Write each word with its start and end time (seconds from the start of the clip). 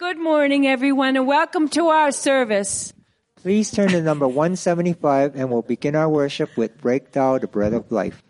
Good 0.00 0.18
morning, 0.18 0.66
everyone, 0.66 1.18
and 1.18 1.26
welcome 1.26 1.68
to 1.76 1.88
our 1.88 2.10
service. 2.10 2.94
Please 3.36 3.70
turn 3.70 3.90
to 3.90 4.00
number 4.00 4.26
175 4.26 5.36
and 5.36 5.50
we'll 5.50 5.60
begin 5.60 5.94
our 5.94 6.08
worship 6.08 6.56
with 6.56 6.80
Break 6.80 7.12
Thou 7.12 7.36
the 7.36 7.46
Bread 7.46 7.74
of 7.74 7.92
Life. 7.92 8.22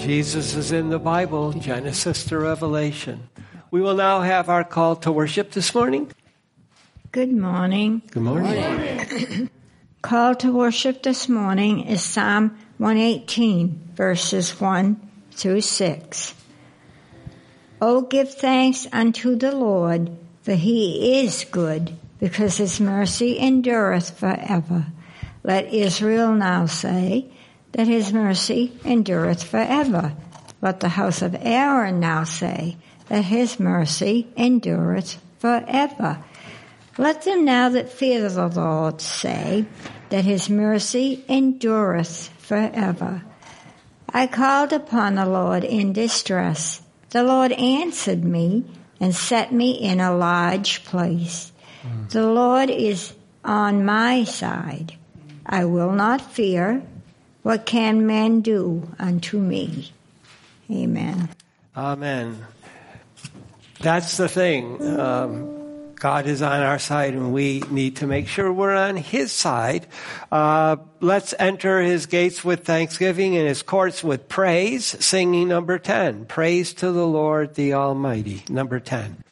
Jesus 0.00 0.54
is 0.54 0.72
in 0.72 0.88
the 0.88 0.98
Bible, 0.98 1.52
Genesis 1.52 2.24
to 2.24 2.38
Revelation. 2.38 3.28
We 3.70 3.82
will 3.82 3.94
now 3.94 4.22
have 4.22 4.48
our 4.48 4.64
call 4.64 4.96
to 4.96 5.12
worship 5.12 5.50
this 5.50 5.74
morning. 5.74 6.10
Good 7.12 7.30
morning. 7.30 8.00
Good 8.10 8.22
morning. 8.22 9.50
Call 10.02 10.34
to 10.36 10.52
worship 10.52 11.02
this 11.02 11.28
morning 11.28 11.80
is 11.80 12.02
Psalm 12.02 12.56
118, 12.78 13.90
verses 13.94 14.58
1 14.58 14.96
through 15.32 15.60
6. 15.60 16.34
Oh, 17.82 18.00
give 18.00 18.32
thanks 18.32 18.86
unto 18.92 19.36
the 19.36 19.52
Lord, 19.52 20.16
for 20.40 20.54
he 20.54 21.20
is 21.20 21.44
good, 21.44 21.94
because 22.18 22.56
his 22.56 22.80
mercy 22.80 23.38
endureth 23.38 24.18
forever. 24.18 24.86
Let 25.42 25.74
Israel 25.74 26.32
now 26.32 26.64
say 26.64 27.30
that 27.72 27.86
his 27.86 28.12
mercy 28.12 28.78
endureth 28.84 29.42
forever. 29.42 30.14
Let 30.60 30.80
the 30.80 30.90
house 30.90 31.22
of 31.22 31.36
Aaron 31.40 32.00
now 32.00 32.24
say 32.24 32.76
that 33.08 33.24
his 33.24 33.58
mercy 33.58 34.28
endureth 34.36 35.20
forever. 35.38 36.22
Let 36.98 37.22
them 37.22 37.44
now 37.44 37.70
that 37.70 37.90
fear 37.90 38.28
the 38.28 38.48
Lord 38.48 39.00
say 39.00 39.64
that 40.10 40.24
his 40.24 40.50
mercy 40.50 41.24
endureth 41.28 42.28
forever. 42.38 43.22
I 44.12 44.26
called 44.26 44.72
upon 44.72 45.14
the 45.14 45.26
Lord 45.26 45.64
in 45.64 45.92
distress. 45.92 46.82
The 47.10 47.22
Lord 47.22 47.52
answered 47.52 48.24
me 48.24 48.64
and 49.00 49.14
set 49.14 49.52
me 49.52 49.70
in 49.70 50.00
a 50.00 50.14
large 50.14 50.84
place. 50.84 51.52
The 52.10 52.26
Lord 52.26 52.70
is 52.70 53.14
on 53.44 53.84
my 53.84 54.24
side. 54.24 54.96
I 55.46 55.64
will 55.64 55.92
not 55.92 56.20
fear. 56.20 56.82
What 57.42 57.66
can 57.66 58.06
man 58.06 58.40
do 58.40 58.88
unto 58.98 59.38
me? 59.38 59.92
Amen. 60.70 61.28
Amen. 61.76 62.44
That's 63.80 64.16
the 64.16 64.28
thing. 64.28 64.98
Um, 64.98 65.94
God 65.94 66.26
is 66.26 66.42
on 66.42 66.60
our 66.60 66.78
side, 66.78 67.14
and 67.14 67.32
we 67.32 67.60
need 67.70 67.96
to 67.96 68.06
make 68.06 68.26
sure 68.26 68.52
we're 68.52 68.74
on 68.74 68.96
His 68.96 69.32
side. 69.32 69.86
Uh, 70.32 70.76
let's 71.00 71.34
enter 71.38 71.80
His 71.80 72.06
gates 72.06 72.44
with 72.44 72.64
thanksgiving 72.64 73.36
and 73.36 73.46
His 73.46 73.62
courts 73.62 74.02
with 74.02 74.28
praise. 74.28 74.84
Singing 74.84 75.48
number 75.48 75.78
10. 75.78 76.26
Praise 76.26 76.74
to 76.74 76.92
the 76.92 77.06
Lord 77.06 77.54
the 77.54 77.74
Almighty. 77.74 78.44
Number 78.48 78.80
10. 78.80 79.24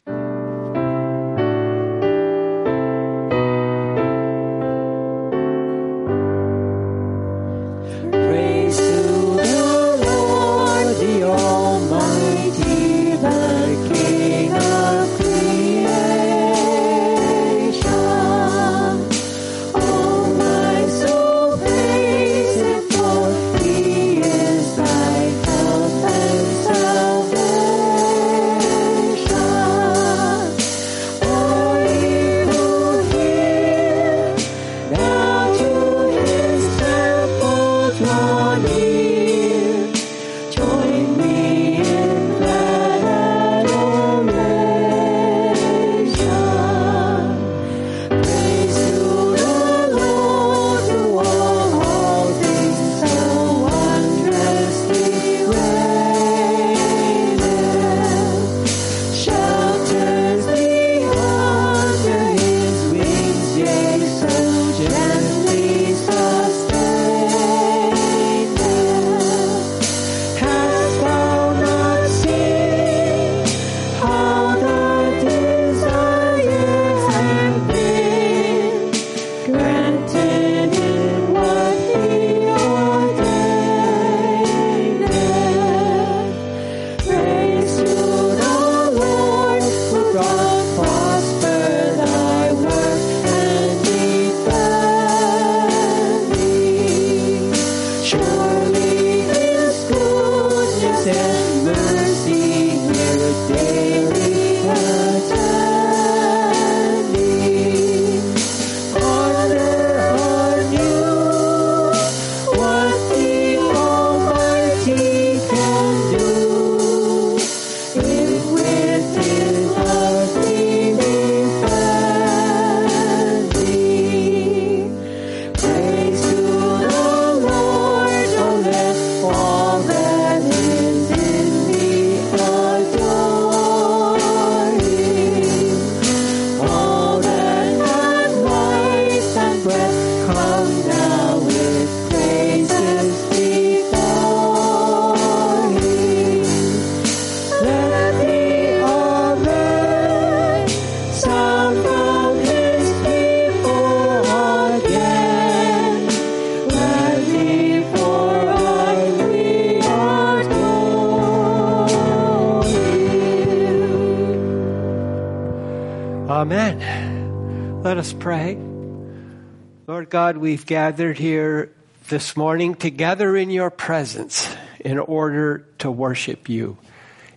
God, 170.09 170.37
we've 170.37 170.65
gathered 170.65 171.19
here 171.19 171.71
this 172.07 172.35
morning 172.35 172.73
together 172.73 173.37
in 173.37 173.51
your 173.51 173.69
presence 173.69 174.55
in 174.79 174.97
order 174.97 175.67
to 175.77 175.91
worship 175.91 176.49
you. 176.49 176.77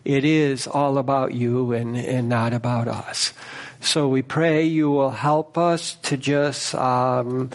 It 0.06 0.24
is 0.24 0.66
all 0.66 0.96
about 0.96 1.34
you 1.34 1.72
and, 1.72 1.98
and 1.98 2.30
not 2.30 2.54
about 2.54 2.88
us. 2.88 3.34
So 3.80 4.08
we 4.08 4.22
pray 4.22 4.64
you 4.64 4.90
will 4.90 5.10
help 5.10 5.58
us 5.58 5.96
to 6.04 6.16
just 6.16 6.74
um, 6.74 7.50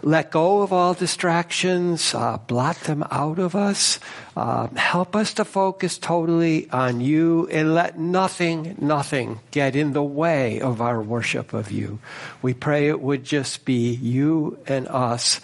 let 0.00 0.30
go 0.30 0.62
of 0.62 0.72
all 0.72 0.94
distractions, 0.94 2.14
uh, 2.14 2.38
blot 2.46 2.76
them 2.82 3.04
out 3.10 3.40
of 3.40 3.56
us. 3.56 3.98
Uh, 4.34 4.66
help 4.68 5.14
us 5.14 5.34
to 5.34 5.44
focus 5.44 5.98
totally 5.98 6.70
on 6.70 7.00
you 7.00 7.46
and 7.52 7.74
let 7.74 7.98
nothing, 7.98 8.74
nothing 8.80 9.40
get 9.50 9.76
in 9.76 9.92
the 9.92 10.02
way 10.02 10.60
of 10.60 10.80
our 10.80 11.02
worship 11.02 11.52
of 11.52 11.70
you. 11.70 11.98
We 12.40 12.54
pray 12.54 12.88
it 12.88 13.00
would 13.00 13.24
just 13.24 13.66
be 13.66 13.92
you 13.92 14.58
and 14.66 14.88
us, 14.88 15.40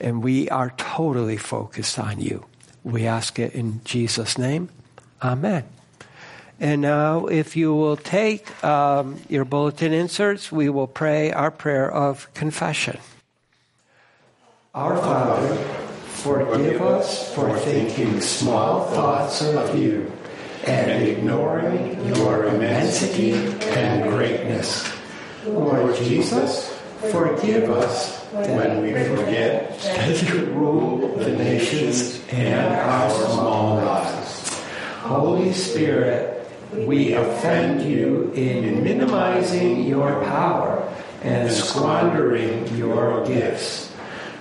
and 0.00 0.22
we 0.22 0.48
are 0.50 0.70
totally 0.76 1.36
focused 1.36 1.98
on 1.98 2.20
you. 2.20 2.44
We 2.84 3.06
ask 3.06 3.38
it 3.40 3.54
in 3.54 3.80
Jesus' 3.84 4.38
name. 4.38 4.68
Amen. 5.20 5.64
And 6.60 6.80
now, 6.80 7.26
if 7.26 7.56
you 7.56 7.74
will 7.74 7.96
take 7.96 8.64
um, 8.64 9.20
your 9.28 9.44
bulletin 9.44 9.92
inserts, 9.92 10.50
we 10.50 10.68
will 10.68 10.86
pray 10.86 11.32
our 11.32 11.50
prayer 11.50 11.90
of 11.90 12.32
confession. 12.34 12.98
Our 14.74 14.96
Father, 14.96 15.87
forgive 16.22 16.82
us 16.82 17.34
for 17.34 17.56
thinking 17.58 18.20
small 18.20 18.86
thoughts 18.86 19.42
of 19.42 19.78
you 19.78 20.10
and 20.66 20.90
ignoring 21.02 22.04
your 22.14 22.46
immensity 22.46 23.32
and 23.32 24.10
greatness. 24.10 24.90
Lord 25.46 25.94
Jesus, 25.96 26.76
forgive 27.10 27.70
us 27.70 28.18
when 28.32 28.82
we 28.82 28.92
forget 28.92 29.78
that 29.80 30.22
you 30.28 30.46
rule 30.46 31.16
the 31.16 31.30
nations 31.30 32.22
and 32.30 32.74
our 32.74 33.10
small 33.10 33.76
lives. 33.76 34.62
Holy 35.00 35.52
Spirit, 35.52 36.50
we 36.72 37.14
offend 37.14 37.88
you 37.88 38.30
in 38.34 38.84
minimizing 38.84 39.84
your 39.84 40.22
power 40.24 40.92
and 41.22 41.50
squandering 41.50 42.76
your 42.76 43.24
gifts. 43.24 43.87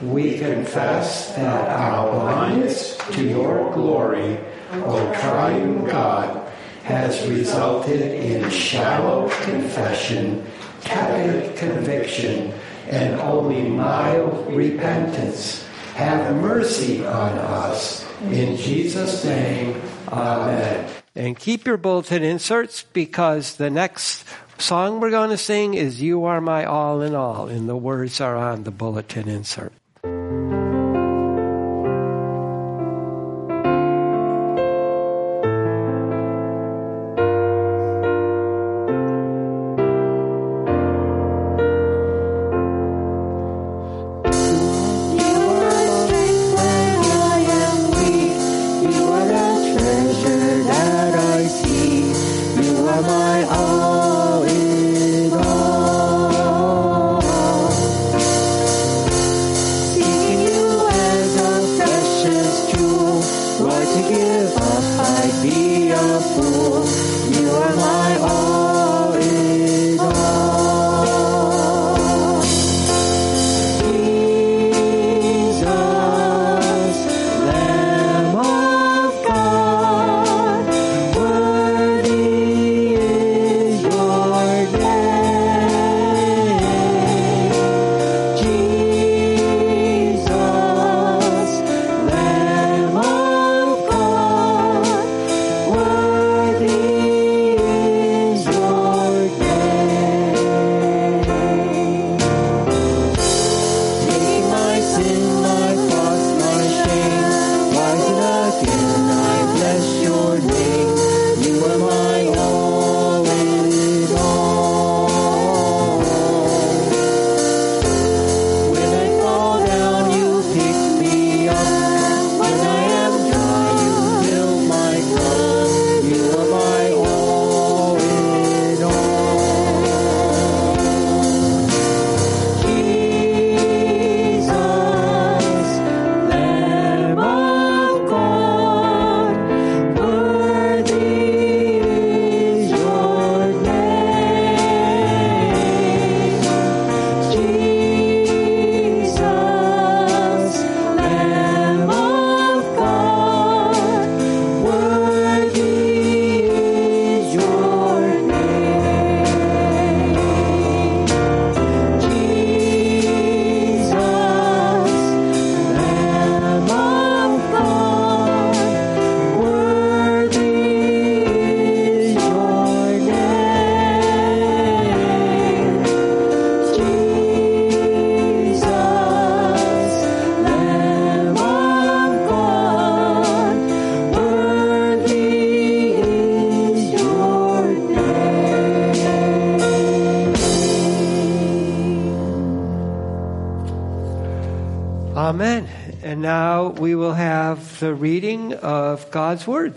We 0.02 0.38
confess 0.38 1.36
that 1.36 1.70
our 1.70 2.12
blindness 2.12 2.98
to 3.12 3.24
your 3.24 3.74
glory, 3.74 4.38
O 4.72 5.12
triune 5.20 5.86
God, 5.86 6.52
has 6.84 7.28
resulted 7.28 8.02
in 8.02 8.50
shallow 8.50 9.28
confession, 9.42 10.46
tepid 10.82 11.58
conviction, 11.58 12.54
and 12.88 13.20
only 13.22 13.68
mild 13.68 14.54
repentance. 14.54 15.66
Have 15.96 16.36
mercy 16.36 17.06
on 17.06 17.34
us. 17.40 18.08
In 18.30 18.56
Jesus' 18.56 19.26
name, 19.26 19.82
Amen. 20.10 20.90
And 21.16 21.38
keep 21.38 21.66
your 21.66 21.78
bulletin 21.78 22.24
inserts 22.24 22.84
because 22.94 23.56
the 23.56 23.70
next 23.70 24.24
song 24.60 25.00
we're 25.00 25.10
going 25.10 25.32
to 25.32 25.38
sing 25.38 25.74
is 25.74 26.02
You 26.02 26.26
Are 26.26 26.40
My 26.40 26.64
All 26.66 27.02
in 27.02 27.16
All, 27.16 27.48
and 27.48 27.68
the 27.68 27.76
words 27.76 28.22
are 28.22 28.36
on 28.36 28.64
the 28.64 28.72
bulletin 28.72 29.28
insert. 29.28 29.74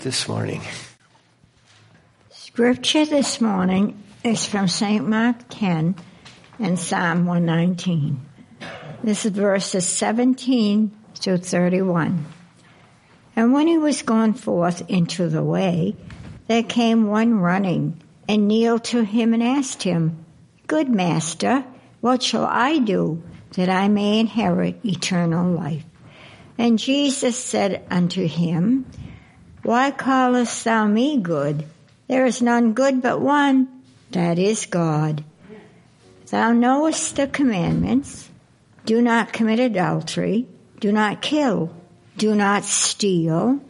This 0.00 0.28
morning. 0.28 0.62
Scripture 2.30 3.04
this 3.04 3.40
morning 3.40 4.02
is 4.24 4.46
from 4.46 4.66
St. 4.66 5.06
Mark 5.06 5.36
10 5.50 5.94
and 6.58 6.78
Psalm 6.78 7.26
119. 7.26 8.20
This 9.02 9.26
is 9.26 9.32
verses 9.32 9.86
17 9.86 10.90
to 11.20 11.38
31. 11.38 12.24
And 13.36 13.52
when 13.52 13.66
he 13.66 13.78
was 13.78 14.02
gone 14.02 14.34
forth 14.34 14.82
into 14.88 15.28
the 15.28 15.44
way, 15.44 15.96
there 16.48 16.62
came 16.62 17.06
one 17.06 17.38
running 17.38 18.00
and 18.28 18.48
kneeled 18.48 18.84
to 18.84 19.02
him 19.02 19.34
and 19.34 19.42
asked 19.42 19.82
him, 19.82 20.24
Good 20.66 20.88
master, 20.88 21.64
what 22.00 22.22
shall 22.22 22.46
I 22.46 22.78
do 22.78 23.22
that 23.52 23.68
I 23.68 23.88
may 23.88 24.18
inherit 24.18 24.84
eternal 24.84 25.52
life? 25.52 25.84
And 26.58 26.78
Jesus 26.78 27.36
said 27.42 27.84
unto 27.90 28.26
him, 28.26 28.86
Why 29.62 29.90
callest 29.90 30.64
thou 30.64 30.86
me 30.86 31.18
good? 31.18 31.64
There 32.08 32.26
is 32.26 32.42
none 32.42 32.72
good 32.72 33.02
but 33.02 33.20
one, 33.20 33.68
that 34.10 34.38
is 34.38 34.66
God. 34.66 35.24
Thou 36.30 36.52
knowest 36.52 37.16
the 37.16 37.26
commandments. 37.26 38.28
Do 38.86 39.02
not 39.02 39.32
commit 39.32 39.60
adultery. 39.60 40.46
Do 40.80 40.92
not 40.92 41.22
kill. 41.22 41.74
Do 42.16 42.34
not 42.34 42.64
steal. 42.64 43.60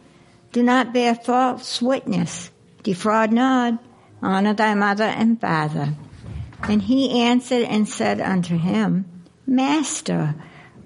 Do 0.51 0.63
not 0.63 0.93
bear 0.93 1.15
false 1.15 1.81
witness. 1.81 2.51
Defraud 2.83 3.31
not. 3.31 3.83
Honor 4.21 4.53
thy 4.53 4.73
mother 4.75 5.03
and 5.03 5.39
father. 5.39 5.93
And 6.63 6.81
he 6.81 7.21
answered 7.21 7.63
and 7.63 7.87
said 7.87 8.21
unto 8.21 8.57
him, 8.57 9.05
Master, 9.45 10.35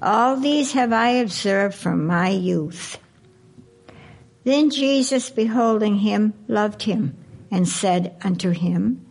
all 0.01 0.37
these 0.37 0.73
have 0.73 0.93
I 0.93 1.09
observed 1.09 1.75
from 1.75 2.05
my 2.05 2.29
youth. 2.29 2.97
Then 4.45 4.69
Jesus, 4.69 5.31
beholding 5.31 5.97
him, 5.97 6.35
loved 6.47 6.83
him, 6.83 7.17
and 7.49 7.67
said 7.67 8.15
unto 8.23 8.51
him, 8.51 9.03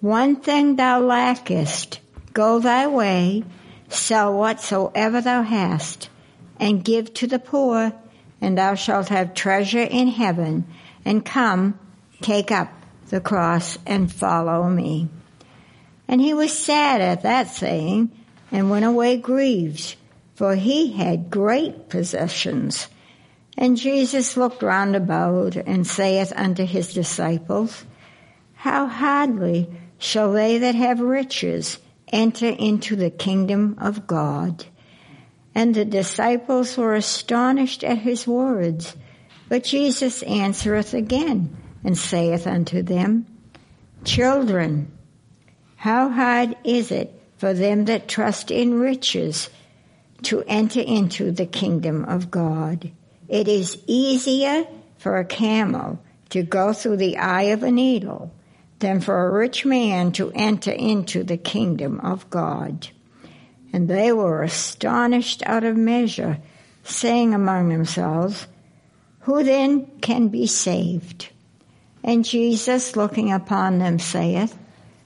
One 0.00 0.36
thing 0.36 0.76
thou 0.76 1.00
lackest, 1.00 1.98
go 2.32 2.60
thy 2.60 2.86
way, 2.86 3.42
sell 3.88 4.32
whatsoever 4.32 5.20
thou 5.20 5.42
hast, 5.42 6.08
and 6.60 6.84
give 6.84 7.12
to 7.14 7.26
the 7.26 7.40
poor, 7.40 7.92
and 8.40 8.56
thou 8.56 8.76
shalt 8.76 9.08
have 9.08 9.34
treasure 9.34 9.82
in 9.82 10.06
heaven, 10.06 10.66
and 11.04 11.24
come, 11.24 11.76
take 12.22 12.52
up 12.52 12.72
the 13.08 13.20
cross, 13.20 13.76
and 13.84 14.10
follow 14.10 14.68
me. 14.70 15.08
And 16.06 16.20
he 16.20 16.32
was 16.32 16.56
sad 16.56 17.00
at 17.00 17.22
that 17.22 17.48
saying, 17.48 18.12
and 18.52 18.70
went 18.70 18.84
away 18.84 19.16
grieved, 19.16 19.96
for 20.36 20.54
he 20.54 20.92
had 20.92 21.28
great 21.28 21.88
possessions. 21.88 22.86
And 23.56 23.76
Jesus 23.76 24.36
looked 24.36 24.62
round 24.62 24.96
about, 24.96 25.56
and 25.56 25.86
saith 25.86 26.32
unto 26.34 26.64
his 26.64 26.92
disciples, 26.92 27.84
How 28.54 28.86
hardly 28.86 29.70
shall 29.98 30.32
they 30.32 30.58
that 30.58 30.74
have 30.74 31.00
riches 31.00 31.78
enter 32.12 32.48
into 32.48 32.96
the 32.96 33.10
kingdom 33.10 33.76
of 33.78 34.06
God? 34.06 34.64
And 35.54 35.74
the 35.74 35.84
disciples 35.84 36.76
were 36.76 36.94
astonished 36.94 37.84
at 37.84 37.98
his 37.98 38.26
words. 38.26 38.96
But 39.48 39.62
Jesus 39.62 40.22
answereth 40.24 40.94
again, 40.94 41.56
and 41.84 41.96
saith 41.96 42.46
unto 42.46 42.82
them, 42.82 43.26
Children, 44.04 44.90
how 45.76 46.08
hard 46.08 46.56
is 46.64 46.90
it 46.90 47.12
for 47.36 47.54
them 47.54 47.84
that 47.84 48.08
trust 48.08 48.50
in 48.50 48.80
riches 48.80 49.48
to 50.22 50.42
enter 50.46 50.80
into 50.80 51.30
the 51.30 51.46
kingdom 51.46 52.04
of 52.04 52.30
God? 52.30 52.90
It 53.34 53.48
is 53.48 53.82
easier 53.88 54.64
for 54.98 55.18
a 55.18 55.24
camel 55.24 55.98
to 56.28 56.44
go 56.44 56.72
through 56.72 56.98
the 56.98 57.16
eye 57.16 57.50
of 57.50 57.64
a 57.64 57.72
needle 57.72 58.30
than 58.78 59.00
for 59.00 59.26
a 59.26 59.32
rich 59.32 59.66
man 59.66 60.12
to 60.12 60.30
enter 60.36 60.70
into 60.70 61.24
the 61.24 61.36
kingdom 61.36 61.98
of 61.98 62.30
God. 62.30 62.86
And 63.72 63.88
they 63.88 64.12
were 64.12 64.44
astonished 64.44 65.42
out 65.46 65.64
of 65.64 65.76
measure, 65.76 66.38
saying 66.84 67.34
among 67.34 67.70
themselves, 67.70 68.46
Who 69.22 69.42
then 69.42 69.86
can 70.00 70.28
be 70.28 70.46
saved? 70.46 71.28
And 72.04 72.24
Jesus, 72.24 72.94
looking 72.94 73.32
upon 73.32 73.80
them, 73.80 73.98
saith, 73.98 74.56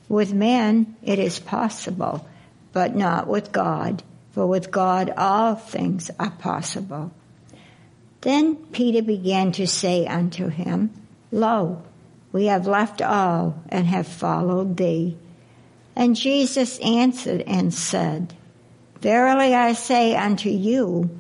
With 0.06 0.35
men 0.35 0.97
it 1.02 1.18
is 1.18 1.38
possible, 1.38 2.28
but 2.75 2.94
not 2.94 3.26
with 3.26 3.52
God, 3.52 4.02
for 4.32 4.47
with 4.47 4.70
God 4.70 5.14
all 5.16 5.54
things 5.54 6.11
are 6.20 6.32
possible. 6.32 7.11
Then 8.21 8.57
Peter 8.73 9.03
began 9.03 9.53
to 9.53 9.67
say 9.67 10.07
unto 10.07 10.49
him, 10.49 10.91
Lo, 11.31 11.83
we 12.33 12.47
have 12.47 12.67
left 12.67 13.01
all 13.01 13.63
and 13.69 13.87
have 13.87 14.07
followed 14.07 14.77
thee. 14.77 15.17
And 15.95 16.17
Jesus 16.17 16.79
answered 16.81 17.43
and 17.47 17.73
said, 17.73 18.35
Verily 19.01 19.55
I 19.55 19.73
say 19.73 20.17
unto 20.17 20.51
you, 20.51 21.11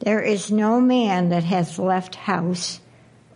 there 0.00 0.20
is 0.20 0.50
no 0.50 0.80
man 0.80 1.30
that 1.30 1.44
hath 1.44 1.78
left 1.78 2.14
house, 2.16 2.80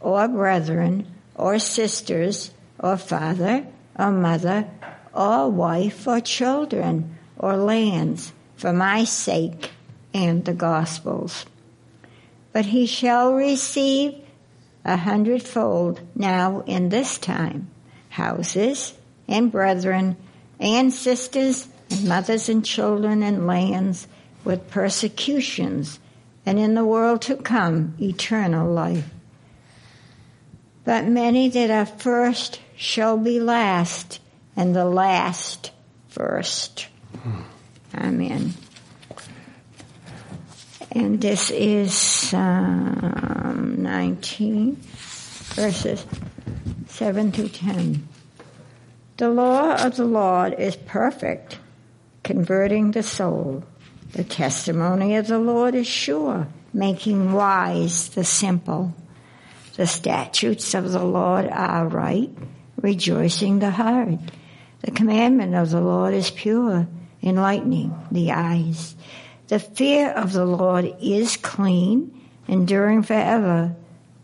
or 0.01 0.29
brethren, 0.29 1.07
or 1.35 1.59
sisters, 1.59 2.53
or 2.79 2.97
father, 2.97 3.67
or 3.99 4.13
mother, 4.13 4.69
or 5.15 5.51
wife, 5.51 6.07
or 6.07 6.21
children, 6.21 7.17
or 7.39 7.57
lands, 7.57 8.33
for 8.57 8.73
my 8.73 9.05
sake 9.05 9.71
and 10.13 10.45
the 10.45 10.53
gospel's. 10.53 11.47
But 12.53 12.67
he 12.67 12.87
shall 12.87 13.35
receive 13.35 14.15
a 14.85 14.97
hundredfold 14.97 16.01
now 16.15 16.63
in 16.67 16.89
this 16.89 17.19
time 17.19 17.69
houses 18.11 18.95
and 19.29 19.53
brethren 19.53 20.17
and 20.59 20.93
sisters 20.93 21.69
and 21.91 22.09
mothers 22.09 22.49
and 22.49 22.65
children 22.65 23.23
and 23.23 23.47
lands 23.47 24.09
with 24.45 24.71
persecutions 24.71 26.01
and 26.47 26.59
in 26.59 26.75
the 26.75 26.85
world 26.85 27.23
to 27.23 27.37
come 27.37 27.95
eternal 28.01 28.73
life. 28.73 29.05
But 30.85 31.07
many 31.07 31.51
that 31.51 31.71
are 31.71 31.85
first 31.85 32.61
shall 32.75 33.19
be 33.19 33.41
last, 33.41 34.21
and 34.57 34.75
the 34.75 34.87
last 34.87 35.71
first. 36.09 36.89
Hmm. 37.23 37.43
Amen. 37.95 38.55
And 40.91 41.21
this 41.21 41.51
is 41.51 41.93
Psalm 41.93 43.83
19, 43.83 44.77
verses 44.77 46.07
7 46.87 47.33
to 47.33 47.49
10. 47.49 48.09
The 49.19 49.29
law 49.29 49.75
of 49.75 49.97
the 49.97 50.07
Lord 50.07 50.55
is 50.55 50.77
perfect, 50.77 51.59
converting 52.23 52.93
the 52.93 53.03
soul. 53.03 53.65
The 54.13 54.25
testimony 54.25 55.17
of 55.17 55.27
the 55.27 55.39
Lord 55.39 55.75
is 55.75 55.87
sure, 55.87 56.49
making 56.73 57.35
wise 57.35 58.09
the 58.09 58.25
simple. 58.25 58.95
The 59.77 59.87
statutes 59.87 60.73
of 60.73 60.91
the 60.91 61.05
Lord 61.05 61.49
are 61.49 61.87
right, 61.87 62.31
rejoicing 62.81 63.59
the 63.59 63.73
heart. 63.73 64.21
The 64.81 64.93
commandment 64.93 65.55
of 65.55 65.69
the 65.69 65.83
Lord 65.83 66.15
is 66.15 66.31
pure, 66.31 66.89
enlightening 67.23 67.95
the 68.11 68.33
eyes. 68.33 68.97
The 69.49 69.59
fear 69.59 70.11
of 70.11 70.33
the 70.33 70.45
Lord 70.45 70.95
is 71.01 71.39
clean, 71.39 72.13
enduring 72.47 73.03
forever. 73.03 73.75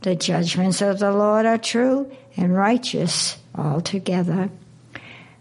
The 0.02 0.14
judgments 0.14 0.82
of 0.82 0.98
the 0.98 1.12
Lord 1.12 1.46
are 1.46 1.56
true 1.56 2.12
and 2.36 2.54
righteous 2.54 3.38
altogether. 3.56 4.50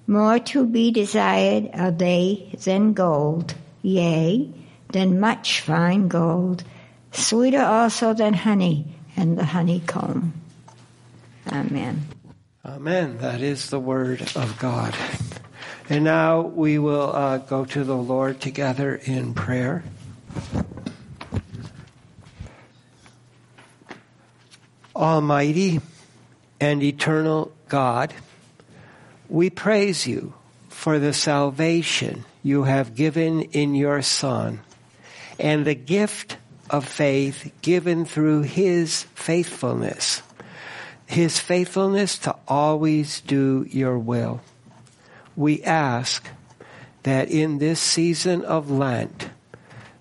More 0.07 0.39
to 0.39 0.65
be 0.65 0.91
desired 0.91 1.69
are 1.73 1.91
they 1.91 2.55
than 2.63 2.93
gold, 2.93 3.55
yea, 3.81 4.49
than 4.93 5.19
much 5.19 5.59
fine 5.59 6.07
gold, 6.07 6.63
sweeter 7.11 7.61
also 7.61 8.13
than 8.13 8.33
honey 8.33 8.85
and 9.17 9.37
the 9.37 9.45
honeycomb. 9.45 10.33
Amen. 11.51 12.07
Amen. 12.65 13.17
That 13.17 13.41
is 13.41 13.69
the 13.69 13.79
word 13.79 14.21
of 14.35 14.57
God. 14.59 14.95
And 15.89 16.05
now 16.05 16.41
we 16.41 16.79
will 16.79 17.13
uh, 17.13 17.37
go 17.39 17.65
to 17.65 17.83
the 17.83 17.97
Lord 17.97 18.39
together 18.39 18.95
in 18.95 19.33
prayer. 19.33 19.83
Almighty 24.95 25.81
and 26.61 26.81
eternal 26.81 27.51
God, 27.67 28.13
we 29.27 29.49
praise 29.49 30.07
you 30.07 30.33
for 30.69 30.99
the 30.99 31.13
salvation 31.13 32.23
you 32.43 32.63
have 32.63 32.95
given 32.95 33.41
in 33.41 33.75
your 33.75 34.01
Son 34.01 34.61
and 35.39 35.65
the 35.65 35.75
gift 35.75 36.37
of 36.69 36.87
faith 36.87 37.51
given 37.61 38.05
through 38.05 38.43
his 38.43 39.03
faithfulness, 39.15 40.21
his 41.05 41.39
faithfulness 41.39 42.17
to 42.19 42.35
always 42.47 43.19
do 43.21 43.65
your 43.69 43.97
will. 43.97 44.41
We 45.35 45.63
ask 45.63 46.27
that 47.03 47.29
in 47.29 47.57
this 47.57 47.79
season 47.79 48.43
of 48.45 48.69
Lent, 48.69 49.29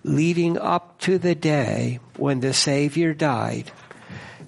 leading 0.04 0.58
up 0.58 0.98
to 1.00 1.18
the 1.18 1.34
day 1.34 2.00
when 2.16 2.40
the 2.40 2.52
Savior 2.52 3.14
died, 3.14 3.70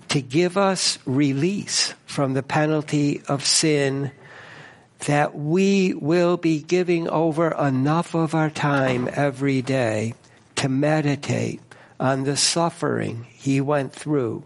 to 0.08 0.20
give 0.20 0.56
us 0.56 0.98
release 1.04 1.94
from 2.06 2.34
the 2.34 2.42
penalty 2.42 3.22
of 3.28 3.44
sin 3.44 4.12
that 5.06 5.34
we 5.36 5.92
will 5.94 6.36
be 6.36 6.60
giving 6.60 7.08
over 7.08 7.50
enough 7.50 8.14
of 8.14 8.34
our 8.34 8.50
time 8.50 9.08
every 9.12 9.60
day 9.60 10.14
to 10.56 10.68
meditate 10.68 11.60
on 11.98 12.24
the 12.24 12.36
suffering 12.36 13.26
he 13.30 13.60
went 13.60 13.92
through 13.92 14.44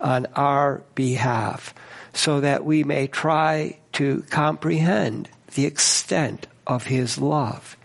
on 0.00 0.26
our 0.34 0.82
behalf 0.94 1.74
so 2.12 2.40
that 2.40 2.64
we 2.64 2.84
may 2.84 3.06
try 3.06 3.78
to 3.92 4.22
comprehend 4.30 5.28
the 5.56 5.64
extent 5.64 6.46
of 6.66 6.84
his 6.84 7.18
love 7.18 7.76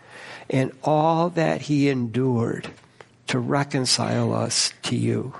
and 0.50 0.72
all 0.84 1.30
that 1.30 1.62
he 1.62 1.88
endured 1.88 2.70
to 3.28 3.40
reconcile 3.40 4.34
us 4.34 4.74
to 4.84 4.96
you. 4.96 5.34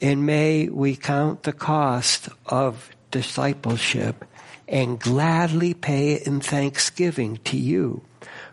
And 0.00 0.24
may 0.24 0.68
we 0.68 0.96
count 0.96 1.42
the 1.42 1.52
cost 1.52 2.30
of 2.46 2.90
discipleship 3.10 4.24
and 4.66 4.98
gladly 4.98 5.74
pay 5.74 6.12
it 6.12 6.26
in 6.26 6.40
thanksgiving 6.40 7.38
to 7.44 7.58
you 7.58 8.02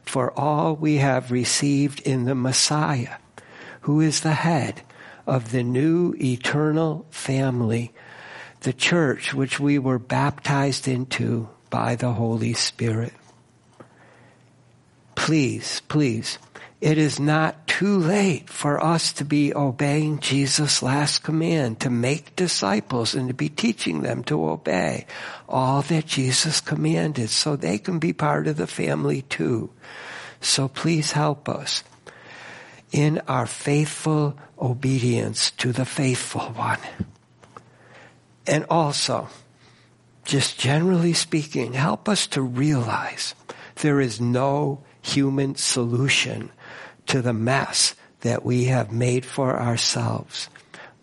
for 0.01 0.37
all 0.37 0.75
we 0.75 0.97
have 0.97 1.31
received 1.31 2.01
in 2.01 2.25
the 2.25 2.35
Messiah, 2.35 3.15
who 3.81 4.01
is 4.01 4.19
the 4.19 4.33
head 4.33 4.81
of 5.25 5.51
the 5.51 5.63
new 5.63 6.13
eternal 6.19 7.05
family, 7.09 7.93
the 8.61 8.73
church 8.73 9.33
which 9.33 9.61
we 9.61 9.79
were 9.79 9.99
baptized 9.99 10.89
into 10.89 11.47
by 11.69 11.95
the 11.95 12.13
Holy 12.13 12.53
Spirit. 12.53 13.13
Please, 15.15 15.81
please, 15.87 16.37
it 16.81 16.97
is 16.97 17.19
not 17.19 17.67
too 17.67 17.97
late 17.97 18.49
for 18.49 18.83
us 18.83 19.11
to 19.13 19.25
be 19.25 19.55
obeying 19.55 20.19
Jesus' 20.19 20.83
last 20.83 21.23
command 21.23 21.79
to 21.79 21.89
make 21.89 22.35
disciples 22.35 23.15
and 23.15 23.27
to 23.29 23.33
be 23.33 23.49
teaching 23.49 24.01
them 24.01 24.23
to 24.25 24.49
obey 24.49 25.07
all 25.49 25.81
that 25.83 26.05
Jesus 26.05 26.61
commanded 26.61 27.29
so 27.29 27.55
they 27.55 27.77
can 27.77 27.97
be 27.97 28.13
part 28.13 28.47
of 28.47 28.57
the 28.57 28.67
family 28.67 29.23
too. 29.23 29.71
So 30.41 30.67
please 30.67 31.13
help 31.13 31.49
us 31.49 31.83
in 32.91 33.19
our 33.27 33.47
faithful 33.47 34.37
obedience 34.59 35.51
to 35.51 35.71
the 35.71 35.85
faithful 35.85 36.53
one. 36.53 36.79
And 38.45 38.65
also, 38.69 39.27
just 40.25 40.59
generally 40.59 41.13
speaking, 41.13 41.73
help 41.73 42.09
us 42.09 42.27
to 42.27 42.41
realize 42.41 43.35
there 43.75 44.01
is 44.01 44.19
no 44.19 44.83
human 45.01 45.55
solution 45.55 46.51
to 47.05 47.21
the 47.21 47.33
mess 47.33 47.95
that 48.21 48.43
we 48.43 48.65
have 48.65 48.91
made 48.91 49.23
for 49.23 49.59
ourselves 49.59 50.49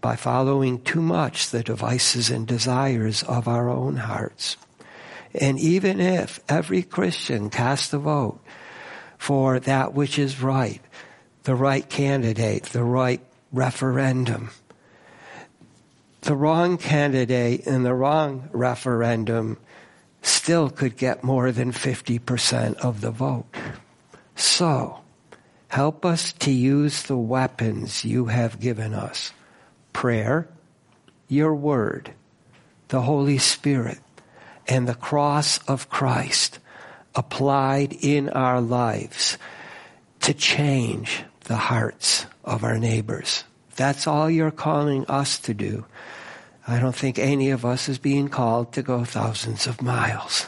by 0.00 0.16
following 0.16 0.82
too 0.82 1.00
much 1.00 1.50
the 1.50 1.62
devices 1.62 2.28
and 2.30 2.46
desires 2.46 3.22
of 3.22 3.46
our 3.46 3.70
own 3.70 3.96
hearts. 3.96 4.56
And 5.32 5.58
even 5.60 6.00
if 6.00 6.40
every 6.48 6.82
Christian 6.82 7.48
casts 7.48 7.92
a 7.92 7.98
vote 7.98 8.40
for 9.18 9.60
that 9.60 9.94
which 9.94 10.18
is 10.18 10.42
right, 10.42 10.82
the 11.44 11.54
right 11.54 11.88
candidate, 11.88 12.64
the 12.64 12.82
right 12.82 13.20
referendum, 13.52 14.50
the 16.22 16.36
wrong 16.36 16.78
candidate 16.78 17.66
in 17.66 17.82
the 17.82 17.94
wrong 17.94 18.48
referendum 18.52 19.58
still 20.22 20.70
could 20.70 20.96
get 20.96 21.24
more 21.24 21.50
than 21.50 21.72
50% 21.72 22.76
of 22.76 23.00
the 23.00 23.10
vote. 23.10 23.46
So, 24.36 25.00
help 25.68 26.04
us 26.06 26.32
to 26.34 26.52
use 26.52 27.02
the 27.02 27.16
weapons 27.16 28.04
you 28.04 28.26
have 28.26 28.60
given 28.60 28.94
us 28.94 29.32
prayer, 29.92 30.48
your 31.28 31.54
word, 31.54 32.12
the 32.88 33.02
Holy 33.02 33.38
Spirit, 33.38 33.98
and 34.68 34.86
the 34.86 34.94
cross 34.94 35.58
of 35.66 35.90
Christ 35.90 36.60
applied 37.14 37.92
in 37.92 38.28
our 38.28 38.60
lives 38.60 39.38
to 40.20 40.32
change 40.32 41.24
the 41.44 41.56
hearts 41.56 42.26
of 42.44 42.62
our 42.62 42.78
neighbors. 42.78 43.42
That's 43.76 44.06
all 44.06 44.30
you're 44.30 44.50
calling 44.50 45.04
us 45.06 45.38
to 45.40 45.54
do. 45.54 45.84
I 46.66 46.78
don't 46.78 46.94
think 46.94 47.18
any 47.18 47.50
of 47.50 47.64
us 47.64 47.88
is 47.88 47.98
being 47.98 48.28
called 48.28 48.72
to 48.72 48.82
go 48.82 49.04
thousands 49.04 49.66
of 49.66 49.82
miles. 49.82 50.46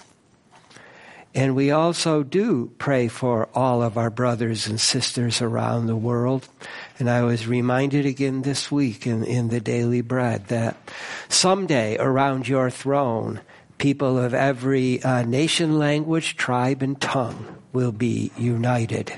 And 1.35 1.57
we 1.57 1.73
also 1.73 2.23
do 2.23 2.71
pray 2.79 3.09
for 3.09 3.49
all 3.55 3.83
of 3.83 3.99
our 3.99 4.11
brothers 4.11 4.69
and 4.69 4.81
sisters 4.81 5.43
around 5.43 5.87
the 5.87 5.97
world. 5.97 6.49
And 7.01 7.11
I 7.11 7.23
was 7.23 7.49
reminded 7.49 8.07
again 8.07 8.43
this 8.43 8.71
week 8.71 9.05
in, 9.05 9.25
in 9.25 9.49
the 9.49 9.61
Daily 9.61 10.01
Bread 10.01 10.47
that 10.47 10.77
someday 11.29 11.97
around 11.99 12.47
your 12.47 12.71
throne, 12.71 13.41
people 13.79 14.17
of 14.17 14.33
every 14.33 15.03
uh, 15.03 15.25
nation, 15.25 15.77
language, 15.77 16.37
tribe, 16.37 16.83
and 16.83 17.01
tongue 17.01 17.59
will 17.73 17.91
be 17.91 18.31
united. 18.39 19.13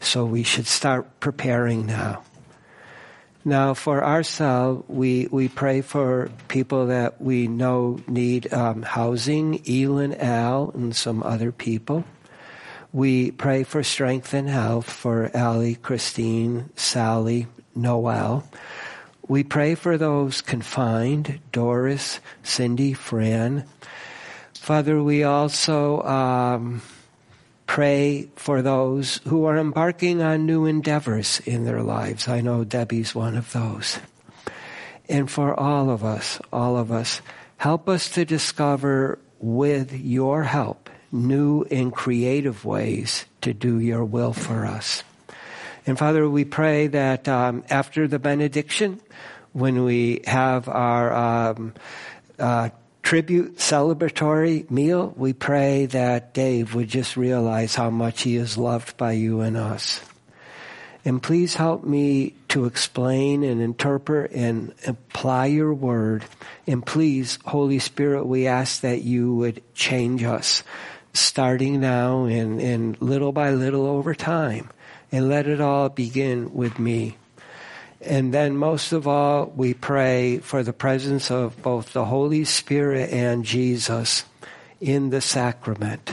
So 0.00 0.24
we 0.24 0.42
should 0.42 0.66
start 0.66 1.20
preparing 1.20 1.86
now. 1.86 2.24
Now, 3.44 3.72
for 3.72 4.04
ourselves, 4.04 4.84
we, 4.88 5.26
we 5.30 5.48
pray 5.48 5.80
for 5.80 6.30
people 6.48 6.86
that 6.86 7.22
we 7.22 7.48
know 7.48 7.98
need 8.06 8.52
um, 8.52 8.82
housing, 8.82 9.62
Elin, 9.66 10.14
Al, 10.14 10.70
and 10.74 10.94
some 10.94 11.22
other 11.22 11.50
people. 11.50 12.04
We 12.92 13.30
pray 13.30 13.62
for 13.62 13.82
strength 13.82 14.34
and 14.34 14.48
health 14.48 14.90
for 14.90 15.30
Allie, 15.34 15.76
Christine, 15.76 16.68
Sally, 16.76 17.46
Noel. 17.74 18.44
We 19.26 19.44
pray 19.44 19.74
for 19.74 19.96
those 19.96 20.42
confined, 20.42 21.40
Doris, 21.52 22.20
Cindy, 22.42 22.92
Fran. 22.92 23.64
Father, 24.52 25.02
we 25.02 25.22
also 25.22 26.02
um, 26.02 26.82
pray 27.70 28.28
for 28.34 28.62
those 28.62 29.20
who 29.28 29.44
are 29.44 29.56
embarking 29.56 30.20
on 30.20 30.44
new 30.44 30.66
endeavors 30.66 31.38
in 31.46 31.64
their 31.64 31.84
lives. 31.84 32.26
I 32.26 32.40
know 32.40 32.64
Debbie's 32.64 33.14
one 33.14 33.36
of 33.36 33.52
those. 33.52 34.00
And 35.08 35.30
for 35.30 35.54
all 35.54 35.88
of 35.88 36.02
us, 36.02 36.40
all 36.52 36.76
of 36.76 36.90
us, 36.90 37.22
help 37.58 37.88
us 37.88 38.10
to 38.10 38.24
discover 38.24 39.20
with 39.38 39.92
your 39.92 40.42
help 40.42 40.90
new 41.12 41.62
and 41.70 41.92
creative 41.92 42.64
ways 42.64 43.24
to 43.42 43.54
do 43.54 43.78
your 43.78 44.04
will 44.04 44.32
for 44.32 44.66
us. 44.66 45.04
And 45.86 45.96
Father, 45.96 46.28
we 46.28 46.44
pray 46.44 46.88
that 46.88 47.28
um, 47.28 47.62
after 47.70 48.08
the 48.08 48.18
benediction, 48.18 49.00
when 49.52 49.84
we 49.84 50.22
have 50.26 50.68
our 50.68 51.12
um, 51.12 51.74
uh, 52.36 52.70
tribute 53.02 53.56
celebratory 53.56 54.70
meal, 54.70 55.12
we 55.16 55.32
pray 55.32 55.86
that 55.86 56.34
Dave 56.34 56.74
would 56.74 56.88
just 56.88 57.16
realize 57.16 57.74
how 57.74 57.90
much 57.90 58.22
he 58.22 58.36
is 58.36 58.58
loved 58.58 58.96
by 58.96 59.12
you 59.12 59.40
and 59.40 59.56
us. 59.56 60.00
And 61.04 61.22
please 61.22 61.54
help 61.54 61.82
me 61.82 62.34
to 62.48 62.66
explain 62.66 63.42
and 63.42 63.60
interpret 63.60 64.32
and 64.32 64.74
apply 64.86 65.46
your 65.46 65.72
word. 65.72 66.24
And 66.66 66.84
please, 66.84 67.38
Holy 67.44 67.78
Spirit, 67.78 68.26
we 68.26 68.46
ask 68.46 68.82
that 68.82 69.02
you 69.02 69.34
would 69.36 69.62
change 69.74 70.22
us 70.22 70.62
starting 71.12 71.80
now 71.80 72.24
and, 72.24 72.60
and 72.60 73.00
little 73.00 73.32
by 73.32 73.50
little 73.50 73.86
over 73.86 74.14
time. 74.14 74.68
And 75.12 75.28
let 75.28 75.48
it 75.48 75.60
all 75.60 75.88
begin 75.88 76.54
with 76.54 76.78
me. 76.78 77.16
And 78.00 78.32
then 78.32 78.56
most 78.56 78.92
of 78.92 79.06
all, 79.06 79.52
we 79.54 79.74
pray 79.74 80.38
for 80.38 80.62
the 80.62 80.72
presence 80.72 81.30
of 81.30 81.60
both 81.62 81.92
the 81.92 82.06
Holy 82.06 82.44
Spirit 82.44 83.10
and 83.10 83.44
Jesus 83.44 84.24
in 84.80 85.10
the 85.10 85.20
sacrament. 85.20 86.10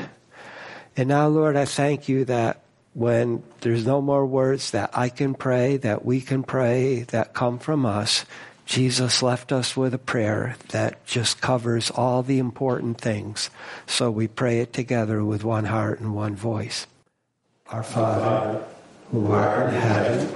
And 0.97 1.07
now, 1.09 1.27
Lord, 1.27 1.55
I 1.55 1.65
thank 1.65 2.09
you 2.09 2.25
that 2.25 2.61
when 2.93 3.43
there's 3.61 3.85
no 3.85 4.01
more 4.01 4.25
words 4.25 4.71
that 4.71 4.89
I 4.93 5.09
can 5.09 5.35
pray, 5.35 5.77
that 5.77 6.03
we 6.03 6.19
can 6.19 6.43
pray, 6.43 7.03
that 7.03 7.33
come 7.33 7.59
from 7.59 7.85
us, 7.85 8.25
Jesus 8.65 9.23
left 9.23 9.53
us 9.53 9.77
with 9.77 9.93
a 9.93 9.99
prayer 9.99 10.57
that 10.69 11.05
just 11.05 11.39
covers 11.39 11.89
all 11.89 12.21
the 12.21 12.39
important 12.39 12.99
things. 12.99 13.49
So 13.85 14.11
we 14.11 14.27
pray 14.27 14.59
it 14.59 14.73
together 14.73 15.23
with 15.23 15.45
one 15.45 15.65
heart 15.65 16.01
and 16.01 16.13
one 16.13 16.35
voice. 16.35 16.85
Our 17.67 17.83
Father, 17.83 18.65
who 19.11 19.31
art 19.31 19.73
in 19.73 19.79
heaven, 19.79 20.35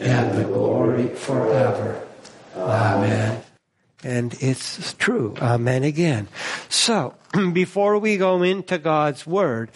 and 0.00 0.36
the 0.38 0.44
glory 0.44 1.08
forever. 1.08 2.06
Amen. 2.56 3.42
And 4.04 4.36
it's 4.40 4.94
true. 4.94 5.34
Amen 5.40 5.82
again. 5.82 6.28
So, 6.68 7.14
before 7.52 7.98
we 7.98 8.16
go 8.18 8.42
into 8.42 8.78
God's 8.78 9.26
Word, 9.26 9.70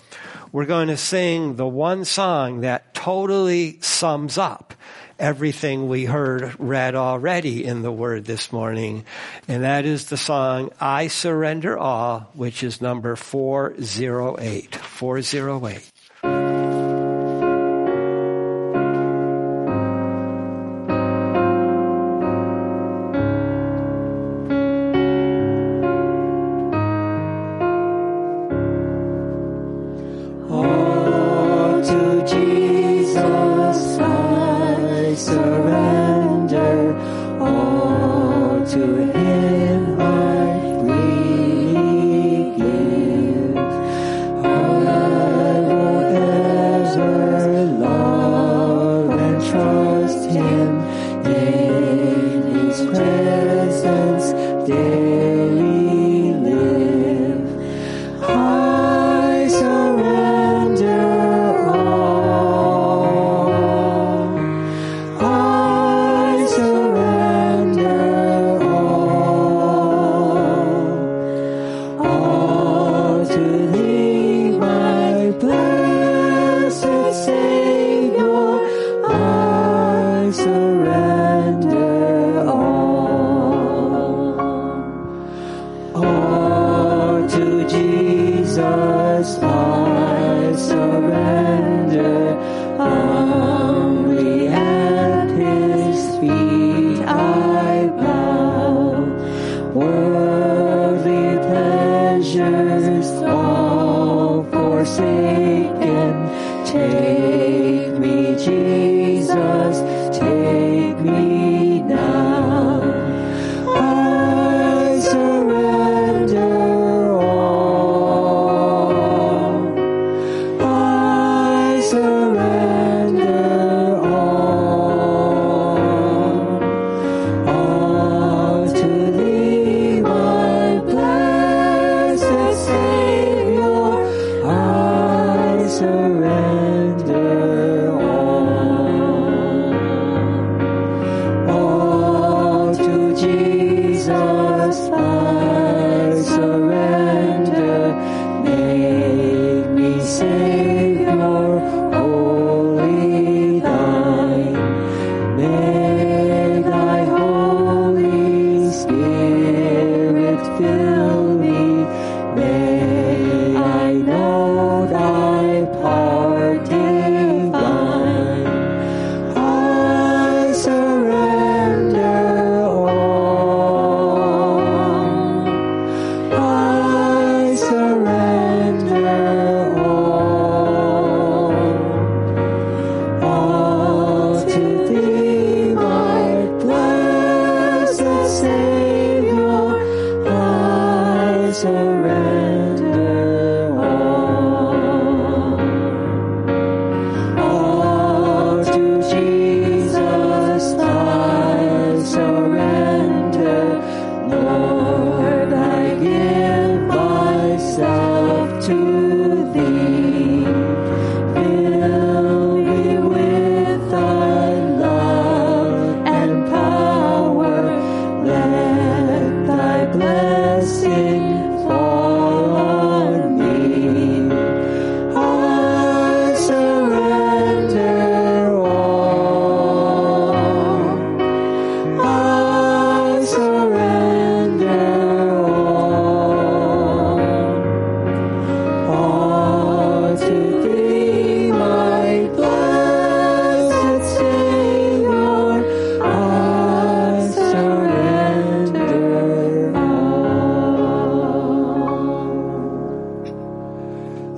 we're 0.52 0.66
going 0.66 0.88
to 0.88 0.96
sing 0.96 1.56
the 1.56 1.66
one 1.66 2.04
song 2.04 2.60
that 2.60 2.94
totally 2.94 3.80
sums 3.80 4.36
up 4.36 4.74
everything 5.20 5.88
we 5.88 6.06
heard 6.06 6.54
read 6.58 6.94
already 6.94 7.64
in 7.64 7.82
the 7.82 7.92
Word 7.92 8.24
this 8.24 8.50
morning. 8.50 9.04
And 9.46 9.62
that 9.62 9.84
is 9.84 10.06
the 10.06 10.16
song, 10.16 10.70
I 10.80 11.08
Surrender 11.08 11.78
All, 11.78 12.30
which 12.34 12.62
is 12.62 12.80
number 12.80 13.14
408. 13.16 14.74
408. 14.74 15.89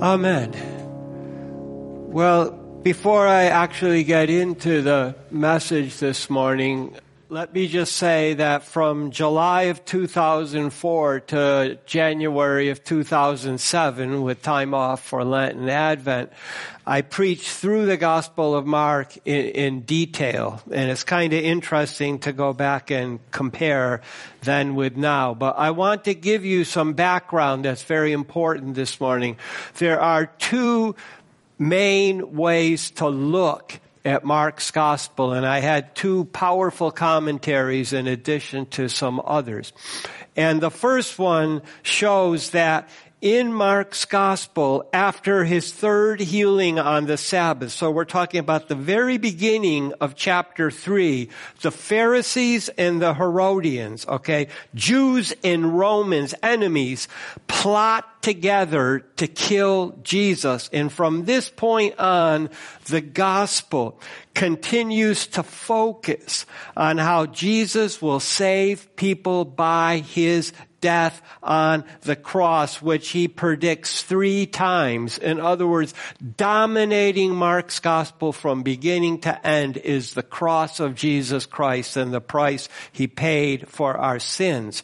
Amen. 0.03 0.51
Well, 2.11 2.51
before 2.51 3.25
I 3.25 3.45
actually 3.45 4.03
get 4.03 4.29
into 4.29 4.81
the 4.81 5.15
message 5.31 5.99
this 5.99 6.29
morning, 6.29 6.97
let 7.29 7.53
me 7.53 7.67
just 7.69 7.95
say 7.95 8.33
that 8.33 8.63
from 8.63 9.11
July 9.11 9.63
of 9.63 9.85
2004 9.85 11.19
to 11.21 11.79
January 11.85 12.69
of 12.69 12.83
2007, 12.83 14.21
with 14.21 14.41
time 14.41 14.73
off 14.73 15.01
for 15.01 15.23
Lent 15.23 15.55
and 15.55 15.69
Advent, 15.69 16.33
I 16.85 17.01
preached 17.01 17.47
through 17.47 17.85
the 17.85 17.95
Gospel 17.95 18.53
of 18.55 18.65
Mark 18.65 19.15
in, 19.25 19.45
in 19.45 19.79
detail. 19.81 20.61
And 20.69 20.91
it's 20.91 21.05
kind 21.05 21.31
of 21.31 21.41
interesting 21.41 22.19
to 22.19 22.33
go 22.33 22.51
back 22.51 22.91
and 22.91 23.19
compare 23.31 24.01
then 24.41 24.75
with 24.75 24.97
now. 24.97 25.33
But 25.33 25.57
I 25.57 25.71
want 25.71 26.03
to 26.03 26.13
give 26.13 26.43
you 26.43 26.65
some 26.65 26.91
background 26.91 27.63
that's 27.63 27.83
very 27.83 28.11
important 28.11 28.75
this 28.75 28.99
morning. 28.99 29.37
There 29.77 29.99
are 29.99 30.25
two 30.25 30.95
main 31.57 32.35
ways 32.35 32.91
to 32.91 33.07
look 33.07 33.79
at 34.05 34.23
Mark's 34.23 34.71
Gospel, 34.71 35.33
and 35.33 35.45
I 35.45 35.59
had 35.59 35.95
two 35.95 36.25
powerful 36.25 36.91
commentaries 36.91 37.93
in 37.93 38.07
addition 38.07 38.65
to 38.67 38.89
some 38.89 39.21
others. 39.23 39.71
And 40.35 40.61
the 40.61 40.71
first 40.71 41.17
one 41.17 41.61
shows 41.83 42.49
that 42.51 42.89
in 43.23 43.53
Mark's 43.53 44.03
Gospel, 44.03 44.89
after 44.91 45.45
his 45.45 45.71
third 45.71 46.19
healing 46.19 46.77
on 46.77 47.05
the 47.05 47.15
Sabbath, 47.15 47.71
so 47.71 47.89
we're 47.89 48.03
talking 48.03 48.41
about 48.41 48.67
the 48.67 48.75
very 48.75 49.17
beginning 49.17 49.93
of 50.01 50.15
chapter 50.15 50.69
3, 50.69 51.29
the 51.61 51.71
Pharisees 51.71 52.67
and 52.77 53.01
the 53.01 53.13
Herodians, 53.13 54.05
okay, 54.07 54.49
Jews 54.75 55.33
and 55.41 55.79
Romans, 55.79 56.35
enemies, 56.43 57.07
plot 57.47 58.12
together 58.23 59.05
to 59.17 59.27
kill 59.27 59.99
Jesus. 60.01 60.69
And 60.73 60.91
from 60.91 61.25
this 61.25 61.49
point 61.49 61.99
on, 61.99 62.49
the 62.85 63.01
gospel 63.01 63.99
continues 64.33 65.27
to 65.27 65.43
focus 65.43 66.45
on 66.75 66.97
how 66.97 67.27
Jesus 67.27 68.01
will 68.01 68.19
save 68.19 68.95
people 68.95 69.45
by 69.45 69.99
his 69.99 70.53
death 70.83 71.21
on 71.41 71.85
the 72.01 72.15
cross, 72.15 72.81
which 72.81 73.09
he 73.11 73.29
predicts 73.29 74.01
three 74.01 74.45
times. 74.45 75.17
In 75.17 75.39
other 75.39 75.65
words, 75.65 75.93
dominating 76.35 77.33
Mark's 77.33 77.79
gospel 77.79 78.33
from 78.33 78.63
beginning 78.63 79.21
to 79.21 79.47
end 79.47 79.77
is 79.77 80.13
the 80.13 80.21
cross 80.21 80.81
of 80.81 80.93
Jesus 80.93 81.45
Christ 81.45 81.95
and 81.95 82.13
the 82.13 82.19
price 82.19 82.67
he 82.91 83.07
paid 83.07 83.69
for 83.69 83.95
our 83.95 84.19
sins. 84.19 84.83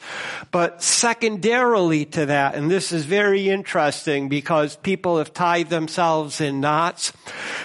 But 0.51 0.81
secondarily 0.81 2.05
to 2.05 2.27
that, 2.27 2.55
and 2.55 2.71
this 2.71 2.93
is 2.93 3.03
very 3.03 3.28
interesting 3.35 4.29
because 4.29 4.75
people 4.77 5.17
have 5.17 5.33
tied 5.33 5.69
themselves 5.69 6.41
in 6.41 6.61
knots, 6.61 7.11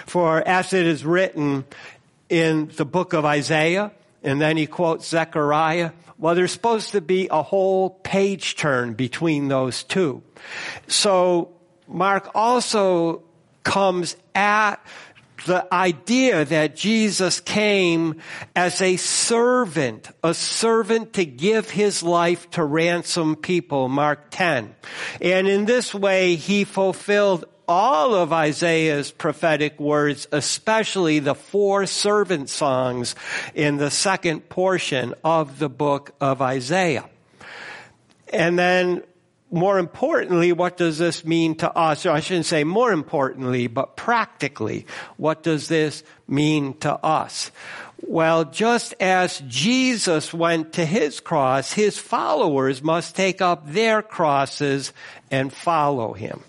for 0.05 0.45
as 0.47 0.73
it 0.73 0.85
is 0.85 1.05
written 1.05 1.65
in 2.29 2.71
the 2.75 2.85
book 2.85 3.13
of 3.13 3.25
Isaiah, 3.25 3.91
and 4.23 4.41
then 4.41 4.57
he 4.57 4.67
quotes 4.67 5.07
Zechariah, 5.07 5.91
well, 6.17 6.35
there's 6.35 6.51
supposed 6.51 6.91
to 6.91 7.01
be 7.01 7.27
a 7.29 7.43
whole 7.43 7.89
page 7.89 8.55
turn 8.55 8.93
between 8.93 9.49
those 9.49 9.83
two. 9.83 10.23
So 10.87 11.51
Mark 11.87 12.31
also 12.33 13.23
comes 13.63 14.15
at 14.33 14.75
the 15.45 15.73
idea 15.73 16.43
that 16.45 16.75
Jesus 16.75 17.39
came 17.39 18.21
as 18.55 18.81
a 18.81 18.97
servant, 18.97 20.09
a 20.23 20.33
servant 20.33 21.13
to 21.13 21.25
give 21.25 21.69
his 21.69 22.03
life 22.03 22.49
to 22.51 22.63
ransom 22.63 23.35
people, 23.35 23.87
Mark 23.87 24.27
10. 24.31 24.75
And 25.21 25.47
in 25.47 25.65
this 25.65 25.93
way, 25.93 26.35
he 26.35 26.63
fulfilled 26.63 27.45
all 27.67 28.13
of 28.13 28.31
Isaiah's 28.31 29.11
prophetic 29.11 29.79
words, 29.79 30.27
especially 30.31 31.19
the 31.19 31.35
four 31.35 31.85
servant 31.85 32.49
songs 32.49 33.15
in 33.53 33.77
the 33.77 33.89
second 33.89 34.49
portion 34.49 35.13
of 35.23 35.59
the 35.59 35.69
book 35.69 36.13
of 36.19 36.41
Isaiah. 36.41 37.09
And 38.31 38.57
then 38.57 39.03
more 39.55 39.79
importantly, 39.79 40.51
what 40.51 40.75
does 40.75 40.97
this 40.97 41.23
mean 41.23 41.55
to 41.55 41.71
us? 41.73 42.05
Or 42.05 42.11
I 42.11 42.19
shouldn't 42.19 42.45
say 42.45 42.65
more 42.65 42.91
importantly, 42.91 43.67
but 43.67 43.95
practically, 43.95 44.85
what 45.15 45.43
does 45.43 45.69
this 45.69 46.03
mean 46.27 46.73
to 46.79 46.93
us? 46.93 47.51
Well, 48.01 48.43
just 48.43 48.93
as 48.99 49.41
Jesus 49.47 50.33
went 50.33 50.73
to 50.73 50.85
his 50.85 51.21
cross, 51.21 51.71
his 51.71 51.97
followers 51.97 52.83
must 52.83 53.15
take 53.15 53.41
up 53.41 53.71
their 53.71 54.01
crosses 54.01 54.91
and 55.31 55.53
follow 55.53 56.11
him. 56.11 56.43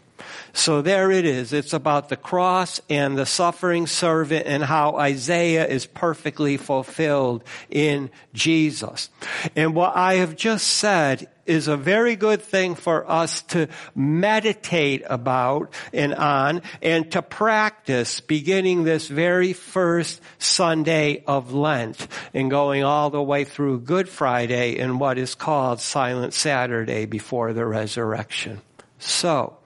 So 0.57 0.81
there 0.81 1.11
it 1.11 1.27
is. 1.27 1.53
It's 1.53 1.75
about 1.75 2.09
the 2.09 2.17
cross 2.17 2.81
and 2.89 3.17
the 3.17 3.27
suffering 3.27 3.87
servant 3.87 4.47
and 4.47 4.65
how 4.65 4.97
Isaiah 4.97 5.67
is 5.67 5.85
perfectly 5.85 6.57
fulfilled 6.57 7.45
in 7.69 8.11
Jesus. 8.33 9.11
And 9.55 9.75
what 9.75 9.95
I 9.95 10.15
have 10.15 10.35
just 10.35 10.67
said 10.67 11.29
is 11.45 11.69
a 11.69 11.77
very 11.77 12.17
good 12.17 12.41
thing 12.41 12.75
for 12.75 13.09
us 13.09 13.43
to 13.43 13.69
meditate 13.95 15.03
about 15.05 15.75
and 15.93 16.15
on 16.15 16.63
and 16.81 17.13
to 17.13 17.21
practice 17.21 18.21
beginning 18.21 18.85
this 18.85 19.09
very 19.09 19.53
first 19.53 20.23
Sunday 20.39 21.23
of 21.27 21.53
Lent 21.53 22.09
and 22.33 22.51
going 22.51 22.83
all 22.83 23.11
the 23.11 23.23
way 23.23 23.45
through 23.45 23.81
Good 23.81 24.09
Friday 24.09 24.79
and 24.79 24.99
what 24.99 25.19
is 25.19 25.35
called 25.35 25.83
Silent 25.83 26.33
Saturday 26.33 27.05
before 27.05 27.53
the 27.53 27.67
resurrection. 27.67 28.63
So, 28.99 29.59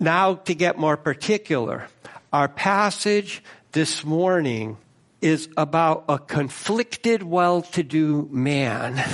now 0.00 0.34
to 0.34 0.54
get 0.54 0.78
more 0.78 0.96
particular, 0.96 1.86
our 2.32 2.48
passage 2.48 3.42
this 3.72 4.04
morning 4.04 4.78
is 5.20 5.48
about 5.56 6.04
a 6.08 6.18
conflicted 6.18 7.22
well-to-do 7.22 8.28
man 8.32 9.04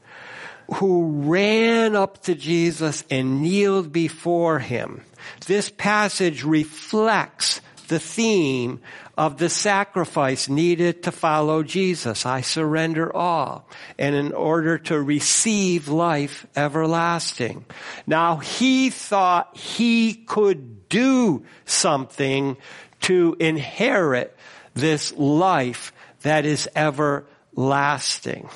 who 0.74 1.30
ran 1.30 1.94
up 1.94 2.22
to 2.22 2.34
Jesus 2.34 3.04
and 3.10 3.42
kneeled 3.42 3.92
before 3.92 4.58
him. 4.58 5.02
This 5.46 5.70
passage 5.70 6.42
reflects 6.42 7.60
the 7.88 8.00
theme 8.00 8.80
of 9.16 9.38
the 9.38 9.48
sacrifice 9.48 10.48
needed 10.48 11.02
to 11.04 11.12
follow 11.12 11.62
Jesus. 11.62 12.26
I 12.26 12.40
surrender 12.40 13.14
all. 13.14 13.68
And 13.98 14.14
in 14.14 14.32
order 14.32 14.78
to 14.78 15.00
receive 15.00 15.88
life 15.88 16.46
everlasting. 16.56 17.64
Now 18.06 18.36
he 18.36 18.90
thought 18.90 19.56
he 19.56 20.14
could 20.14 20.88
do 20.88 21.44
something 21.64 22.56
to 23.02 23.36
inherit 23.38 24.36
this 24.74 25.12
life 25.12 25.92
that 26.22 26.44
is 26.44 26.68
everlasting. 26.74 28.48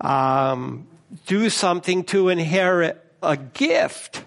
Um, 0.00 0.86
do 1.26 1.48
something 1.50 2.04
to 2.04 2.28
inherit 2.28 3.02
a 3.22 3.36
gift 3.36 4.24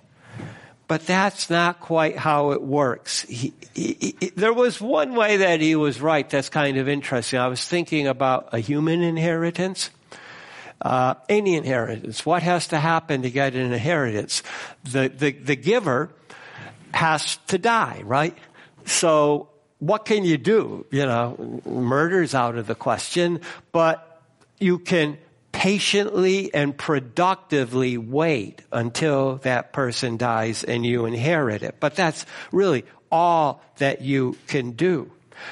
but 0.91 1.07
that's 1.07 1.49
not 1.49 1.79
quite 1.79 2.17
how 2.17 2.51
it 2.51 2.61
works. 2.61 3.21
He, 3.21 3.53
he, 3.73 4.13
he, 4.19 4.29
there 4.35 4.51
was 4.51 4.81
one 4.81 5.15
way 5.15 5.37
that 5.37 5.61
he 5.61 5.73
was 5.73 6.01
right 6.01 6.29
that's 6.29 6.49
kind 6.49 6.75
of 6.75 6.89
interesting. 6.89 7.39
I 7.39 7.47
was 7.47 7.65
thinking 7.65 8.07
about 8.07 8.49
a 8.51 8.59
human 8.59 9.01
inheritance. 9.01 9.89
Uh, 10.81 11.13
any 11.29 11.55
inheritance. 11.55 12.25
What 12.25 12.43
has 12.43 12.67
to 12.67 12.77
happen 12.77 13.21
to 13.21 13.29
get 13.29 13.55
an 13.55 13.71
inheritance? 13.71 14.43
The, 14.83 15.07
the, 15.07 15.31
the 15.31 15.55
giver 15.55 16.09
has 16.93 17.37
to 17.47 17.57
die, 17.57 18.01
right? 18.03 18.37
So 18.83 19.47
what 19.79 20.03
can 20.03 20.25
you 20.25 20.37
do? 20.37 20.85
You 20.91 21.05
know, 21.05 21.61
murder's 21.65 22.35
out 22.35 22.57
of 22.57 22.67
the 22.67 22.75
question, 22.75 23.39
but 23.71 24.21
you 24.59 24.77
can 24.77 25.17
patiently 25.61 26.51
and 26.55 26.75
productively 26.75 27.95
wait 27.95 28.63
until 28.71 29.35
that 29.43 29.71
person 29.71 30.17
dies 30.17 30.63
and 30.63 30.83
you 30.83 31.05
inherit 31.05 31.61
it. 31.61 31.75
But 31.79 31.95
that's 31.95 32.25
really 32.51 32.83
all 33.11 33.61
that 33.77 34.01
you 34.01 34.35
can 34.47 34.71
do. 34.71 35.11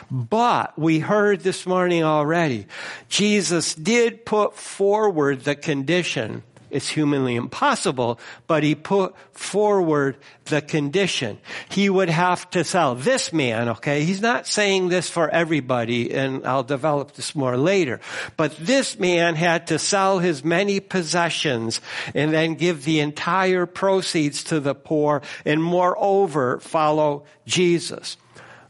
But 0.09 0.75
we 0.79 0.97
heard 0.97 1.41
this 1.41 1.67
morning 1.67 2.03
already, 2.03 2.65
Jesus 3.07 3.75
did 3.75 4.25
put 4.25 4.55
forward 4.55 5.41
the 5.41 5.55
condition 5.55 6.41
it's 6.71 6.89
humanly 6.89 7.35
impossible, 7.35 8.19
but 8.47 8.63
he 8.63 8.75
put 8.75 9.15
forward 9.31 10.17
the 10.45 10.61
condition. 10.61 11.39
He 11.69 11.89
would 11.89 12.09
have 12.09 12.49
to 12.51 12.63
sell 12.63 12.95
this 12.95 13.33
man, 13.33 13.69
okay? 13.69 14.03
He's 14.03 14.21
not 14.21 14.47
saying 14.47 14.89
this 14.89 15.09
for 15.09 15.29
everybody, 15.29 16.13
and 16.13 16.45
I'll 16.45 16.63
develop 16.63 17.13
this 17.13 17.35
more 17.35 17.57
later. 17.57 17.99
But 18.37 18.55
this 18.57 18.99
man 18.99 19.35
had 19.35 19.67
to 19.67 19.79
sell 19.79 20.19
his 20.19 20.43
many 20.43 20.79
possessions 20.79 21.81
and 22.13 22.33
then 22.33 22.55
give 22.55 22.85
the 22.85 22.99
entire 22.99 23.65
proceeds 23.65 24.43
to 24.45 24.59
the 24.59 24.75
poor 24.75 25.21
and 25.45 25.63
moreover 25.63 26.59
follow 26.59 27.25
Jesus. 27.45 28.17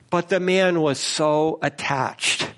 But 0.10 0.30
the 0.30 0.40
man 0.40 0.82
was 0.82 1.00
so 1.00 1.60
attached 1.62 2.50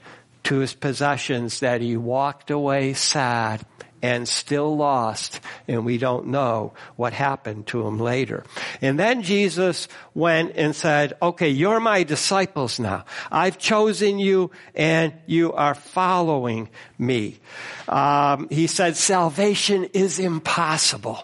to 0.43 0.59
his 0.59 0.73
possessions 0.73 1.59
that 1.59 1.81
he 1.81 1.97
walked 1.97 2.49
away 2.49 2.93
sad 2.93 3.65
and 4.01 4.27
still 4.27 4.75
lost, 4.75 5.39
and 5.67 5.85
we 5.85 5.97
don't 5.97 6.27
know 6.27 6.73
what 6.95 7.13
happened 7.13 7.67
to 7.67 7.85
him 7.85 7.99
later. 7.99 8.43
And 8.81 8.99
then 8.99 9.21
Jesus 9.21 9.87
went 10.13 10.53
and 10.55 10.75
said, 10.75 11.13
okay, 11.21 11.49
you're 11.49 11.79
my 11.79 12.03
disciples 12.03 12.79
now. 12.79 13.05
I've 13.31 13.57
chosen 13.57 14.19
you 14.19 14.51
and 14.75 15.13
you 15.27 15.53
are 15.53 15.75
following 15.75 16.69
me. 16.97 17.39
Um, 17.87 18.47
he 18.49 18.67
said, 18.67 18.97
salvation 18.97 19.85
is 19.93 20.19
impossible 20.19 21.23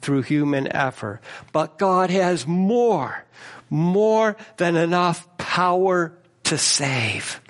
through 0.00 0.22
human 0.22 0.70
effort, 0.74 1.20
but 1.52 1.78
God 1.78 2.10
has 2.10 2.46
more, 2.46 3.24
more 3.70 4.36
than 4.56 4.76
enough 4.76 5.26
power 5.38 6.16
to 6.44 6.58
save. 6.58 7.40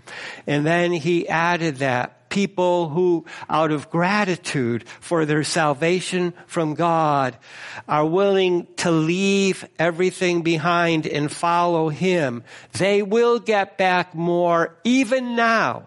And 0.47 0.67
then 0.67 0.93
he 0.93 1.29
added 1.29 1.77
that 1.77 2.18
people 2.29 2.89
who, 2.89 3.25
out 3.49 3.71
of 3.71 3.91
gratitude 3.91 4.89
for 5.01 5.25
their 5.25 5.45
salvation 5.45 6.33
from 6.47 6.75
God, 6.75 7.37
are 7.89 8.07
willing 8.07 8.67
to 8.77 8.91
leave 8.91 9.69
everything 9.79 10.43
behind 10.43 11.07
and 11.07 11.31
follow 11.31 11.89
Him, 11.89 12.45
they 12.73 13.03
will 13.03 13.39
get 13.39 13.79
back 13.79 14.15
more 14.15 14.77
even 14.85 15.37
now 15.37 15.85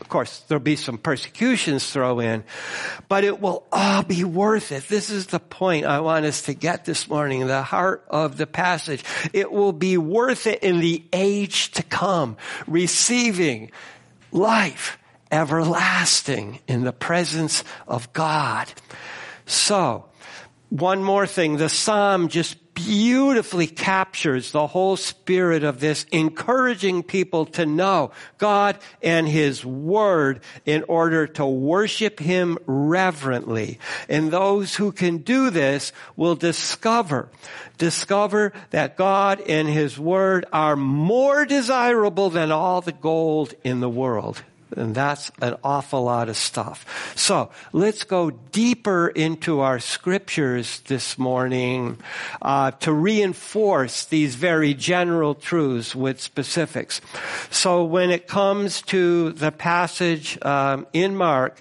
Of 0.00 0.10
course, 0.10 0.40
there'll 0.48 0.62
be 0.62 0.76
some 0.76 0.98
persecutions 0.98 1.90
thrown 1.90 2.20
in, 2.22 2.44
but 3.08 3.24
it 3.24 3.40
will 3.40 3.64
all 3.72 4.02
be 4.02 4.22
worth 4.22 4.70
it. 4.70 4.86
This 4.88 5.08
is 5.08 5.28
the 5.28 5.38
point 5.40 5.86
I 5.86 6.00
want 6.00 6.26
us 6.26 6.42
to 6.42 6.54
get 6.54 6.84
this 6.84 7.08
morning, 7.08 7.46
the 7.46 7.62
heart 7.62 8.04
of 8.08 8.36
the 8.36 8.46
passage. 8.46 9.02
It 9.32 9.50
will 9.50 9.72
be 9.72 9.96
worth 9.96 10.46
it 10.46 10.62
in 10.62 10.80
the 10.80 11.02
age 11.12 11.70
to 11.72 11.82
come, 11.82 12.36
receiving 12.66 13.70
life 14.30 14.98
everlasting 15.34 16.60
in 16.68 16.84
the 16.84 16.92
presence 16.92 17.64
of 17.88 18.12
God. 18.12 18.72
So, 19.46 20.04
one 20.70 21.02
more 21.02 21.26
thing. 21.26 21.56
The 21.56 21.68
psalm 21.68 22.28
just 22.28 22.56
beautifully 22.74 23.66
captures 23.66 24.52
the 24.52 24.66
whole 24.66 24.96
spirit 24.96 25.64
of 25.64 25.80
this, 25.80 26.06
encouraging 26.12 27.02
people 27.02 27.46
to 27.46 27.66
know 27.66 28.12
God 28.38 28.78
and 29.02 29.28
His 29.28 29.64
Word 29.64 30.40
in 30.64 30.84
order 30.86 31.26
to 31.26 31.46
worship 31.46 32.20
Him 32.20 32.58
reverently. 32.66 33.78
And 34.08 34.30
those 34.30 34.76
who 34.76 34.92
can 34.92 35.18
do 35.18 35.50
this 35.50 35.92
will 36.16 36.36
discover, 36.36 37.28
discover 37.78 38.52
that 38.70 38.96
God 38.96 39.40
and 39.40 39.68
His 39.68 39.98
Word 39.98 40.46
are 40.52 40.76
more 40.76 41.44
desirable 41.44 42.30
than 42.30 42.52
all 42.52 42.80
the 42.80 42.92
gold 42.92 43.54
in 43.64 43.80
the 43.80 43.90
world. 43.90 44.42
And 44.76 44.94
that's 44.94 45.30
an 45.40 45.56
awful 45.62 46.04
lot 46.04 46.28
of 46.28 46.36
stuff. 46.36 46.84
So 47.16 47.50
let's 47.72 48.04
go 48.04 48.30
deeper 48.30 49.08
into 49.08 49.60
our 49.60 49.78
scriptures 49.78 50.80
this 50.86 51.18
morning 51.18 51.98
uh, 52.42 52.72
to 52.72 52.92
reinforce 52.92 54.04
these 54.04 54.34
very 54.34 54.74
general 54.74 55.34
truths 55.34 55.94
with 55.94 56.20
specifics. 56.20 57.00
So 57.50 57.84
when 57.84 58.10
it 58.10 58.28
comes 58.28 58.82
to 58.82 59.32
the 59.32 59.52
passage 59.52 60.38
um, 60.42 60.86
in 60.92 61.16
Mark, 61.16 61.60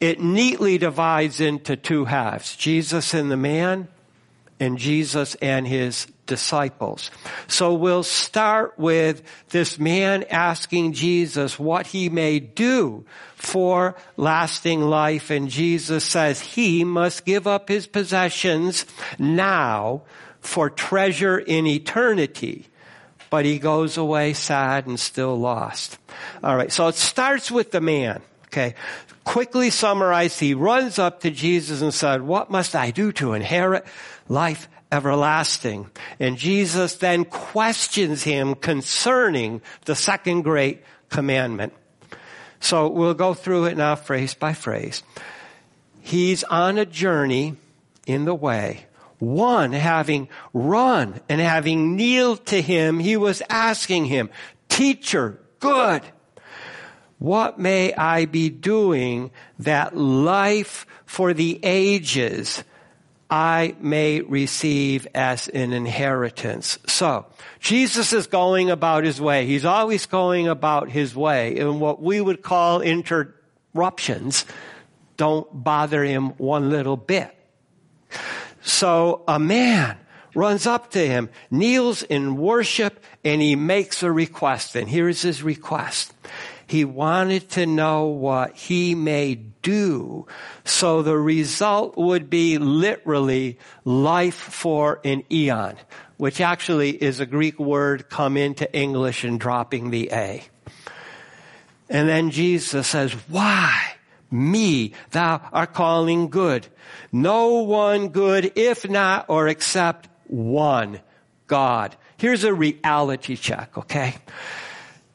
it 0.00 0.20
neatly 0.20 0.78
divides 0.78 1.40
into 1.40 1.76
two 1.76 2.06
halves: 2.06 2.56
Jesus 2.56 3.12
and 3.12 3.30
the 3.30 3.36
man, 3.36 3.88
and 4.60 4.78
Jesus 4.78 5.34
and 5.36 5.66
his 5.66 6.06
disciples. 6.26 7.10
So 7.48 7.74
we'll 7.74 8.04
start 8.04 8.78
with 8.78 9.22
this 9.48 9.78
man 9.80 10.24
asking 10.30 10.92
Jesus 10.92 11.58
what 11.58 11.88
he 11.88 12.08
may 12.08 12.38
do 12.38 13.04
for 13.34 13.96
lasting 14.16 14.82
life. 14.82 15.30
And 15.30 15.48
Jesus 15.48 16.04
says 16.04 16.40
he 16.40 16.84
must 16.84 17.24
give 17.24 17.46
up 17.46 17.68
his 17.68 17.86
possessions 17.88 18.86
now 19.18 20.02
for 20.40 20.70
treasure 20.70 21.38
in 21.38 21.66
eternity. 21.66 22.66
But 23.30 23.44
he 23.44 23.58
goes 23.58 23.96
away 23.96 24.34
sad 24.34 24.86
and 24.86 25.00
still 25.00 25.36
lost. 25.36 25.98
All 26.44 26.56
right. 26.56 26.70
So 26.70 26.88
it 26.88 26.96
starts 26.96 27.50
with 27.50 27.70
the 27.70 27.80
man. 27.80 28.22
Okay. 28.50 28.74
Quickly 29.24 29.70
summarized, 29.70 30.40
he 30.40 30.54
runs 30.54 30.98
up 30.98 31.20
to 31.20 31.30
Jesus 31.30 31.82
and 31.82 31.94
said, 31.94 32.22
what 32.22 32.50
must 32.50 32.74
I 32.74 32.90
do 32.90 33.12
to 33.12 33.34
inherit 33.34 33.84
life 34.28 34.68
everlasting. 34.92 35.90
And 36.18 36.36
Jesus 36.36 36.96
then 36.96 37.24
questions 37.24 38.22
him 38.22 38.54
concerning 38.54 39.62
the 39.84 39.94
second 39.94 40.42
great 40.42 40.82
commandment. 41.08 41.72
So 42.60 42.88
we'll 42.88 43.14
go 43.14 43.34
through 43.34 43.66
it 43.66 43.76
now 43.76 43.96
phrase 43.96 44.34
by 44.34 44.52
phrase. 44.52 45.02
He's 46.00 46.44
on 46.44 46.78
a 46.78 46.86
journey 46.86 47.56
in 48.06 48.24
the 48.24 48.34
way. 48.34 48.86
One 49.18 49.72
having 49.72 50.28
run 50.52 51.20
and 51.28 51.40
having 51.40 51.96
kneeled 51.96 52.46
to 52.46 52.60
him, 52.60 52.98
he 52.98 53.16
was 53.16 53.42
asking 53.48 54.06
him, 54.06 54.30
teacher, 54.68 55.38
good. 55.60 56.02
What 57.20 57.60
may 57.60 57.94
I 57.94 58.24
be 58.24 58.50
doing 58.50 59.30
that 59.60 59.96
life 59.96 60.86
for 61.06 61.32
the 61.32 61.60
ages 61.62 62.64
I 63.30 63.76
may 63.78 64.22
receive 64.22 65.06
as 65.14 65.46
an 65.46 65.72
inheritance. 65.72 66.80
So, 66.88 67.26
Jesus 67.60 68.12
is 68.12 68.26
going 68.26 68.70
about 68.70 69.04
his 69.04 69.20
way. 69.20 69.46
He's 69.46 69.64
always 69.64 70.06
going 70.06 70.48
about 70.48 70.90
his 70.90 71.14
way. 71.14 71.56
And 71.58 71.80
what 71.80 72.02
we 72.02 72.20
would 72.20 72.42
call 72.42 72.80
interruptions 72.80 74.44
don't 75.16 75.46
bother 75.52 76.02
him 76.02 76.30
one 76.38 76.70
little 76.70 76.96
bit. 76.96 77.32
So 78.62 79.22
a 79.28 79.38
man 79.38 79.96
runs 80.34 80.66
up 80.66 80.90
to 80.92 81.06
him, 81.06 81.28
kneels 81.50 82.02
in 82.02 82.36
worship, 82.36 83.04
and 83.24 83.40
he 83.40 83.54
makes 83.54 84.02
a 84.02 84.10
request. 84.10 84.76
And 84.76 84.88
here's 84.88 85.22
his 85.22 85.42
request. 85.42 86.12
He 86.70 86.84
wanted 86.84 87.48
to 87.50 87.66
know 87.66 88.06
what 88.06 88.54
he 88.54 88.94
may 88.94 89.34
do. 89.34 90.28
So 90.62 91.02
the 91.02 91.18
result 91.18 91.96
would 91.96 92.30
be 92.30 92.58
literally 92.58 93.58
life 93.84 94.36
for 94.36 95.00
an 95.04 95.24
eon, 95.32 95.78
which 96.16 96.40
actually 96.40 96.90
is 96.90 97.18
a 97.18 97.26
Greek 97.26 97.58
word 97.58 98.08
come 98.08 98.36
into 98.36 98.72
English 98.72 99.24
and 99.24 99.40
dropping 99.40 99.90
the 99.90 100.10
A. 100.12 100.44
And 101.88 102.08
then 102.08 102.30
Jesus 102.30 102.86
says, 102.86 103.14
why? 103.26 103.94
Me, 104.30 104.92
thou 105.10 105.40
art 105.52 105.74
calling 105.74 106.28
good. 106.28 106.68
No 107.10 107.64
one 107.64 108.10
good, 108.10 108.52
if 108.54 108.88
not 108.88 109.24
or 109.26 109.48
except 109.48 110.08
one, 110.28 111.00
God. 111.48 111.96
Here's 112.16 112.44
a 112.44 112.54
reality 112.54 113.34
check, 113.34 113.76
okay? 113.76 114.14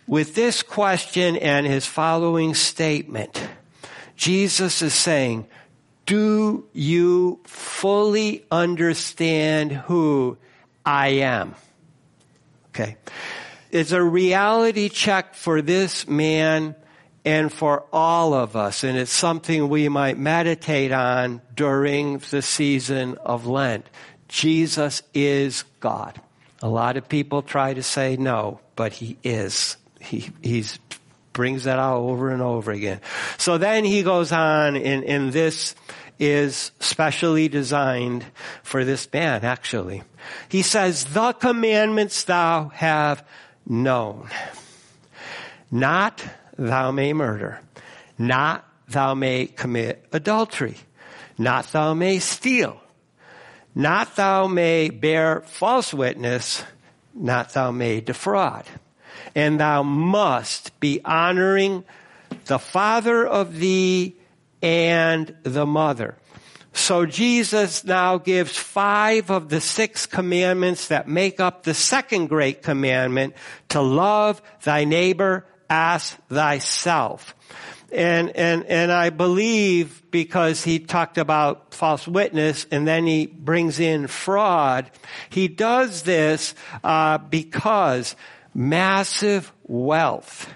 With 0.07 0.35
this 0.35 0.61
question 0.61 1.35
and 1.35 1.65
his 1.65 1.85
following 1.85 2.53
statement, 2.53 3.47
Jesus 4.15 4.81
is 4.81 4.93
saying, 4.93 5.47
do 6.05 6.67
you 6.73 7.39
fully 7.45 8.45
understand 8.51 9.71
who 9.71 10.37
I 10.85 11.07
am? 11.07 11.55
Okay. 12.69 12.97
It's 13.71 13.91
a 13.91 14.03
reality 14.03 14.89
check 14.89 15.33
for 15.33 15.61
this 15.61 16.07
man 16.07 16.75
and 17.25 17.51
for 17.51 17.85
all 17.91 18.35
of 18.35 18.55
us, 18.55 18.83
and 18.83 18.99
it's 18.99 19.11
something 19.11 19.67
we 19.67 19.89
might 19.89 20.19
meditate 20.19 20.91
on 20.91 21.41
during 21.55 22.19
the 22.29 22.43
season 22.43 23.17
of 23.17 23.47
Lent. 23.47 23.87
Jesus 24.27 25.01
is 25.15 25.63
God. 25.79 26.21
A 26.61 26.69
lot 26.69 26.97
of 26.97 27.09
people 27.09 27.41
try 27.41 27.73
to 27.73 27.81
say 27.81 28.15
no, 28.15 28.59
but 28.75 28.93
he 28.93 29.17
is 29.23 29.77
he 30.05 30.29
he's 30.41 30.79
brings 31.35 31.65
that 31.65 31.77
out 31.77 31.97
over 31.97 32.31
and 32.31 32.41
over 32.41 32.71
again. 32.71 32.99
So 33.37 33.59
then 33.59 33.85
he 33.85 34.01
goes 34.01 34.31
on, 34.31 34.75
and, 34.75 35.03
and 35.03 35.31
this 35.31 35.75
is 36.17 36.71
specially 36.79 37.47
designed 37.47 38.25
for 38.63 38.83
this 38.83 39.07
man, 39.13 39.43
actually. 39.43 40.01
He 40.49 40.63
says, 40.63 41.05
the 41.05 41.33
commandments 41.33 42.23
thou 42.23 42.69
have 42.69 43.23
known. 43.67 44.29
Not 45.69 46.23
thou 46.57 46.91
may 46.91 47.13
murder. 47.13 47.59
Not 48.17 48.65
thou 48.87 49.13
may 49.13 49.47
commit 49.47 50.05
adultery. 50.13 50.77
Not 51.37 51.71
thou 51.73 51.93
may 51.93 52.19
steal. 52.19 52.81
Not 53.75 54.15
thou 54.15 54.47
may 54.47 54.89
bear 54.89 55.41
false 55.41 55.93
witness. 55.93 56.63
Not 57.13 57.53
thou 57.53 57.71
may 57.71 57.99
defraud 57.99 58.65
and 59.35 59.59
thou 59.59 59.83
must 59.83 60.79
be 60.79 61.01
honoring 61.03 61.83
the 62.45 62.59
father 62.59 63.27
of 63.27 63.59
thee 63.59 64.15
and 64.61 65.35
the 65.43 65.65
mother. 65.65 66.17
So 66.73 67.05
Jesus 67.05 67.85
now 67.85 68.17
gives 68.17 68.57
five 68.57 69.29
of 69.29 69.47
the 69.47 69.61
six 69.61 70.05
commandments 70.05 70.89
that 70.89 71.07
make 71.07 71.39
up 71.39 71.63
the 71.63 71.73
second 71.73 72.27
great 72.27 72.63
commandment 72.63 73.33
to 73.69 73.81
love 73.81 74.41
thy 74.63 74.83
neighbor 74.83 75.45
as 75.69 76.11
thyself. 76.29 77.33
And, 77.93 78.31
and, 78.31 78.65
and 78.65 78.91
I 78.91 79.09
believe 79.09 80.03
because 80.11 80.65
he 80.65 80.79
talked 80.79 81.17
about 81.17 81.73
false 81.73 82.07
witness 82.07 82.67
and 82.69 82.85
then 82.85 83.05
he 83.05 83.27
brings 83.27 83.79
in 83.79 84.07
fraud, 84.07 84.91
he 85.29 85.47
does 85.47 86.03
this, 86.03 86.55
uh, 86.83 87.19
because 87.19 88.17
massive 88.55 89.51
wealth 89.67 90.51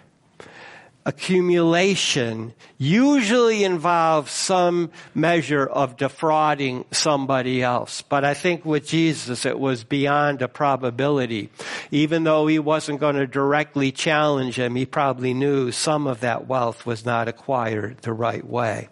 accumulation 1.06 2.54
usually 2.78 3.64
involves 3.64 4.32
some 4.32 4.92
measure 5.16 5.66
of 5.66 5.98
defrauding 5.98 6.86
somebody 6.92 7.64
else. 7.64 8.04
But 8.04 8.24
I 8.24 8.36
think 8.36 8.64
with 8.64 8.88
Jesus, 8.88 9.46
it 9.46 9.60
was 9.60 9.84
beyond 9.84 10.42
a 10.42 10.48
probability. 10.48 11.50
Even 11.90 12.26
though 12.26 12.46
he 12.48 12.60
wasn't 12.60 13.00
going 13.00 13.16
to 13.16 13.26
directly 13.26 13.92
challenge 13.92 14.60
him, 14.60 14.76
he 14.76 14.86
probably 14.86 15.34
knew 15.34 15.72
some 15.72 16.06
of 16.06 16.20
that 16.20 16.48
wealth 16.48 16.86
was 16.86 17.06
not 17.06 17.28
acquired 17.28 17.98
the 18.04 18.14
right 18.14 18.46
way. 18.46 18.90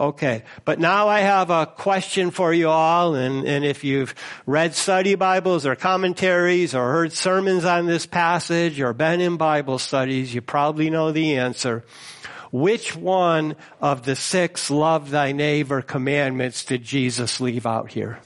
Okay. 0.00 0.44
But 0.64 0.80
now 0.80 1.08
I 1.08 1.20
have 1.20 1.50
a 1.50 1.66
question 1.66 2.30
for 2.30 2.54
you 2.54 2.70
all, 2.70 3.14
and, 3.14 3.46
and 3.46 3.66
if 3.66 3.84
you've 3.84 4.14
read 4.46 4.74
study 4.74 5.14
Bibles 5.14 5.66
or 5.66 5.76
commentaries 5.76 6.74
or 6.74 6.90
heard 6.90 7.12
sermons 7.12 7.66
on 7.66 7.84
this 7.84 8.06
passage 8.06 8.80
or 8.80 8.94
been 8.94 9.20
in 9.20 9.36
Bible 9.36 9.78
studies, 9.78 10.34
you 10.34 10.40
probably 10.40 10.88
know 10.88 11.12
the 11.12 11.36
answer. 11.36 11.84
Which 12.50 12.96
one 12.96 13.56
of 13.82 14.04
the 14.04 14.16
six 14.16 14.70
love 14.70 15.10
thy 15.10 15.32
neighbor 15.32 15.82
commandments 15.82 16.64
did 16.64 16.82
Jesus 16.82 17.38
leave 17.38 17.66
out 17.66 17.92
here? 17.92 18.20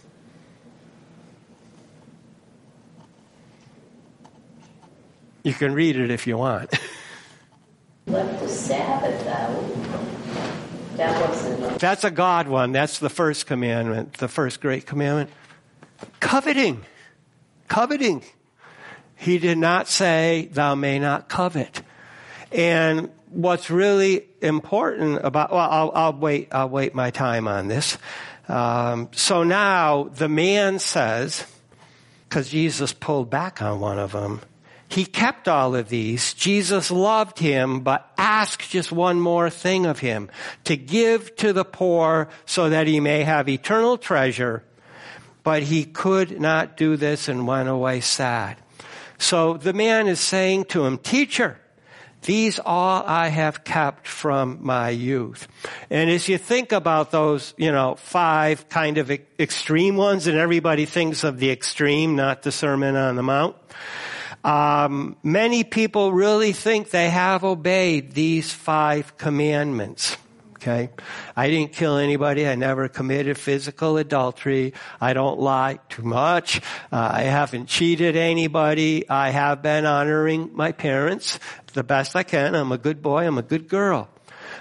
You 5.43 5.53
can 5.53 5.75
read 5.75 5.97
it 5.97 6.13
if 6.13 6.29
you 6.29 6.39
want. 6.39 6.73
Left 8.07 8.41
the 8.41 8.49
Sabbath 8.49 9.27
out. 9.27 10.14
That 10.97 11.29
wasn't. 11.29 11.79
That's 11.79 12.05
a 12.05 12.11
God 12.11 12.49
one. 12.49 12.73
That's 12.73 12.99
the 12.99 13.11
first 13.11 13.47
commandment, 13.47 14.15
the 14.15 14.29
first 14.29 14.61
great 14.61 14.87
commandment. 14.87 15.31
Coveting. 16.21 16.85
Coveting. 17.69 18.23
He 19.17 19.39
did 19.39 19.59
not 19.59 19.89
say, 19.89 20.49
thou 20.53 20.75
may 20.75 20.99
not 20.99 21.29
covet. 21.29 21.83
And 22.53 23.11
what's 23.31 23.71
really 23.71 24.27
important 24.41 25.25
about, 25.25 25.51
well, 25.51 25.69
I'll, 25.71 25.93
I'll 25.95 26.13
wait, 26.13 26.49
I'll 26.53 26.69
wait 26.69 26.95
my 26.95 27.11
time 27.11 27.49
on 27.49 27.69
this. 27.69 27.99
Um, 28.49 29.09
so 29.13 29.43
now 29.43 30.05
the 30.05 30.29
man 30.29 30.79
says, 30.79 31.45
because 32.29 32.49
Jesus 32.49 32.93
pulled 32.93 33.31
back 33.31 33.63
on 33.63 33.81
one 33.81 33.99
of 33.99 34.13
them, 34.13 34.41
he 34.95 35.05
kept 35.05 35.49
all 35.49 35.75
of 35.75 35.89
these. 35.89 36.35
Jesus 36.35 36.89
loved 36.89 37.41
him, 37.41 37.81
but 37.81 38.09
asked 38.17 38.71
just 38.71 38.93
one 38.93 39.19
more 39.19 39.51
thing 39.51 39.87
of 39.87 39.99
him 39.99 40.31
to 40.63 40.77
give 40.77 41.35
to 41.35 41.53
the 41.53 41.65
poor 41.65 42.29
so 42.47 42.69
that 42.69 42.87
he 42.87 43.01
may 43.01 43.25
have 43.25 43.49
eternal 43.49 43.99
treasure. 43.99 44.63
But 45.43 45.65
he 45.65 45.85
could 45.85 46.41
not 46.41 46.77
do 46.77 46.97
this 46.97 47.27
and 47.27 47.45
went 47.45 47.69
away 47.69 48.03
sad. 48.03 48.57
So 49.19 49.55
the 49.55 49.73
man 49.73 50.07
is 50.07 50.21
saying 50.21 50.67
to 50.67 50.85
him, 50.85 50.99
teacher, 50.99 51.59
these 52.23 52.61
all 52.65 53.03
I 53.05 53.29
have 53.29 53.65
kept 53.65 54.07
from 54.07 54.61
my 54.63 54.91
youth. 54.91 55.49
And 55.91 56.09
as 56.09 56.29
you 56.29 56.39
think 56.39 56.71
about 56.71 57.11
those, 57.11 57.53
you 57.57 57.73
know, 57.73 57.97
five 57.97 58.69
kind 58.69 58.99
of 58.99 59.11
extreme 59.11 59.97
ones, 59.97 60.29
and 60.29 60.39
everybody 60.39 60.87
thinks 60.87 61.25
of 61.25 61.41
the 61.41 61.51
extreme, 61.51 62.15
not 62.15 62.43
the 62.43 62.53
Sermon 62.53 62.95
on 62.95 63.17
the 63.17 63.25
Mount. 63.25 63.57
Um, 64.45 65.17
many 65.23 65.65
people 65.65 66.13
really 66.13 66.53
think 66.53 66.91
they 66.91 67.09
have 67.09 67.45
obeyed 67.45 68.13
these 68.13 68.53
five 68.53 69.17
commandments. 69.17 70.17
Okay. 70.57 70.89
I 71.37 71.51
didn't 71.51 71.73
kill 71.73 71.99
anybody. 71.99 72.49
I 72.49 72.55
never 72.55 72.89
committed 72.89 73.37
physical 73.37 73.99
adultery. 73.99 74.73
I 74.99 75.13
don't 75.13 75.39
lie 75.39 75.79
too 75.91 76.05
much. 76.05 76.59
Uh, 76.91 77.11
I 77.13 77.23
haven't 77.25 77.67
cheated 77.67 78.17
anybody. 78.17 79.09
I 79.09 79.29
have 79.29 79.61
been 79.61 79.85
honoring 79.85 80.51
my 80.55 80.73
parents 80.73 81.39
the 81.75 81.85
best 81.85 82.17
I 82.17 82.23
can. 82.23 82.55
I'm 82.55 82.73
a 82.73 82.79
good 82.79 83.03
boy. 83.03 83.27
I'm 83.27 83.37
a 83.37 83.43
good 83.43 83.69
girl. 83.69 84.09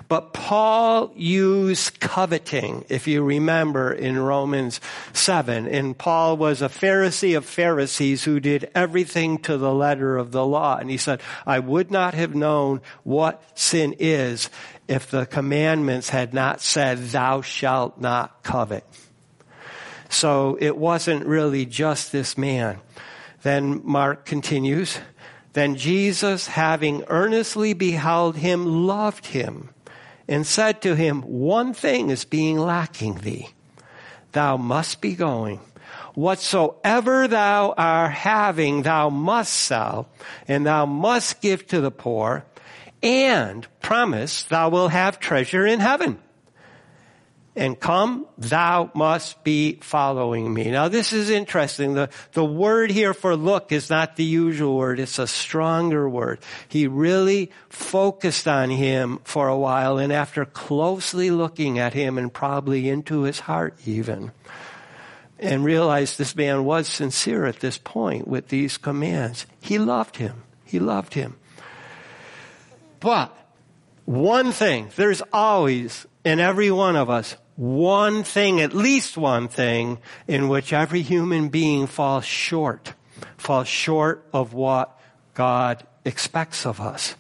But 0.08 0.34
Paul 0.34 1.12
used 1.16 2.00
coveting, 2.00 2.86
if 2.90 3.08
you 3.08 3.24
remember 3.24 3.92
in 3.92 4.20
Romans 4.20 4.80
7. 5.14 5.68
And 5.68 5.98
Paul 5.98 6.38
was 6.38 6.62
a 6.62 6.70
Pharisee 6.70 7.36
of 7.36 7.46
Pharisees 7.46 8.24
who 8.24 8.40
did 8.40 8.70
everything 8.76 9.38
to 9.40 9.58
the 9.58 9.74
letter 9.74 10.18
of 10.18 10.32
the 10.32 10.46
law. 10.46 10.78
And 10.78 10.90
he 10.90 10.98
said, 10.98 11.22
I 11.46 11.60
would 11.60 11.92
not 11.92 12.14
have 12.14 12.36
known 12.36 12.82
what 13.04 13.44
sin 13.58 13.96
is 14.00 14.50
if 14.88 15.10
the 15.10 15.26
commandments 15.26 16.10
had 16.10 16.34
not 16.34 16.62
said, 16.62 16.98
thou 16.98 17.42
shalt 17.42 18.00
not 18.00 18.44
covet. 18.44 18.84
So 20.10 20.58
it 20.60 20.78
wasn't 20.78 21.26
really 21.26 21.66
just 21.66 22.12
this 22.12 22.38
man. 22.38 22.80
Then 23.42 23.82
Mark 23.84 24.26
continues, 24.26 25.00
then 25.54 25.76
Jesus, 25.76 26.48
having 26.48 27.04
earnestly 27.08 27.74
beheld 27.74 28.38
him, 28.38 28.88
loved 28.88 29.28
him 29.28 29.70
and 30.28 30.48
said 30.48 30.82
to 30.82 30.96
him, 30.96 31.22
One 31.22 31.74
thing 31.74 32.10
is 32.10 32.26
being 32.26 32.58
lacking 32.58 33.16
thee. 33.16 33.50
Thou 34.32 34.58
must 34.58 35.02
be 35.02 35.16
going. 35.16 35.60
Whatsoever 36.16 37.28
thou 37.28 37.74
art 37.78 38.12
having, 38.12 38.84
thou 38.84 39.10
must 39.10 39.54
sell, 39.54 40.10
and 40.48 40.66
thou 40.66 40.86
must 40.86 41.42
give 41.42 41.68
to 41.68 41.82
the 41.82 41.92
poor, 41.92 42.46
and 43.02 43.68
promise 43.82 44.44
thou 44.44 44.70
wilt 44.70 44.92
have 44.92 45.20
treasure 45.20 45.66
in 45.66 45.80
heaven 45.80 46.23
and 47.56 47.80
come, 47.80 48.26
thou 48.38 48.90
must 48.96 49.44
be 49.44 49.78
following 49.82 50.52
me. 50.52 50.72
Now 50.72 50.88
this 50.88 51.14
is 51.14 51.30
interesting. 51.30 51.94
The, 51.94 52.10
the 52.32 52.44
word 52.44 52.90
here 52.90 53.14
for 53.14 53.36
look 53.36 53.72
is 53.72 53.90
not 53.90 54.16
the 54.16 54.24
usual 54.24 54.76
word. 54.76 55.00
It's 55.00 55.20
a 55.20 55.28
stronger 55.28 56.10
word. 56.10 56.40
He 56.68 56.88
really 56.88 57.52
focused 57.70 58.48
on 58.48 58.72
him 58.72 59.20
for 59.24 59.48
a 59.48 59.58
while 59.58 60.00
and 60.00 60.12
after 60.12 60.46
closely 60.46 61.30
looking 61.30 61.78
at 61.78 61.94
him 61.94 62.18
and 62.18 62.34
probably 62.34 62.90
into 62.90 63.22
his 63.22 63.42
heart 63.42 63.78
even, 63.86 64.32
and 65.38 65.64
realized 65.64 66.18
this 66.18 66.36
man 66.36 66.64
was 66.66 66.88
sincere 66.88 67.46
at 67.46 67.60
this 67.60 67.78
point 67.78 68.28
with 68.28 68.48
these 68.48 68.78
commands. 68.78 69.46
He 69.62 69.78
loved 69.78 70.18
him. 70.18 70.44
He 70.66 70.80
loved 70.80 71.14
him. 71.14 71.36
But 73.00 73.36
one 74.06 74.52
thing, 74.52 74.90
there's 74.96 75.22
always 75.32 76.08
in 76.24 76.40
every 76.40 76.72
one 76.72 76.96
of 76.96 77.10
us 77.10 77.36
one 77.56 78.24
thing, 78.24 78.62
at 78.62 78.74
least 78.74 79.18
one 79.18 79.48
thing, 79.48 80.00
in 80.28 80.50
which 80.50 80.74
every 80.74 81.02
human 81.02 81.50
being 81.50 81.88
falls 81.88 82.26
short, 82.26 82.94
falls 83.38 83.68
short 83.68 84.28
of 84.34 84.54
what 84.54 85.00
God 85.34 85.86
expects 86.06 86.66
of 86.66 86.82
us. 86.82 87.16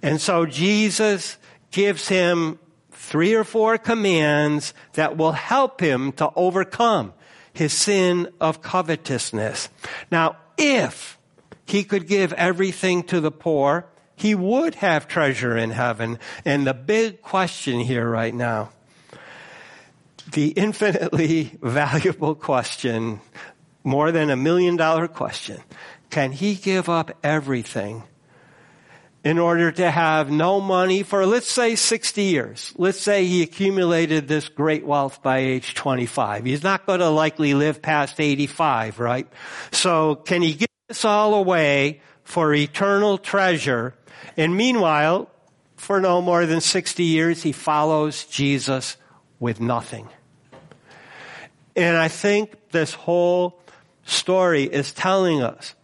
And 0.00 0.20
so 0.20 0.46
Jesus 0.46 1.36
gives 1.70 2.08
him 2.08 2.58
three 2.90 3.34
or 3.34 3.44
four 3.44 3.78
commands 3.78 4.74
that 4.94 5.16
will 5.16 5.32
help 5.32 5.80
him 5.80 6.12
to 6.12 6.30
overcome 6.34 7.12
his 7.52 7.72
sin 7.72 8.28
of 8.40 8.62
covetousness. 8.62 9.68
Now, 10.10 10.36
if 10.56 11.18
he 11.66 11.84
could 11.84 12.06
give 12.06 12.32
everything 12.34 13.02
to 13.04 13.20
the 13.20 13.30
poor, 13.30 13.86
he 14.16 14.34
would 14.34 14.76
have 14.76 15.08
treasure 15.08 15.56
in 15.56 15.70
heaven. 15.70 16.18
And 16.44 16.66
the 16.66 16.74
big 16.74 17.22
question 17.22 17.80
here 17.80 18.08
right 18.08 18.34
now 18.34 18.70
the 20.30 20.48
infinitely 20.48 21.58
valuable 21.62 22.34
question, 22.34 23.20
more 23.84 24.12
than 24.12 24.30
a 24.30 24.36
million 24.36 24.76
dollar 24.76 25.08
question. 25.08 25.60
Can 26.10 26.32
he 26.32 26.54
give 26.54 26.88
up 26.88 27.10
everything 27.22 28.02
in 29.24 29.38
order 29.38 29.70
to 29.72 29.90
have 29.90 30.30
no 30.30 30.60
money 30.60 31.02
for, 31.02 31.24
let's 31.24 31.50
say, 31.50 31.74
60 31.74 32.22
years? 32.22 32.72
Let's 32.76 33.00
say 33.00 33.24
he 33.24 33.42
accumulated 33.42 34.28
this 34.28 34.48
great 34.48 34.84
wealth 34.84 35.22
by 35.22 35.38
age 35.38 35.74
25. 35.74 36.44
He's 36.44 36.62
not 36.62 36.86
going 36.86 37.00
to 37.00 37.08
likely 37.08 37.54
live 37.54 37.80
past 37.80 38.20
85, 38.20 39.00
right? 39.00 39.26
So 39.70 40.16
can 40.16 40.42
he 40.42 40.54
give 40.54 40.68
this 40.88 41.04
all 41.04 41.34
away 41.34 42.02
for 42.24 42.52
eternal 42.52 43.16
treasure? 43.18 43.94
And 44.36 44.56
meanwhile, 44.56 45.30
for 45.76 46.00
no 46.00 46.20
more 46.20 46.46
than 46.46 46.60
60 46.60 47.02
years, 47.02 47.42
he 47.42 47.52
follows 47.52 48.24
Jesus 48.26 48.96
with 49.42 49.60
nothing. 49.60 50.08
And 51.74 51.96
I 51.96 52.06
think 52.06 52.70
this 52.70 52.94
whole 52.94 53.60
story 54.04 54.62
is 54.62 54.92
telling 54.92 55.42
us 55.42 55.74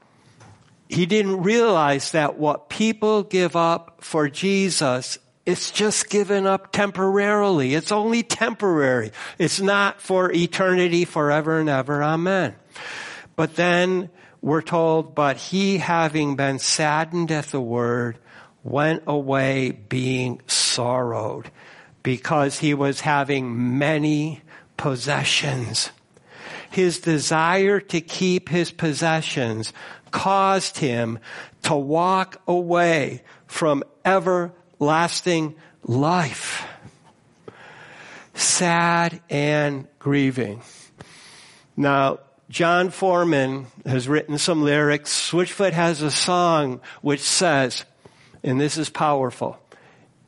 he 0.89 1.07
didn't 1.07 1.43
realize 1.43 2.13
that 2.13 2.39
what 2.39 2.69
people 2.69 3.25
give 3.25 3.57
up 3.57 3.99
for 4.01 4.29
Jesus 4.29 5.19
it's 5.45 5.71
just 5.71 6.11
given 6.11 6.47
up 6.47 6.73
temporarily. 6.73 7.73
It's 7.75 7.91
only 7.91 8.23
temporary. 8.23 9.13
It's 9.39 9.63
not 9.63 10.03
for 10.03 10.31
eternity, 10.31 11.07
forever 11.07 11.59
and 11.59 11.71
ever. 11.71 12.03
Amen. 12.03 12.55
But 13.35 13.57
then 13.57 14.11
we're 14.43 14.61
told, 14.61 15.15
but 15.15 15.39
he 15.39 15.79
having 15.79 16.37
been 16.37 16.59
saddened 16.59 17.33
at 17.33 17.47
the 17.47 17.63
word 17.63 18.19
went 18.63 19.05
away 19.07 19.71
being 19.71 20.43
sorrowed 20.47 21.51
because 22.09 22.59
he 22.59 22.73
was 22.73 23.03
having 23.03 23.77
many 23.77 24.41
possessions. 24.79 25.91
His 26.71 27.01
desire 27.01 27.81
to 27.81 28.01
keep 28.01 28.49
his 28.49 28.71
possessions 28.71 29.75
caused 30.11 30.79
him 30.79 31.19
to 31.65 31.75
walk 31.75 32.41
away 32.49 33.23
from 33.47 33.85
everlasting 34.07 35.55
life. 35.83 36.67
Sad 38.33 39.21
and 39.29 39.87
grieving. 39.99 40.63
Now, 41.77 42.21
Jon 42.49 42.89
Foreman 42.89 43.67
has 43.85 44.09
written 44.09 44.39
some 44.39 44.63
lyrics. 44.63 45.31
Switchfoot 45.31 45.73
has 45.75 46.01
a 46.01 46.11
song 46.11 46.81
which 47.03 47.21
says, 47.21 47.85
and 48.43 48.59
this 48.59 48.79
is 48.79 48.89
powerful, 48.89 49.59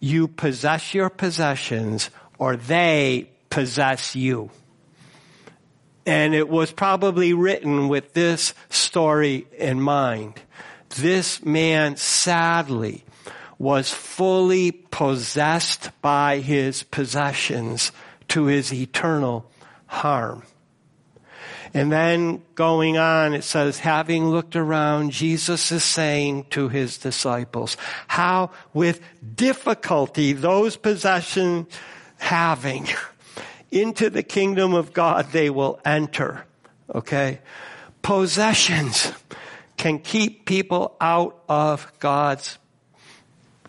you 0.00 0.26
possess 0.26 0.94
your 0.94 1.10
possessions 1.10 2.10
or 2.38 2.56
they 2.56 3.30
possess 3.50 4.16
you. 4.16 4.50
And 6.06 6.34
it 6.34 6.48
was 6.48 6.72
probably 6.72 7.34
written 7.34 7.88
with 7.88 8.14
this 8.14 8.54
story 8.70 9.46
in 9.56 9.80
mind. 9.80 10.40
This 10.96 11.44
man 11.44 11.96
sadly 11.96 13.04
was 13.58 13.92
fully 13.92 14.72
possessed 14.72 15.90
by 16.00 16.38
his 16.38 16.82
possessions 16.84 17.92
to 18.28 18.46
his 18.46 18.72
eternal 18.72 19.48
harm. 19.86 20.42
And 21.72 21.92
then 21.92 22.42
going 22.56 22.98
on, 22.98 23.32
it 23.32 23.44
says, 23.44 23.78
having 23.78 24.28
looked 24.28 24.56
around, 24.56 25.12
Jesus 25.12 25.70
is 25.70 25.84
saying 25.84 26.46
to 26.50 26.68
his 26.68 26.98
disciples, 26.98 27.76
how 28.08 28.50
with 28.74 29.00
difficulty 29.36 30.32
those 30.32 30.76
possessions 30.76 31.68
having 32.18 32.88
into 33.70 34.10
the 34.10 34.22
kingdom 34.22 34.74
of 34.74 34.92
God 34.92 35.30
they 35.32 35.48
will 35.48 35.80
enter. 35.84 36.44
Okay? 36.92 37.38
Possessions 38.02 39.12
can 39.76 39.98
keep 40.00 40.46
people 40.46 40.96
out 41.00 41.42
of 41.48 41.90
God's 42.00 42.58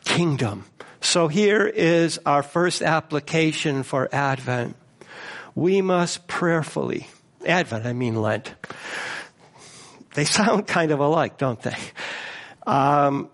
kingdom. 0.03 0.65
So 1.01 1.27
here 1.27 1.65
is 1.67 2.19
our 2.25 2.43
first 2.43 2.81
application 2.81 3.83
for 3.83 4.09
Advent. 4.11 4.75
We 5.53 5.81
must 5.81 6.27
prayerfully 6.27 7.07
Advent, 7.45 7.85
I 7.85 7.93
mean 7.93 8.21
Lent. 8.21 8.53
They 10.13 10.25
sound 10.25 10.67
kind 10.67 10.91
of 10.91 10.99
alike, 10.99 11.37
don't 11.37 11.61
they? 11.61 11.77
Um, 12.67 13.29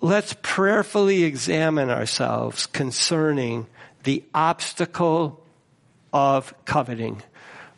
let's 0.00 0.34
prayerfully 0.42 1.24
examine 1.24 1.90
ourselves 1.90 2.66
concerning 2.66 3.66
the 4.04 4.24
obstacle 4.34 5.44
of 6.12 6.54
coveting, 6.64 7.22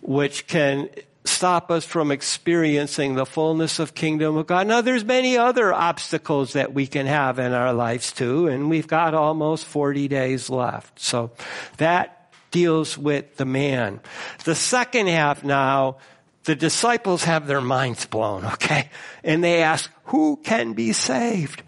which 0.01 0.47
can 0.47 0.89
stop 1.25 1.71
us 1.71 1.85
from 1.85 2.11
experiencing 2.11 3.15
the 3.15 3.25
fullness 3.25 3.79
of 3.79 3.95
kingdom 3.95 4.37
of 4.37 4.47
God. 4.47 4.67
Now 4.67 4.81
there's 4.83 5.05
many 5.05 5.39
other 5.39 5.73
obstacles 5.73 6.53
that 6.53 6.75
we 6.75 6.87
can 6.87 7.07
have 7.07 7.39
in 7.39 7.53
our 7.53 7.73
lives 7.73 8.13
too, 8.13 8.47
and 8.47 8.69
we've 8.69 8.87
got 8.87 9.15
almost 9.15 9.65
40 9.65 10.09
days 10.09 10.51
left. 10.51 11.01
So 11.01 11.31
that 11.79 12.14
deals 12.55 12.97
with 12.97 13.37
the 13.37 13.45
man. 13.45 13.99
The 14.45 14.55
second 14.55 15.09
half 15.09 15.43
now, 15.43 15.97
the 16.45 16.55
disciples 16.55 17.25
have 17.25 17.49
their 17.49 17.61
minds 17.61 18.07
blown, 18.07 18.45
okay? 18.55 18.91
And 19.25 19.43
they 19.43 19.61
ask, 19.61 19.91
who 20.05 20.37
can 20.37 20.73
be 20.73 20.93
saved? 20.93 21.65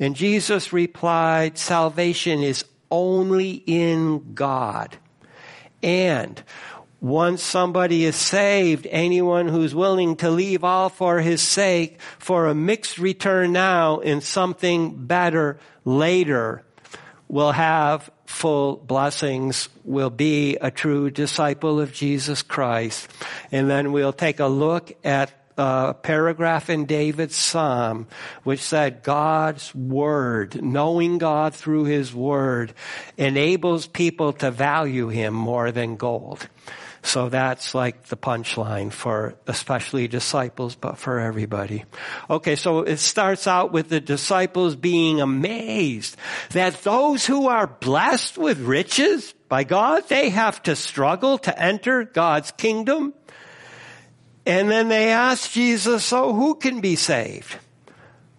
And 0.00 0.16
Jesus 0.16 0.72
replied, 0.72 1.58
salvation 1.58 2.42
is 2.42 2.64
only 2.90 3.62
in 3.66 4.32
God. 4.32 4.96
And 5.82 6.42
once 7.02 7.42
somebody 7.42 8.06
is 8.06 8.16
saved, 8.16 8.86
anyone 8.90 9.48
who's 9.48 9.74
willing 9.74 10.16
to 10.16 10.30
leave 10.30 10.64
all 10.64 10.88
for 10.88 11.20
his 11.20 11.42
sake 11.42 12.00
for 12.18 12.46
a 12.46 12.54
mixed 12.54 12.96
return 12.96 13.52
now 13.52 13.98
in 13.98 14.22
something 14.22 15.06
better 15.06 15.58
later 15.84 16.64
will 17.32 17.52
have 17.52 18.10
full 18.26 18.76
blessings 18.76 19.70
will 19.84 20.10
be 20.10 20.56
a 20.56 20.70
true 20.70 21.10
disciple 21.10 21.80
of 21.80 21.90
Jesus 21.90 22.42
Christ. 22.42 23.08
And 23.50 23.70
then 23.70 23.90
we'll 23.90 24.12
take 24.12 24.38
a 24.38 24.46
look 24.46 24.92
at 25.02 25.32
a 25.56 25.94
paragraph 25.94 26.68
in 26.68 26.84
David's 26.84 27.34
Psalm, 27.34 28.06
which 28.44 28.60
said 28.60 29.02
God's 29.02 29.74
Word, 29.74 30.62
knowing 30.62 31.16
God 31.16 31.54
through 31.54 31.84
His 31.84 32.14
Word, 32.14 32.74
enables 33.16 33.86
people 33.86 34.34
to 34.34 34.50
value 34.50 35.08
Him 35.08 35.32
more 35.32 35.72
than 35.72 35.96
gold. 35.96 36.46
So 37.04 37.28
that's 37.28 37.74
like 37.74 38.04
the 38.04 38.16
punchline 38.16 38.92
for 38.92 39.34
especially 39.48 40.06
disciples, 40.06 40.76
but 40.76 40.98
for 40.98 41.18
everybody. 41.18 41.84
Okay, 42.30 42.54
so 42.54 42.82
it 42.82 42.98
starts 42.98 43.48
out 43.48 43.72
with 43.72 43.88
the 43.88 44.00
disciples 44.00 44.76
being 44.76 45.20
amazed 45.20 46.16
that 46.50 46.82
those 46.84 47.26
who 47.26 47.48
are 47.48 47.66
blessed 47.66 48.38
with 48.38 48.60
riches 48.60 49.34
by 49.48 49.64
God, 49.64 50.08
they 50.08 50.30
have 50.30 50.62
to 50.62 50.76
struggle 50.76 51.38
to 51.38 51.60
enter 51.60 52.04
God's 52.04 52.52
kingdom. 52.52 53.14
And 54.46 54.70
then 54.70 54.88
they 54.88 55.10
ask 55.10 55.50
Jesus, 55.50 56.04
so 56.04 56.32
who 56.32 56.54
can 56.54 56.80
be 56.80 56.96
saved? 56.96 57.56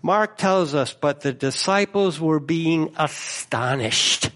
Mark 0.02 0.38
tells 0.38 0.74
us, 0.74 0.94
but 0.94 1.22
the 1.22 1.34
disciples 1.34 2.20
were 2.20 2.40
being 2.40 2.94
astonished 2.98 4.32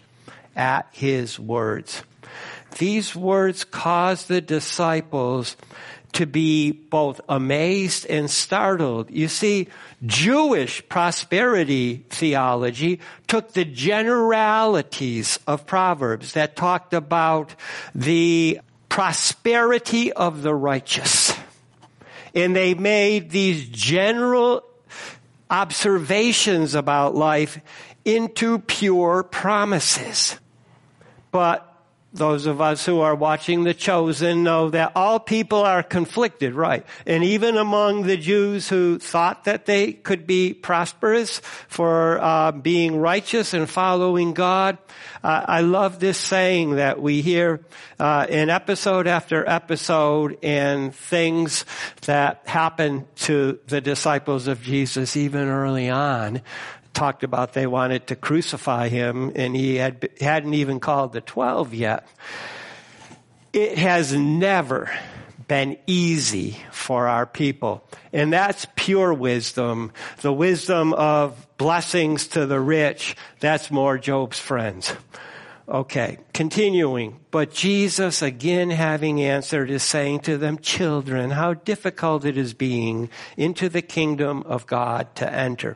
at 0.56 0.88
his 0.92 1.40
words. 1.40 2.04
These 2.78 3.16
words 3.16 3.64
caused 3.64 4.28
the 4.28 4.42
disciples 4.42 5.58
to 6.14 6.26
be 6.26 6.72
both 6.72 7.22
amazed 7.30 8.06
and 8.08 8.30
startled. 8.30 9.12
You 9.12 9.28
see, 9.28 9.68
Jewish 10.06 10.88
prosperity 10.90 12.06
theology 12.10 13.00
took 13.28 13.54
the 13.54 13.66
generalities 13.66 15.38
of 15.46 15.66
Proverbs 15.66 16.34
that 16.34 16.56
talked 16.56 16.94
about 16.94 17.56
the 17.94 18.62
prosperity 18.90 20.14
of 20.14 20.42
the 20.42 20.56
righteous. 20.56 21.38
And 22.34 22.56
they 22.56 22.74
made 22.74 23.30
these 23.30 23.68
general 23.70 24.64
observations 25.50 26.74
about 26.74 27.16
life 27.16 27.60
into 28.06 28.60
pure 28.60 29.24
promises. 29.24 30.38
But 31.32 31.77
those 32.14 32.46
of 32.46 32.62
us 32.62 32.86
who 32.86 33.02
are 33.02 33.16
watching 33.16 33.64
The 33.64 33.74
Chosen 33.74 34.44
know 34.44 34.70
that 34.70 34.94
all 34.96 35.20
people 35.20 35.60
are 35.60 35.84
conflicted, 35.84 36.54
right? 36.54 36.86
And 37.06 37.24
even 37.24 37.58
among 37.58 38.04
the 38.04 38.18
Jews 38.18 38.70
who 38.70 38.98
thought 38.98 39.44
that 39.44 39.66
they 39.66 39.92
could 39.94 40.26
be 40.26 40.54
prosperous 40.54 41.40
for 41.68 42.20
uh, 42.20 42.52
being 42.54 42.98
righteous 42.98 43.54
and 43.54 43.70
following 43.70 44.34
God, 44.34 44.78
uh, 45.24 45.46
I 45.48 45.62
love 45.62 46.00
this 46.00 46.18
saying 46.18 46.76
that 46.76 47.02
we 47.02 47.22
hear 47.22 47.62
uh, 48.00 48.26
in 48.30 48.50
episode 48.50 49.08
after 49.08 49.48
episode 49.48 50.38
and 50.44 50.96
things 50.96 51.66
that 52.06 52.42
happen 52.46 53.06
to 53.16 53.60
the 53.68 53.82
disciples 53.82 54.48
of 54.48 54.62
Jesus 54.62 55.18
even 55.18 55.48
early 55.48 55.90
on 55.90 56.42
talked 56.98 57.24
about 57.24 57.54
they 57.54 57.68
wanted 57.68 58.08
to 58.08 58.16
crucify 58.16 58.90
him 58.90 59.32
and 59.36 59.56
he 59.56 59.76
had, 59.76 60.10
hadn't 60.20 60.56
even 60.56 60.80
called 60.80 61.14
the 61.14 61.22
12 61.22 61.76
yet. 61.76 62.08
It 63.54 63.78
has 63.78 64.14
never 64.14 64.92
been 65.48 65.78
easy 65.86 66.58
for 66.72 67.08
our 67.08 67.28
people. 67.28 67.84
And 68.12 68.34
that's 68.34 68.66
pure 68.76 69.14
wisdom. 69.14 69.92
The 70.22 70.34
wisdom 70.34 70.94
of 70.94 71.48
blessings 71.58 72.28
to 72.30 72.48
the 72.48 72.60
rich. 72.60 73.16
That's 73.40 73.70
more 73.70 74.00
Job's 74.00 74.40
friends. 74.40 74.92
Okay, 75.70 76.18
continuing. 76.34 77.20
But 77.30 77.52
Jesus, 77.52 78.22
again 78.22 78.70
having 78.70 79.22
answered, 79.22 79.70
is 79.70 79.84
saying 79.84 80.22
to 80.22 80.38
them, 80.38 80.60
Children, 80.60 81.30
how 81.30 81.56
difficult 81.56 82.24
it 82.24 82.38
is 82.38 82.54
being 82.54 83.10
into 83.36 83.68
the 83.68 83.82
kingdom 83.82 84.44
of 84.44 84.66
God 84.66 85.14
to 85.16 85.32
enter. 85.32 85.76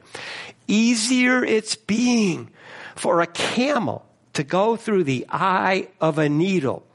Easier 0.71 1.43
it's 1.43 1.75
being 1.75 2.49
for 2.95 3.19
a 3.19 3.27
camel 3.27 4.05
to 4.31 4.43
go 4.43 4.77
through 4.77 5.03
the 5.03 5.25
eye 5.29 5.89
of 5.99 6.17
a 6.17 6.29
needle 6.29 6.85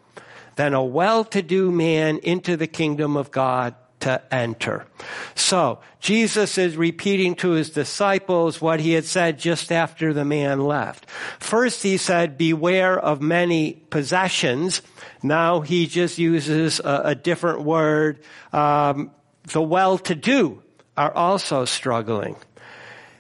than 0.55 0.73
a 0.73 0.83
well-to-do 0.83 1.71
man 1.71 2.17
into 2.19 2.57
the 2.57 2.67
kingdom 2.67 3.19
of 3.19 3.31
God 3.31 3.75
to 4.01 4.23
enter. 4.33 4.87
So, 5.35 5.81
Jesus 6.01 6.57
is 6.57 6.77
repeating 6.77 7.35
to 7.37 7.51
his 7.51 7.69
disciples 7.69 8.63
what 8.63 8.81
he 8.81 8.93
had 8.93 9.05
said 9.05 9.39
just 9.39 9.71
after 9.71 10.15
the 10.15 10.25
man 10.25 10.61
left. 10.61 11.11
First 11.39 11.83
he 11.83 11.99
said, 11.99 12.39
beware 12.39 12.99
of 12.99 13.21
many 13.21 13.73
possessions. 13.91 14.81
Now 15.23 15.61
he 15.61 15.87
just 15.87 16.17
uses 16.17 16.81
a, 16.81 17.03
a 17.05 17.15
different 17.15 17.63
word. 17.63 18.21
Um, 18.53 19.11
the 19.53 19.63
well-to-do 19.63 20.63
are 20.97 21.13
also 21.13 21.67
struggling. 21.67 22.37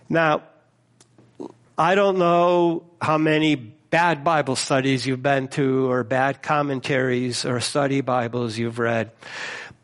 Now, 0.09 0.43
I 1.77 1.95
don't 1.95 2.19
know 2.19 2.85
how 3.01 3.19
many 3.19 3.55
bad 3.55 4.25
Bible 4.25 4.57
studies 4.57 5.07
you've 5.07 5.23
been 5.23 5.49
to 5.49 5.91
or 5.91 6.05
bad 6.05 6.43
commentaries 6.43 7.45
or 7.45 7.61
study 7.61 8.01
Bibles 8.01 8.57
you've 8.57 8.79
read, 8.79 9.11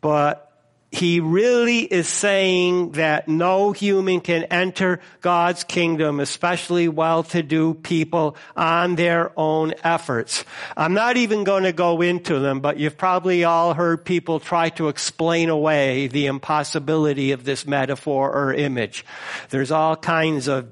but 0.01 0.52
he 0.93 1.19
really 1.19 1.79
is 1.79 2.07
saying 2.07 2.91
that 2.91 3.27
no 3.27 3.71
human 3.71 4.21
can 4.21 4.43
enter 4.43 4.99
God's 5.21 5.63
kingdom, 5.63 6.19
especially 6.19 6.87
well-to-do 6.87 7.73
people, 7.73 8.37
on 8.55 8.93
their 8.93 9.31
own 9.35 9.73
efforts. 9.83 10.45
I'm 10.77 10.93
not 10.93 11.17
even 11.17 11.45
going 11.45 11.63
to 11.63 11.73
go 11.73 12.01
into 12.01 12.37
them, 12.37 12.59
but 12.59 12.77
you've 12.77 12.95
probably 12.95 13.43
all 13.43 13.73
heard 13.73 14.05
people 14.05 14.39
try 14.39 14.69
to 14.69 14.87
explain 14.87 15.49
away 15.49 16.05
the 16.09 16.27
impossibility 16.27 17.31
of 17.31 17.43
this 17.43 17.65
metaphor 17.65 18.31
or 18.31 18.53
image. 18.53 19.03
There's 19.49 19.71
all 19.71 19.95
kinds 19.95 20.47
of 20.47 20.67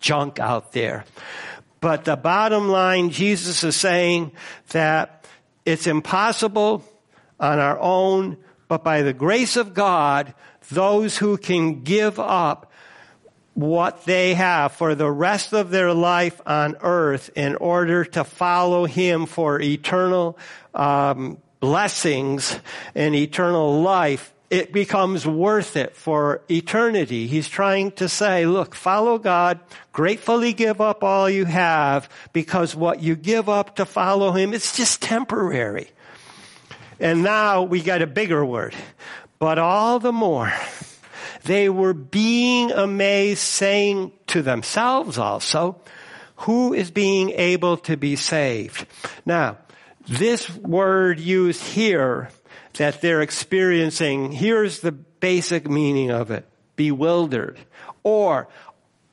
junk 0.00 0.38
out 0.38 0.72
there. 0.72 1.06
But 1.80 2.04
the 2.04 2.16
bottom 2.16 2.68
line, 2.68 3.08
Jesus 3.08 3.64
is 3.64 3.74
saying 3.74 4.32
that 4.72 5.26
it's 5.64 5.86
impossible 5.86 6.84
on 7.40 7.58
our 7.58 7.78
own 7.80 8.36
but 8.72 8.82
by 8.82 9.02
the 9.02 9.12
grace 9.12 9.56
of 9.56 9.74
God, 9.74 10.32
those 10.70 11.18
who 11.18 11.36
can 11.36 11.82
give 11.82 12.18
up 12.18 12.72
what 13.52 14.06
they 14.06 14.32
have 14.32 14.72
for 14.72 14.94
the 14.94 15.10
rest 15.10 15.52
of 15.52 15.68
their 15.68 15.92
life 15.92 16.40
on 16.46 16.78
earth 16.80 17.28
in 17.36 17.54
order 17.56 18.02
to 18.02 18.24
follow 18.24 18.86
him 18.86 19.26
for 19.26 19.60
eternal 19.60 20.38
um, 20.74 21.36
blessings 21.60 22.58
and 22.94 23.14
eternal 23.14 23.82
life, 23.82 24.32
it 24.48 24.72
becomes 24.72 25.26
worth 25.26 25.76
it 25.76 25.94
for 25.94 26.40
eternity. 26.50 27.26
He's 27.26 27.50
trying 27.50 27.90
to 28.00 28.08
say, 28.08 28.46
look, 28.46 28.74
follow 28.74 29.18
God, 29.18 29.60
gratefully 29.92 30.54
give 30.54 30.80
up 30.80 31.04
all 31.04 31.28
you 31.28 31.44
have 31.44 32.08
because 32.32 32.74
what 32.74 33.02
you 33.02 33.16
give 33.16 33.50
up 33.50 33.76
to 33.76 33.84
follow 33.84 34.32
him, 34.32 34.54
it's 34.54 34.74
just 34.74 35.02
temporary. 35.02 35.90
And 37.02 37.24
now 37.24 37.64
we 37.64 37.82
got 37.82 38.00
a 38.00 38.06
bigger 38.06 38.44
word, 38.44 38.76
but 39.40 39.58
all 39.58 39.98
the 39.98 40.12
more 40.12 40.52
they 41.42 41.68
were 41.68 41.92
being 41.92 42.70
amazed, 42.70 43.40
saying 43.40 44.12
to 44.28 44.40
themselves 44.40 45.18
also, 45.18 45.80
who 46.36 46.72
is 46.72 46.92
being 46.92 47.30
able 47.30 47.76
to 47.78 47.96
be 47.96 48.14
saved? 48.14 48.86
Now, 49.26 49.58
this 50.08 50.48
word 50.56 51.18
used 51.18 51.62
here 51.64 52.30
that 52.74 53.00
they're 53.00 53.20
experiencing, 53.20 54.30
here's 54.30 54.78
the 54.78 54.92
basic 54.92 55.68
meaning 55.68 56.12
of 56.12 56.30
it. 56.30 56.48
Bewildered. 56.76 57.58
Or 58.04 58.46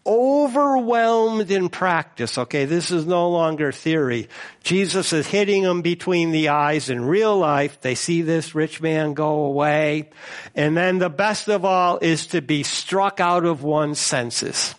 overwhelmed 0.10 1.52
in 1.52 1.70
practice. 1.70 2.38
Okay, 2.38 2.66
this 2.66 2.90
is 2.90 3.06
no 3.06 3.30
longer 3.30 3.72
theory. 3.72 4.28
Jesus 4.64 5.14
is 5.14 5.28
hitting 5.28 5.64
them 5.64 5.84
between 5.84 6.32
the 6.32 6.50
eyes 6.50 6.90
in 6.90 7.06
real 7.06 7.38
life. 7.38 7.80
They 7.80 7.94
see 7.94 8.24
this 8.24 8.56
rich 8.56 8.82
man 8.82 9.14
go 9.14 9.46
away. 9.46 10.10
And 10.56 10.76
then 10.76 10.98
the 10.98 11.10
best 11.10 11.48
of 11.48 11.64
all 11.64 12.00
is 12.02 12.28
to 12.28 12.42
be 12.42 12.64
struck 12.64 13.20
out 13.20 13.46
of 13.46 13.62
one's 13.62 14.00
senses. 14.00 14.74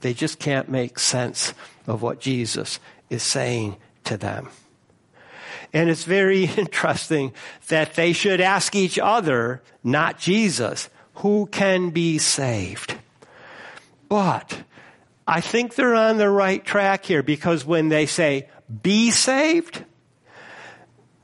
They 0.00 0.14
just 0.14 0.38
can't 0.38 0.68
make 0.68 0.98
sense 0.98 1.52
of 1.88 2.00
what 2.00 2.20
Jesus 2.20 2.78
is 3.10 3.24
saying 3.24 3.76
to 4.04 4.16
them. 4.16 4.48
And 5.72 5.90
it's 5.90 6.04
very 6.04 6.44
interesting 6.56 7.32
that 7.68 7.94
they 7.94 8.12
should 8.12 8.40
ask 8.40 8.76
each 8.76 8.98
other, 8.98 9.60
not 9.82 10.18
Jesus, 10.18 10.88
who 11.16 11.46
can 11.46 11.90
be 11.90 12.18
saved? 12.18 12.96
But 14.12 14.64
I 15.26 15.40
think 15.40 15.74
they're 15.74 15.94
on 15.94 16.18
the 16.18 16.28
right 16.28 16.62
track 16.62 17.06
here 17.06 17.22
because 17.22 17.64
when 17.64 17.88
they 17.88 18.04
say, 18.04 18.50
be 18.82 19.10
saved, 19.10 19.86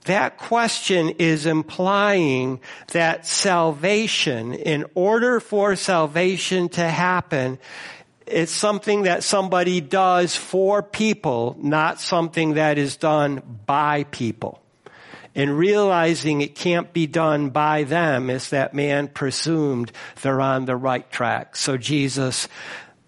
that 0.06 0.38
question 0.38 1.10
is 1.18 1.44
implying 1.44 2.60
that 2.92 3.26
salvation, 3.26 4.54
in 4.54 4.86
order 4.94 5.38
for 5.38 5.76
salvation 5.76 6.70
to 6.70 6.88
happen, 6.88 7.58
it's 8.26 8.52
something 8.52 9.02
that 9.02 9.22
somebody 9.22 9.82
does 9.82 10.34
for 10.34 10.82
people, 10.82 11.58
not 11.60 12.00
something 12.00 12.54
that 12.54 12.78
is 12.78 12.96
done 12.96 13.42
by 13.66 14.04
people. 14.04 14.62
And 15.38 15.56
realizing 15.56 16.40
it 16.40 16.56
can't 16.56 16.92
be 16.92 17.06
done 17.06 17.50
by 17.50 17.84
them 17.84 18.28
is 18.28 18.50
that 18.50 18.74
man 18.74 19.06
presumed 19.06 19.92
they're 20.20 20.40
on 20.40 20.64
the 20.64 20.74
right 20.74 21.08
track. 21.12 21.54
So 21.54 21.76
Jesus 21.76 22.48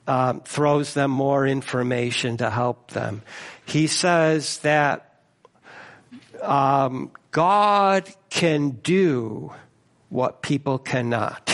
um, 0.06 0.40
throws 0.42 0.94
them 0.94 1.10
more 1.10 1.44
information 1.44 2.36
to 2.36 2.48
help 2.48 2.92
them. 2.92 3.22
He 3.66 3.88
says 3.88 4.58
that 4.60 5.22
um, 6.40 7.10
God 7.32 8.08
can 8.30 8.70
do 8.70 9.52
what 10.08 10.40
people 10.40 10.78
cannot. 10.78 11.52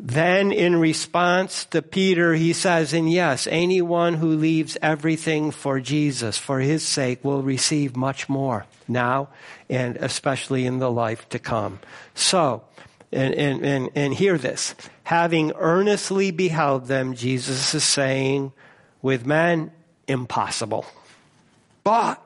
Then 0.00 0.50
in 0.50 0.76
response 0.76 1.66
to 1.66 1.80
Peter, 1.80 2.34
he 2.34 2.52
says, 2.52 2.92
and 2.92 3.10
yes, 3.10 3.46
anyone 3.46 4.14
who 4.14 4.28
leaves 4.28 4.76
everything 4.82 5.50
for 5.50 5.78
Jesus, 5.80 6.36
for 6.36 6.58
his 6.60 6.84
sake, 6.84 7.24
will 7.24 7.42
receive 7.42 7.96
much 7.96 8.28
more 8.28 8.66
now 8.88 9.28
and 9.70 9.96
especially 9.96 10.66
in 10.66 10.78
the 10.78 10.90
life 10.90 11.28
to 11.30 11.38
come. 11.38 11.78
So, 12.14 12.64
and, 13.12 13.34
and, 13.34 13.64
and, 13.64 13.90
and 13.94 14.12
hear 14.12 14.36
this. 14.36 14.74
Having 15.04 15.52
earnestly 15.52 16.32
beheld 16.32 16.86
them, 16.86 17.14
Jesus 17.14 17.74
is 17.74 17.84
saying, 17.84 18.52
with 19.00 19.24
men, 19.24 19.70
impossible. 20.08 20.86
But 21.84 22.20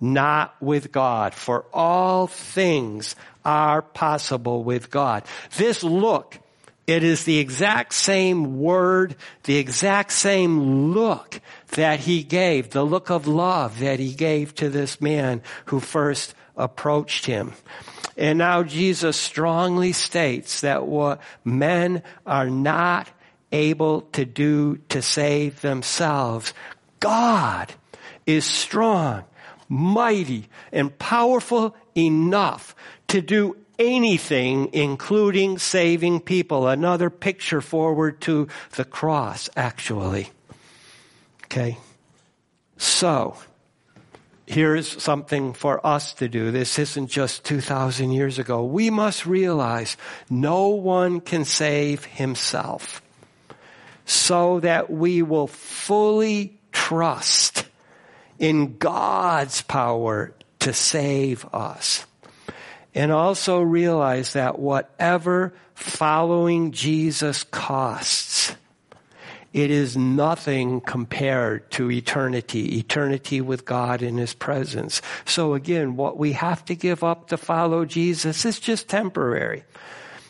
not 0.00 0.54
with 0.62 0.92
God, 0.92 1.34
for 1.34 1.66
all 1.74 2.26
things 2.26 3.16
are 3.44 3.82
possible 3.82 4.64
with 4.64 4.90
God. 4.90 5.24
This 5.56 5.82
look 5.82 6.38
it 6.90 7.04
is 7.04 7.24
the 7.24 7.38
exact 7.38 7.94
same 7.94 8.58
word, 8.60 9.14
the 9.44 9.56
exact 9.56 10.12
same 10.12 10.92
look 10.92 11.40
that 11.68 12.00
he 12.00 12.22
gave, 12.24 12.70
the 12.70 12.84
look 12.84 13.10
of 13.10 13.28
love 13.28 13.78
that 13.78 14.00
he 14.00 14.12
gave 14.12 14.54
to 14.56 14.68
this 14.68 15.00
man 15.00 15.40
who 15.66 15.78
first 15.78 16.34
approached 16.56 17.26
him. 17.26 17.52
And 18.16 18.38
now 18.38 18.64
Jesus 18.64 19.16
strongly 19.16 19.92
states 19.92 20.62
that 20.62 20.86
what 20.86 21.20
men 21.44 22.02
are 22.26 22.50
not 22.50 23.08
able 23.52 24.02
to 24.12 24.24
do 24.24 24.78
to 24.88 25.00
save 25.00 25.60
themselves, 25.60 26.52
God 26.98 27.72
is 28.26 28.44
strong, 28.44 29.24
mighty, 29.68 30.48
and 30.72 30.96
powerful 30.98 31.76
enough 31.96 32.74
to 33.08 33.20
do 33.22 33.56
anything, 33.80 34.68
including 34.74 35.58
saving 35.58 36.20
people. 36.20 36.68
Another 36.68 37.08
picture 37.08 37.62
forward 37.62 38.20
to 38.20 38.46
the 38.76 38.84
cross, 38.84 39.48
actually. 39.56 40.30
Okay. 41.44 41.78
So, 42.76 43.36
here's 44.46 45.02
something 45.02 45.54
for 45.54 45.84
us 45.84 46.12
to 46.14 46.28
do. 46.28 46.50
This 46.50 46.78
isn't 46.78 47.08
just 47.08 47.44
2,000 47.44 48.12
years 48.12 48.38
ago. 48.38 48.64
We 48.64 48.90
must 48.90 49.26
realize 49.26 49.96
no 50.28 50.68
one 50.68 51.20
can 51.20 51.44
save 51.44 52.04
himself 52.04 53.02
so 54.04 54.60
that 54.60 54.90
we 54.90 55.22
will 55.22 55.46
fully 55.46 56.58
trust 56.72 57.66
in 58.38 58.76
God's 58.76 59.62
power 59.62 60.34
to 60.60 60.72
save 60.72 61.46
us 61.54 62.06
and 62.94 63.12
also 63.12 63.60
realize 63.60 64.32
that 64.32 64.58
whatever 64.58 65.52
following 65.74 66.72
Jesus 66.72 67.44
costs, 67.44 68.54
it 69.52 69.70
is 69.70 69.96
nothing 69.96 70.80
compared 70.80 71.70
to 71.72 71.90
eternity, 71.90 72.78
eternity 72.78 73.40
with 73.40 73.64
God 73.64 74.02
in 74.02 74.16
His 74.16 74.34
presence. 74.34 75.02
So 75.24 75.54
again, 75.54 75.96
what 75.96 76.16
we 76.16 76.32
have 76.32 76.64
to 76.66 76.74
give 76.74 77.02
up 77.02 77.28
to 77.28 77.36
follow 77.36 77.84
Jesus 77.84 78.44
is 78.44 78.60
just 78.60 78.88
temporary. 78.88 79.64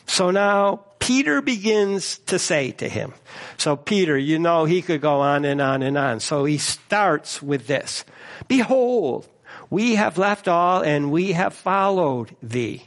So 0.07 0.31
now 0.31 0.81
Peter 0.99 1.41
begins 1.41 2.19
to 2.27 2.37
say 2.37 2.71
to 2.71 2.87
him, 2.87 3.13
so 3.57 3.75
Peter, 3.75 4.17
you 4.17 4.39
know, 4.39 4.65
he 4.65 4.81
could 4.81 5.01
go 5.01 5.19
on 5.19 5.45
and 5.45 5.59
on 5.59 5.81
and 5.81 5.97
on. 5.97 6.19
So 6.19 6.45
he 6.45 6.57
starts 6.57 7.41
with 7.41 7.67
this. 7.67 8.05
Behold, 8.47 9.27
we 9.71 9.95
have 9.95 10.19
left 10.19 10.47
all 10.47 10.83
and 10.83 11.11
we 11.11 11.31
have 11.31 11.55
followed 11.55 12.35
thee. 12.43 12.83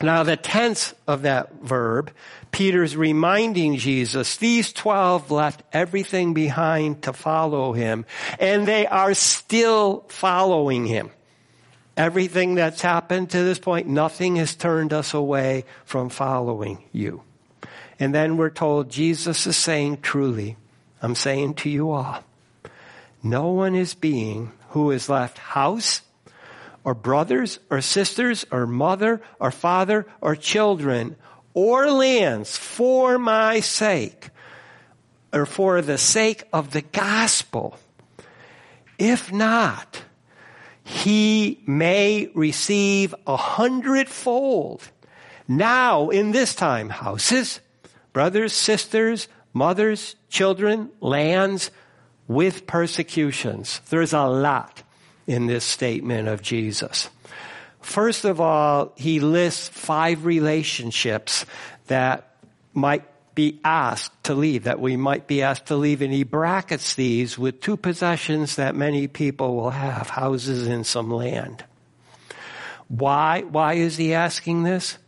Now, 0.00 0.24
the 0.24 0.36
tense 0.36 0.94
of 1.06 1.22
that 1.22 1.62
verb, 1.62 2.10
Peter's 2.50 2.96
reminding 2.96 3.76
Jesus, 3.76 4.36
these 4.36 4.72
12 4.72 5.30
left 5.30 5.62
everything 5.72 6.34
behind 6.34 7.02
to 7.02 7.12
follow 7.12 7.72
him, 7.72 8.04
and 8.38 8.66
they 8.66 8.86
are 8.86 9.14
still 9.14 10.04
following 10.08 10.86
him. 10.86 11.10
Everything 11.96 12.56
that's 12.56 12.82
happened 12.82 13.30
to 13.30 13.42
this 13.42 13.58
point, 13.58 13.86
nothing 13.86 14.36
has 14.36 14.54
turned 14.54 14.92
us 14.92 15.14
away 15.14 15.64
from 15.86 16.10
following 16.10 16.84
you. 16.92 17.22
And 17.98 18.14
then 18.14 18.36
we're 18.36 18.50
told 18.50 18.90
Jesus 18.90 19.46
is 19.46 19.56
saying 19.56 20.02
truly, 20.02 20.56
I'm 21.00 21.14
saying 21.14 21.54
to 21.54 21.70
you 21.70 21.92
all, 21.92 22.22
no 23.22 23.48
one 23.48 23.74
is 23.74 23.94
being 23.94 24.52
who 24.76 24.90
has 24.90 25.08
left 25.08 25.38
house 25.38 26.02
or 26.84 26.92
brothers 26.92 27.58
or 27.70 27.80
sisters 27.80 28.44
or 28.50 28.66
mother 28.66 29.22
or 29.40 29.50
father 29.50 30.06
or 30.20 30.36
children 30.36 31.16
or 31.54 31.90
lands 31.90 32.58
for 32.58 33.18
my 33.18 33.58
sake 33.58 34.28
or 35.32 35.46
for 35.46 35.80
the 35.80 35.96
sake 35.96 36.44
of 36.52 36.72
the 36.72 36.82
gospel. 36.82 37.78
If 38.98 39.32
not, 39.32 40.02
he 40.84 41.62
may 41.66 42.30
receive 42.34 43.14
a 43.26 43.38
hundredfold. 43.38 44.82
Now, 45.48 46.10
in 46.10 46.32
this 46.32 46.54
time, 46.54 46.90
houses, 46.90 47.60
brothers, 48.12 48.52
sisters, 48.52 49.26
mothers, 49.54 50.16
children, 50.28 50.90
lands, 51.00 51.70
with 52.28 52.66
persecutions. 52.66 53.80
There's 53.90 54.12
a 54.12 54.24
lot 54.24 54.82
in 55.26 55.46
this 55.46 55.64
statement 55.64 56.28
of 56.28 56.42
Jesus. 56.42 57.08
First 57.80 58.24
of 58.24 58.40
all, 58.40 58.92
he 58.96 59.20
lists 59.20 59.68
five 59.68 60.24
relationships 60.24 61.46
that 61.86 62.36
might 62.74 63.04
be 63.34 63.60
asked 63.64 64.24
to 64.24 64.34
leave, 64.34 64.64
that 64.64 64.80
we 64.80 64.96
might 64.96 65.26
be 65.26 65.42
asked 65.42 65.66
to 65.66 65.76
leave. 65.76 66.02
And 66.02 66.12
he 66.12 66.24
brackets 66.24 66.94
these 66.94 67.38
with 67.38 67.60
two 67.60 67.76
possessions 67.76 68.56
that 68.56 68.74
many 68.74 69.06
people 69.06 69.54
will 69.54 69.70
have, 69.70 70.08
houses 70.10 70.66
and 70.66 70.86
some 70.86 71.10
land. 71.10 71.64
Why? 72.88 73.42
Why 73.42 73.74
is 73.74 73.96
he 73.96 74.14
asking 74.14 74.62
this? 74.62 74.98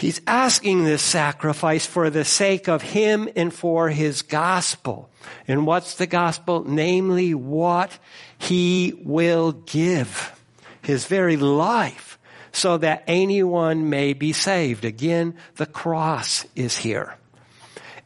He's 0.00 0.22
asking 0.26 0.84
this 0.84 1.02
sacrifice 1.02 1.84
for 1.84 2.08
the 2.08 2.24
sake 2.24 2.68
of 2.68 2.80
him 2.80 3.28
and 3.36 3.52
for 3.52 3.90
his 3.90 4.22
gospel. 4.22 5.10
And 5.46 5.66
what's 5.66 5.96
the 5.96 6.06
gospel? 6.06 6.64
Namely, 6.66 7.34
what 7.34 7.98
he 8.38 8.94
will 9.04 9.52
give. 9.52 10.34
His 10.80 11.04
very 11.04 11.36
life 11.36 12.18
so 12.50 12.78
that 12.78 13.04
anyone 13.06 13.90
may 13.90 14.14
be 14.14 14.32
saved. 14.32 14.86
Again, 14.86 15.34
the 15.56 15.66
cross 15.66 16.46
is 16.56 16.78
here. 16.78 17.14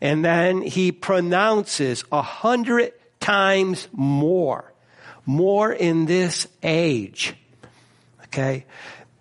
And 0.01 0.25
then 0.25 0.63
he 0.63 0.91
pronounces 0.91 2.03
a 2.11 2.23
hundred 2.23 2.93
times 3.21 3.87
more, 3.93 4.73
more 5.27 5.73
in 5.73 6.07
this 6.07 6.49
age. 6.61 7.37
Okay. 8.25 8.67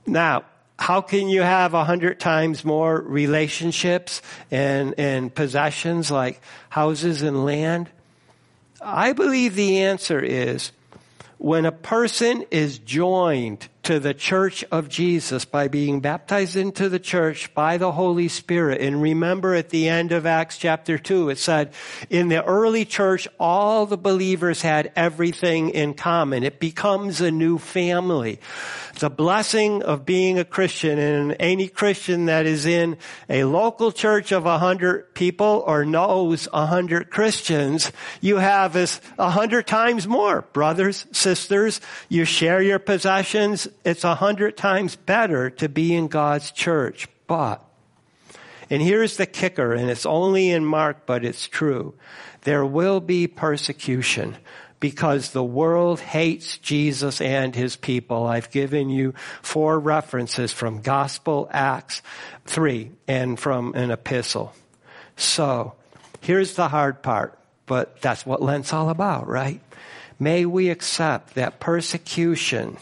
Now, 0.07 0.45
how 0.83 0.99
can 0.99 1.29
you 1.29 1.41
have 1.41 1.73
a 1.73 1.85
hundred 1.85 2.19
times 2.19 2.65
more 2.65 2.99
relationships 2.99 4.21
and, 4.51 4.93
and 4.97 5.33
possessions 5.33 6.11
like 6.11 6.41
houses 6.67 7.21
and 7.21 7.45
land? 7.45 7.89
I 8.81 9.13
believe 9.13 9.55
the 9.55 9.83
answer 9.83 10.19
is 10.19 10.73
when 11.37 11.65
a 11.65 11.71
person 11.71 12.43
is 12.51 12.79
joined 12.79 13.69
to 13.83 13.99
the 13.99 14.13
church 14.13 14.63
of 14.71 14.87
Jesus 14.87 15.43
by 15.43 15.67
being 15.67 15.99
baptized 15.99 16.55
into 16.55 16.87
the 16.87 16.99
church 16.99 17.53
by 17.53 17.77
the 17.77 17.91
Holy 17.91 18.29
Spirit. 18.29 18.79
And 18.79 19.01
remember 19.01 19.53
at 19.55 19.69
the 19.69 19.89
end 19.89 20.13
of 20.13 20.25
Acts 20.25 20.57
chapter 20.57 20.97
2, 20.97 21.29
it 21.29 21.37
said, 21.37 21.73
in 22.09 22.29
the 22.29 22.43
early 22.43 22.85
church, 22.85 23.27
all 23.39 23.85
the 23.85 23.97
believers 23.97 24.61
had 24.61 24.93
everything 24.95 25.69
in 25.69 25.93
common. 25.95 26.43
It 26.43 26.61
becomes 26.61 27.19
a 27.19 27.29
new 27.29 27.57
family. 27.57 28.39
The 28.99 29.09
blessing 29.09 29.83
of 29.83 30.05
being 30.05 30.39
a 30.39 30.45
Christian 30.45 30.97
and 30.97 31.35
any 31.39 31.67
Christian 31.67 32.27
that 32.27 32.45
is 32.45 32.65
in 32.65 32.97
a 33.27 33.43
local 33.43 33.91
church 33.91 34.31
of 34.31 34.45
a 34.45 34.59
hundred 34.59 35.13
people 35.13 35.61
or 35.67 35.83
knows 35.83 36.47
a 36.53 36.67
hundred 36.67 37.09
Christians, 37.09 37.91
you 38.21 38.37
have 38.37 38.77
is 38.77 39.01
a 39.19 39.29
hundred 39.29 39.67
times 39.67 40.07
more. 40.07 40.43
Brothers, 40.53 41.05
sisters, 41.11 41.81
you 42.07 42.23
share 42.23 42.61
your 42.61 42.79
possessions 42.79 43.67
it's 43.83 44.03
a 44.03 44.15
hundred 44.15 44.57
times 44.57 44.95
better 44.95 45.49
to 45.51 45.69
be 45.69 45.93
in 45.93 46.07
God's 46.07 46.51
church. 46.51 47.07
But, 47.27 47.63
and 48.69 48.81
here's 48.81 49.17
the 49.17 49.25
kicker, 49.25 49.73
and 49.73 49.89
it's 49.89 50.05
only 50.05 50.49
in 50.49 50.65
Mark, 50.65 51.05
but 51.05 51.25
it's 51.25 51.47
true. 51.47 51.93
There 52.41 52.65
will 52.65 52.99
be 52.99 53.27
persecution 53.27 54.35
because 54.79 55.29
the 55.29 55.43
world 55.43 56.01
hates 56.01 56.57
Jesus 56.57 57.21
and 57.21 57.55
his 57.55 57.77
people. 57.77 58.27
I've 58.27 58.51
given 58.51 58.89
you 58.89 59.13
four 59.41 59.79
references 59.79 60.51
from 60.51 60.81
Gospel 60.81 61.47
Acts 61.51 62.01
3 62.47 62.91
and 63.07 63.39
from 63.39 63.75
an 63.75 63.91
epistle. 63.91 64.53
So, 65.15 65.75
here's 66.19 66.55
the 66.55 66.67
hard 66.67 67.01
part, 67.01 67.39
but 67.65 68.01
that's 68.01 68.25
what 68.25 68.41
Lent's 68.41 68.73
all 68.73 68.89
about, 68.89 69.27
right? 69.27 69.61
May 70.19 70.45
we 70.45 70.69
accept 70.69 71.35
that 71.35 71.61
persecution 71.61 72.77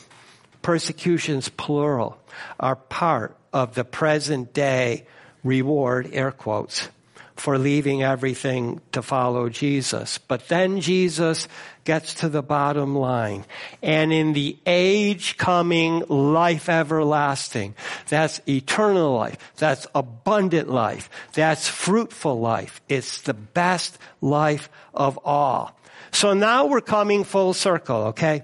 persecutions 0.62 1.50
plural, 1.50 2.18
are 2.60 2.76
part 2.76 3.36
of 3.54 3.76
the 3.76 3.84
present 3.84 4.54
day 4.54 5.06
reward, 5.44 6.10
air 6.14 6.32
quotes, 6.32 6.90
for 7.36 7.58
leaving 7.58 8.04
everything 8.04 8.80
to 8.92 9.02
follow 9.02 9.50
Jesus. 9.50 10.20
But 10.20 10.48
then 10.48 10.80
Jesus 10.80 11.48
gets 11.84 12.14
to 12.16 12.30
the 12.30 12.44
bottom 12.44 12.96
line. 12.96 13.46
And 13.82 14.14
in 14.14 14.34
the 14.34 14.58
age 14.68 15.38
coming, 15.38 16.04
life 16.08 16.70
everlasting. 16.70 17.74
That's 18.10 18.40
eternal 18.48 19.16
life. 19.16 19.38
That's 19.58 19.88
abundant 19.96 20.70
life. 20.70 21.10
That's 21.34 21.68
fruitful 21.68 22.40
life. 22.40 22.80
It's 22.88 23.22
the 23.22 23.34
best 23.34 23.98
life 24.22 24.70
of 24.94 25.18
all. 25.26 25.76
So 26.12 26.34
now 26.34 26.66
we're 26.66 26.82
coming 26.82 27.24
full 27.24 27.54
circle, 27.54 28.14
okay? 28.14 28.44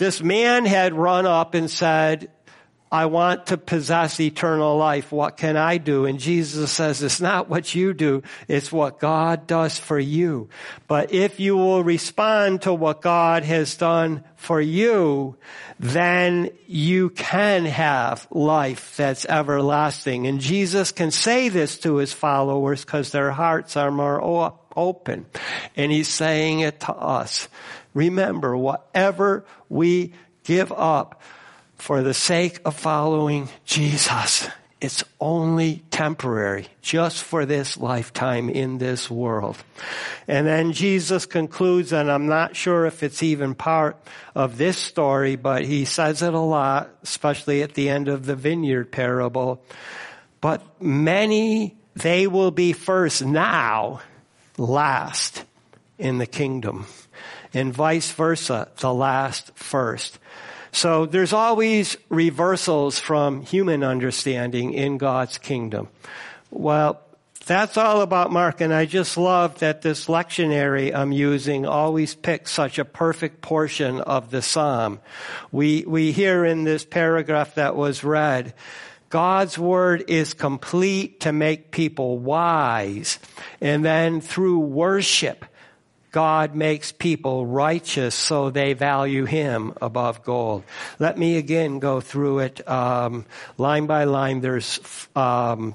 This 0.00 0.22
man 0.22 0.64
had 0.64 0.94
run 0.94 1.26
up 1.26 1.52
and 1.52 1.70
said, 1.70 2.30
I 2.90 3.04
want 3.04 3.48
to 3.48 3.58
possess 3.58 4.18
eternal 4.18 4.78
life. 4.78 5.12
What 5.12 5.36
can 5.36 5.58
I 5.58 5.76
do? 5.76 6.06
And 6.06 6.18
Jesus 6.18 6.72
says, 6.72 7.02
it's 7.02 7.20
not 7.20 7.50
what 7.50 7.74
you 7.74 7.92
do. 7.92 8.22
It's 8.48 8.72
what 8.72 8.98
God 8.98 9.46
does 9.46 9.78
for 9.78 9.98
you. 9.98 10.48
But 10.88 11.12
if 11.12 11.38
you 11.38 11.54
will 11.54 11.84
respond 11.84 12.62
to 12.62 12.72
what 12.72 13.02
God 13.02 13.42
has 13.44 13.76
done 13.76 14.24
for 14.36 14.58
you, 14.58 15.36
then 15.78 16.48
you 16.66 17.10
can 17.10 17.66
have 17.66 18.26
life 18.30 18.96
that's 18.96 19.26
everlasting. 19.26 20.26
And 20.26 20.40
Jesus 20.40 20.92
can 20.92 21.10
say 21.10 21.50
this 21.50 21.76
to 21.80 21.96
his 21.96 22.14
followers 22.14 22.86
because 22.86 23.12
their 23.12 23.32
hearts 23.32 23.76
are 23.76 23.90
more 23.90 24.56
open. 24.74 25.26
And 25.76 25.92
he's 25.92 26.08
saying 26.08 26.60
it 26.60 26.80
to 26.80 26.92
us. 26.94 27.48
Remember, 27.94 28.56
whatever 28.56 29.44
we 29.68 30.12
give 30.44 30.72
up 30.72 31.20
for 31.76 32.02
the 32.02 32.14
sake 32.14 32.60
of 32.64 32.76
following 32.76 33.48
Jesus, 33.64 34.48
it's 34.80 35.04
only 35.20 35.82
temporary, 35.90 36.68
just 36.80 37.22
for 37.22 37.44
this 37.44 37.76
lifetime 37.76 38.48
in 38.48 38.78
this 38.78 39.10
world. 39.10 39.56
And 40.26 40.46
then 40.46 40.72
Jesus 40.72 41.26
concludes, 41.26 41.92
and 41.92 42.10
I'm 42.10 42.26
not 42.26 42.56
sure 42.56 42.86
if 42.86 43.02
it's 43.02 43.22
even 43.22 43.54
part 43.54 43.96
of 44.34 44.56
this 44.56 44.78
story, 44.78 45.36
but 45.36 45.64
he 45.64 45.84
says 45.84 46.22
it 46.22 46.32
a 46.32 46.38
lot, 46.38 46.90
especially 47.02 47.62
at 47.62 47.74
the 47.74 47.90
end 47.90 48.08
of 48.08 48.24
the 48.24 48.36
vineyard 48.36 48.90
parable. 48.90 49.62
But 50.40 50.62
many, 50.80 51.76
they 51.94 52.26
will 52.26 52.50
be 52.50 52.72
first 52.72 53.22
now, 53.22 54.00
last 54.56 55.44
in 55.98 56.16
the 56.16 56.26
kingdom 56.26 56.86
and 57.54 57.72
vice 57.72 58.12
versa, 58.12 58.68
the 58.78 58.92
last 58.92 59.50
first. 59.56 60.18
So 60.72 61.06
there's 61.06 61.32
always 61.32 61.96
reversals 62.08 62.98
from 62.98 63.42
human 63.42 63.82
understanding 63.82 64.72
in 64.72 64.98
God's 64.98 65.38
kingdom. 65.38 65.88
Well, 66.50 67.00
that's 67.46 67.76
all 67.76 68.02
about 68.02 68.30
Mark, 68.30 68.60
and 68.60 68.72
I 68.72 68.84
just 68.84 69.16
love 69.16 69.58
that 69.58 69.82
this 69.82 70.06
lectionary 70.06 70.94
I'm 70.94 71.10
using 71.10 71.66
always 71.66 72.14
picks 72.14 72.52
such 72.52 72.78
a 72.78 72.84
perfect 72.84 73.40
portion 73.40 74.00
of 74.00 74.30
the 74.30 74.42
psalm. 74.42 75.00
We, 75.50 75.84
we 75.86 76.12
hear 76.12 76.44
in 76.44 76.62
this 76.62 76.84
paragraph 76.84 77.56
that 77.56 77.74
was 77.74 78.04
read, 78.04 78.54
God's 79.08 79.58
word 79.58 80.04
is 80.06 80.34
complete 80.34 81.20
to 81.20 81.32
make 81.32 81.72
people 81.72 82.18
wise. 82.18 83.18
And 83.60 83.84
then 83.84 84.20
through 84.20 84.60
worship, 84.60 85.44
God 86.10 86.54
makes 86.54 86.92
people 86.92 87.46
righteous 87.46 88.14
so 88.14 88.50
they 88.50 88.72
value 88.72 89.24
Him 89.24 89.74
above 89.80 90.24
gold. 90.24 90.64
Let 90.98 91.16
me 91.16 91.36
again 91.36 91.78
go 91.78 92.00
through 92.00 92.40
it 92.40 92.68
um, 92.68 93.26
line 93.58 93.86
by 93.86 94.04
line. 94.04 94.40
There's 94.40 94.80
um, 95.14 95.74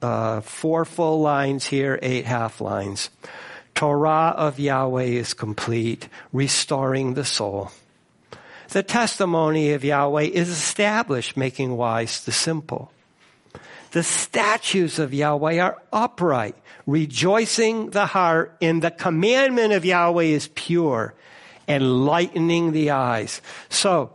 uh, 0.00 0.40
four 0.42 0.84
full 0.84 1.20
lines 1.20 1.66
here, 1.66 1.98
eight 2.02 2.24
half 2.24 2.60
lines. 2.60 3.10
Torah 3.74 4.34
of 4.36 4.58
Yahweh 4.58 5.04
is 5.04 5.34
complete, 5.34 6.08
restoring 6.32 7.14
the 7.14 7.24
soul. 7.24 7.70
The 8.70 8.82
testimony 8.82 9.72
of 9.72 9.84
Yahweh 9.84 10.24
is 10.24 10.48
established, 10.48 11.36
making 11.36 11.76
wise 11.76 12.24
the 12.24 12.32
simple. 12.32 12.92
The 13.90 14.02
statutes 14.02 14.98
of 14.98 15.14
Yahweh 15.14 15.58
are 15.60 15.82
upright, 15.92 16.56
rejoicing 16.86 17.90
the 17.90 18.06
heart, 18.06 18.56
and 18.60 18.82
the 18.82 18.90
commandment 18.90 19.72
of 19.72 19.84
Yahweh 19.84 20.24
is 20.24 20.48
pure, 20.54 21.14
enlightening 21.66 22.72
the 22.72 22.90
eyes. 22.90 23.40
So, 23.68 24.12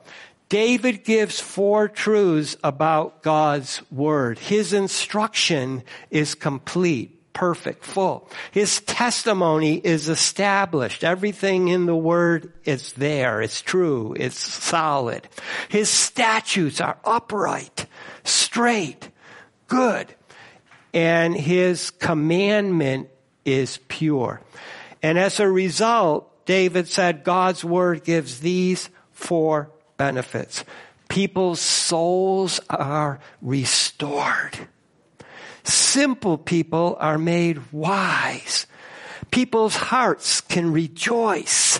David 0.49 1.03
gives 1.03 1.39
four 1.39 1.87
truths 1.87 2.55
about 2.63 3.23
God's 3.23 3.81
word. 3.91 4.37
His 4.37 4.71
instruction 4.71 5.81
is 6.11 6.35
complete, 6.35 7.33
perfect, 7.33 7.83
full. 7.83 8.29
His 8.51 8.79
testimony 8.81 9.77
is 9.83 10.09
established. 10.09 11.03
Everything 11.03 11.69
in 11.69 11.87
the 11.87 11.95
word 11.95 12.53
is 12.65 12.93
there. 12.93 13.41
It's 13.41 13.63
true. 13.63 14.15
It's 14.15 14.37
solid. 14.37 15.27
His 15.69 15.89
statutes 15.89 16.79
are 16.79 16.99
upright, 17.03 17.87
straight, 18.23 19.09
good. 19.73 20.15
And 20.93 21.35
his 21.35 21.89
commandment 21.89 23.09
is 23.45 23.79
pure. 23.87 24.41
And 25.01 25.17
as 25.17 25.39
a 25.39 25.49
result, 25.49 26.45
David 26.45 26.87
said 26.87 27.23
God's 27.23 27.63
word 27.63 28.03
gives 28.03 28.39
these 28.39 28.89
four 29.11 29.71
benefits. 29.97 30.63
People's 31.09 31.59
souls 31.59 32.59
are 32.69 33.19
restored. 33.41 34.57
Simple 35.63 36.37
people 36.37 36.97
are 36.99 37.17
made 37.17 37.71
wise. 37.71 38.67
People's 39.31 39.75
hearts 39.75 40.41
can 40.41 40.71
rejoice. 40.73 41.79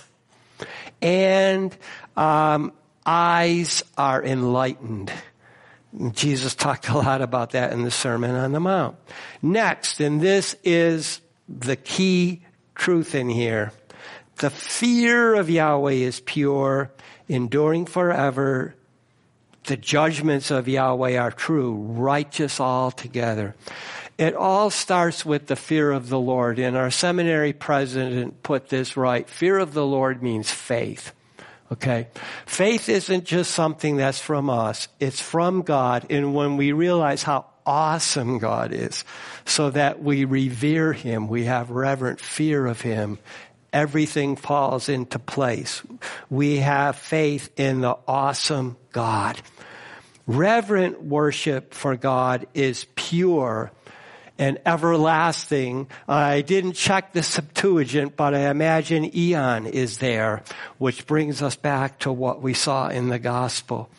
And 1.01 1.75
um, 2.15 2.73
eyes 3.05 3.83
are 3.97 4.23
enlightened. 4.23 5.11
Jesus 6.11 6.55
talked 6.55 6.89
a 6.89 6.97
lot 6.97 7.21
about 7.21 7.51
that 7.51 7.71
in 7.71 7.83
the 7.83 7.91
Sermon 7.91 8.35
on 8.35 8.51
the 8.51 8.59
Mount. 8.59 8.95
Next, 9.41 9.99
and 9.99 10.19
this 10.19 10.55
is 10.63 11.21
the 11.47 11.75
key 11.75 12.41
truth 12.75 13.13
in 13.13 13.29
here. 13.29 13.71
The 14.37 14.49
fear 14.49 15.35
of 15.35 15.49
Yahweh 15.49 15.91
is 15.91 16.19
pure, 16.19 16.91
enduring 17.27 17.85
forever. 17.85 18.75
The 19.65 19.77
judgments 19.77 20.51
of 20.51 20.67
Yahweh 20.67 21.17
are 21.17 21.31
true, 21.31 21.75
righteous 21.75 22.59
altogether. 22.59 23.55
It 24.17 24.35
all 24.35 24.69
starts 24.69 25.25
with 25.25 25.47
the 25.47 25.55
fear 25.55 25.91
of 25.91 26.09
the 26.09 26.19
Lord. 26.19 26.59
And 26.59 26.75
our 26.75 26.91
seminary 26.91 27.53
president 27.53 28.43
put 28.43 28.69
this 28.69 28.97
right. 28.97 29.29
Fear 29.29 29.59
of 29.59 29.73
the 29.73 29.85
Lord 29.85 30.23
means 30.23 30.51
faith. 30.51 31.13
Okay? 31.73 32.07
Faith 32.45 32.87
isn't 32.87 33.25
just 33.25 33.51
something 33.51 33.97
that's 33.97 34.19
from 34.19 34.47
us. 34.47 34.87
It's 34.99 35.19
from 35.19 35.63
God. 35.63 36.05
And 36.11 36.35
when 36.35 36.55
we 36.55 36.71
realize 36.71 37.23
how 37.23 37.47
awesome 37.65 38.37
God 38.37 38.71
is, 38.71 39.03
so 39.45 39.71
that 39.71 40.03
we 40.03 40.25
revere 40.25 40.93
Him, 40.93 41.27
we 41.27 41.45
have 41.45 41.71
reverent 41.71 42.19
fear 42.19 42.67
of 42.67 42.81
Him, 42.81 43.17
everything 43.71 44.35
falls 44.35 44.87
into 44.87 45.17
place. 45.17 45.81
We 46.29 46.57
have 46.57 46.95
faith 46.95 47.49
in 47.57 47.81
the 47.81 47.97
awesome 48.07 48.77
God. 48.91 49.41
Reverent 50.27 51.03
worship 51.03 51.73
for 51.73 51.95
God 51.95 52.45
is 52.53 52.85
pure 52.95 53.71
and 54.39 54.59
everlasting. 54.65 55.87
I 56.07 56.41
didn't 56.41 56.73
check 56.73 57.13
the 57.13 57.21
Septuagint, 57.21 58.15
but 58.15 58.33
I 58.33 58.49
imagine 58.49 59.15
eon 59.15 59.67
is 59.67 59.99
there, 59.99 60.43
which 60.79 61.05
brings 61.05 61.41
us 61.41 61.55
back 61.55 61.99
to 61.99 62.11
what 62.11 62.41
we 62.41 62.53
saw 62.53 62.89
in 62.89 63.09
the 63.09 63.19
gospel. 63.19 63.89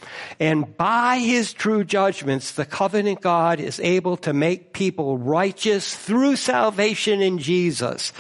And 0.41 0.77
by 0.77 1.19
his 1.19 1.53
true 1.53 1.85
judgments, 1.85 2.53
the 2.53 2.65
covenant 2.65 3.21
God 3.21 3.61
is 3.61 3.79
able 3.81 4.17
to 4.19 4.33
make 4.33 4.73
people 4.73 5.19
righteous 5.19 5.95
through 5.95 6.37
salvation 6.37 7.21
in 7.21 7.39
Jesus. 7.39 8.13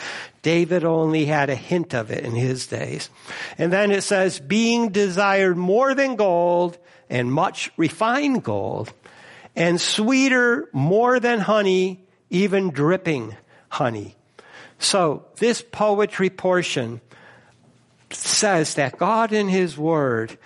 David 0.42 0.84
only 0.84 1.24
had 1.24 1.50
a 1.50 1.54
hint 1.54 1.94
of 1.94 2.10
it 2.10 2.24
in 2.24 2.34
his 2.34 2.66
days. 2.66 3.10
And 3.58 3.72
then 3.72 3.90
it 3.90 4.02
says, 4.02 4.38
being 4.38 4.90
desired 4.90 5.56
more 5.56 5.94
than 5.94 6.16
gold 6.16 6.78
and 7.10 7.32
much 7.32 7.72
refined 7.76 8.44
gold 8.44 8.92
and 9.56 9.80
sweeter 9.80 10.68
more 10.72 11.18
than 11.18 11.40
honey 11.40 12.03
even 12.34 12.70
dripping 12.70 13.36
honey. 13.68 14.16
So 14.78 15.24
this 15.36 15.62
poetry 15.62 16.30
portion 16.30 17.00
says 18.10 18.74
that 18.74 18.98
God 18.98 19.32
in 19.32 19.48
His 19.48 19.78
Word 19.78 20.36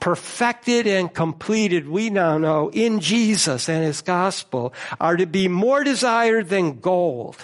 perfected 0.00 0.86
and 0.86 1.12
completed, 1.12 1.88
we 1.88 2.08
now 2.08 2.38
know, 2.38 2.70
in 2.70 3.00
Jesus 3.00 3.68
and 3.68 3.84
His 3.84 4.00
gospel, 4.00 4.72
are 5.00 5.16
to 5.16 5.26
be 5.26 5.48
more 5.48 5.84
desired 5.84 6.48
than 6.48 6.80
gold. 6.80 7.36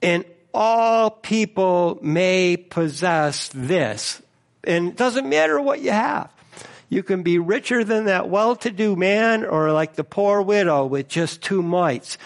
And 0.00 0.24
all 0.52 1.10
people 1.10 1.98
may 2.00 2.56
possess 2.56 3.48
this. 3.48 4.22
And 4.62 4.88
it 4.88 4.96
doesn't 4.96 5.28
matter 5.28 5.60
what 5.60 5.80
you 5.80 5.90
have. 5.90 6.33
You 6.94 7.02
can 7.02 7.24
be 7.24 7.40
richer 7.40 7.82
than 7.82 8.04
that 8.04 8.28
well-to-do 8.28 8.94
man 8.94 9.44
or 9.44 9.72
like 9.72 9.96
the 9.96 10.04
poor 10.04 10.40
widow 10.40 10.86
with 10.86 11.08
just 11.08 11.42
two 11.42 11.60
mites. 11.60 12.18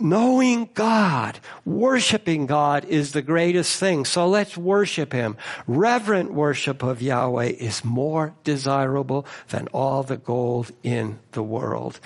Knowing 0.00 0.68
God, 0.74 1.38
worshiping 1.64 2.46
God 2.46 2.84
is 2.86 3.12
the 3.12 3.22
greatest 3.22 3.78
thing. 3.78 4.04
So 4.04 4.26
let's 4.26 4.56
worship 4.56 5.12
Him. 5.12 5.36
Reverent 5.68 6.32
worship 6.32 6.82
of 6.82 7.00
Yahweh 7.00 7.50
is 7.50 7.84
more 7.84 8.34
desirable 8.42 9.24
than 9.50 9.68
all 9.68 10.02
the 10.02 10.16
gold 10.16 10.72
in 10.82 11.20
the 11.30 11.44
world. 11.44 12.00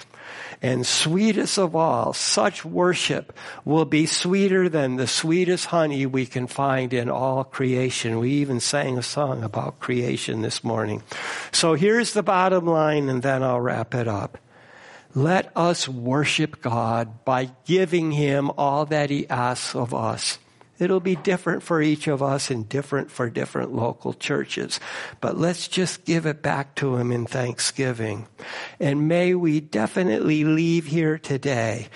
And 0.60 0.86
sweetest 0.86 1.58
of 1.58 1.74
all, 1.74 2.12
such 2.12 2.64
worship 2.64 3.36
will 3.64 3.84
be 3.84 4.06
sweeter 4.06 4.68
than 4.68 4.96
the 4.96 5.06
sweetest 5.06 5.66
honey 5.66 6.06
we 6.06 6.26
can 6.26 6.46
find 6.46 6.92
in 6.92 7.08
all 7.10 7.44
creation. 7.44 8.18
We 8.18 8.30
even 8.30 8.60
sang 8.60 8.98
a 8.98 9.02
song 9.02 9.42
about 9.42 9.80
creation 9.80 10.42
this 10.42 10.62
morning. 10.62 11.02
So 11.50 11.74
here's 11.74 12.12
the 12.12 12.22
bottom 12.22 12.66
line, 12.66 13.08
and 13.08 13.22
then 13.22 13.42
I'll 13.42 13.60
wrap 13.60 13.94
it 13.94 14.06
up. 14.06 14.38
Let 15.14 15.54
us 15.56 15.88
worship 15.88 16.62
God 16.62 17.24
by 17.24 17.50
giving 17.66 18.12
Him 18.12 18.50
all 18.56 18.86
that 18.86 19.10
He 19.10 19.28
asks 19.28 19.74
of 19.74 19.92
us. 19.92 20.38
It'll 20.82 21.00
be 21.00 21.14
different 21.14 21.62
for 21.62 21.80
each 21.80 22.08
of 22.08 22.22
us 22.22 22.50
and 22.50 22.68
different 22.68 23.10
for 23.10 23.30
different 23.30 23.72
local 23.72 24.14
churches. 24.14 24.80
But 25.20 25.38
let's 25.38 25.68
just 25.68 26.04
give 26.04 26.26
it 26.26 26.42
back 26.42 26.74
to 26.76 26.96
Him 26.96 27.12
in 27.12 27.24
thanksgiving. 27.24 28.26
And 28.80 29.06
may 29.06 29.34
we 29.34 29.60
definitely 29.60 30.44
leave 30.44 30.86
here 30.86 31.18
today 31.18 31.88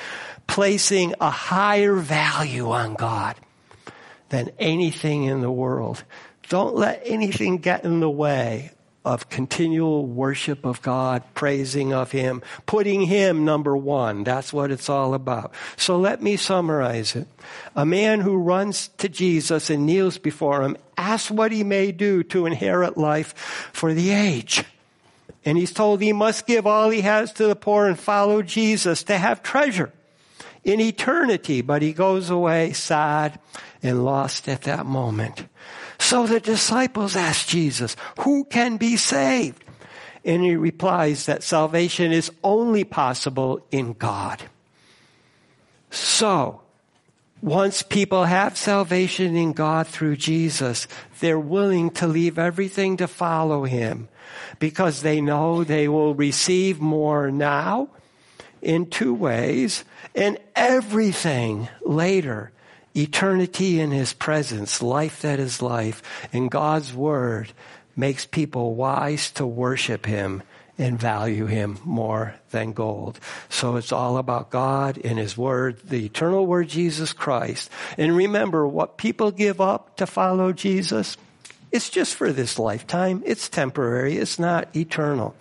placing 0.47 1.14
a 1.20 1.30
higher 1.30 1.97
value 1.97 2.70
on 2.70 2.95
God 2.95 3.34
than 4.28 4.51
anything 4.59 5.24
in 5.24 5.41
the 5.41 5.51
world. 5.51 6.05
Don't 6.49 6.76
let 6.76 7.03
anything 7.05 7.59
get 7.59 7.84
in 7.84 7.99
the 7.99 8.09
way 8.09 8.70
of 9.07 9.30
continual 9.30 10.04
worship 10.04 10.66
of 10.66 10.82
God, 10.82 11.22
praising 11.32 11.94
of 11.94 12.11
Him, 12.11 12.42
putting 12.66 13.02
Him 13.02 13.44
number 13.44 13.76
one. 13.76 14.24
That's 14.24 14.52
what 14.52 14.70
it's 14.70 14.90
all 14.90 15.14
about. 15.14 15.54
So 15.76 15.96
let 15.96 16.20
me 16.20 16.36
summarize 16.36 17.14
it. 17.14 17.28
A 17.76 17.86
man 17.86 18.20
who 18.20 18.36
runs 18.36 18.88
to 18.98 19.09
Jesus 19.09 19.70
and 19.70 19.86
kneels 19.86 20.18
before 20.18 20.62
Him 20.62 20.76
asks 20.98 21.30
what 21.30 21.52
he 21.52 21.62
may 21.62 21.92
do 21.92 22.22
to 22.24 22.46
inherit 22.46 22.96
life 22.96 23.70
for 23.72 23.94
the 23.94 24.11
age. 24.11 24.64
And 25.44 25.57
he's 25.57 25.72
told 25.72 26.00
he 26.00 26.12
must 26.12 26.46
give 26.46 26.66
all 26.66 26.90
he 26.90 27.02
has 27.02 27.32
to 27.34 27.46
the 27.46 27.57
poor 27.57 27.86
and 27.86 27.98
follow 27.98 28.42
Jesus 28.42 29.04
to 29.04 29.16
have 29.16 29.42
treasure 29.42 29.92
in 30.64 30.80
eternity. 30.80 31.61
But 31.61 31.82
he 31.82 31.92
goes 31.92 32.30
away 32.30 32.72
sad 32.72 33.38
and 33.82 34.04
lost 34.04 34.48
at 34.48 34.62
that 34.62 34.86
moment. 34.86 35.46
So 35.99 36.26
the 36.26 36.40
disciples 36.40 37.16
ask 37.16 37.47
Jesus, 37.49 37.97
who 38.20 38.44
can 38.44 38.76
be 38.76 38.97
saved? 38.97 39.64
And 40.24 40.42
he 40.42 40.57
replies 40.57 41.26
that 41.26 41.42
salvation 41.42 42.12
is 42.12 42.32
only 42.42 42.84
possible 42.84 43.64
in 43.70 43.92
God. 43.92 44.42
So, 45.90 46.62
once 47.40 47.82
people 47.82 48.24
have 48.24 48.57
salvation 48.57 49.36
in 49.36 49.53
God 49.53 49.86
through 49.86 50.16
Jesus, 50.16 50.88
they're 51.20 51.38
willing 51.38 51.90
to 51.90 52.07
leave 52.07 52.38
everything 52.38 52.97
to 52.97 53.07
follow 53.07 53.64
him 53.64 54.09
because 54.59 55.03
they 55.03 55.20
know 55.20 55.62
they 55.62 55.86
will 55.86 56.14
receive 56.14 56.80
more 56.80 57.30
now 57.30 57.88
in 58.62 58.86
two 58.86 59.14
ways 59.14 59.84
and 60.14 60.38
everything 60.57 61.68
later 61.82 62.51
eternity 62.97 63.80
in 63.80 63.90
His 63.90 64.12
presence, 64.12 64.82
life 64.82 65.22
that 65.22 65.38
is 65.38 65.62
life, 65.62 66.03
and 66.32 66.51
God's 66.51 66.92
Word 66.94 67.53
makes 67.94 68.26
people 68.26 68.74
wise 68.74 69.30
to 69.32 69.47
worship 69.47 70.07
Him 70.07 70.42
and 70.78 70.99
value 70.99 71.47
Him 71.47 71.78
more 71.84 72.34
than 72.51 72.72
gold. 72.72 73.18
So 73.49 73.76
it's 73.76 73.92
all 73.92 74.18
about 74.18 74.51
God 74.51 74.99
and 75.03 75.18
His 75.18 75.36
Word, 75.36 75.80
the 75.88 76.05
eternal 76.05 76.47
Word, 76.47 76.68
Jesus 76.68 77.12
Christ. 77.12 77.70
And 77.97 78.14
remember, 78.14 78.66
what 78.66 78.99
people 78.99 79.30
give 79.30 79.61
up 79.61 79.97
to 79.97 80.07
follow 80.07 80.53
Jesus, 80.53 81.16
it's 81.72 81.90
just 81.90 82.14
for 82.14 82.32
this 82.32 82.59
lifetime. 82.59 83.22
It's 83.24 83.49
temporary. 83.49 84.18
It's 84.18 84.38
not 84.38 84.74
eternal. 84.76 85.34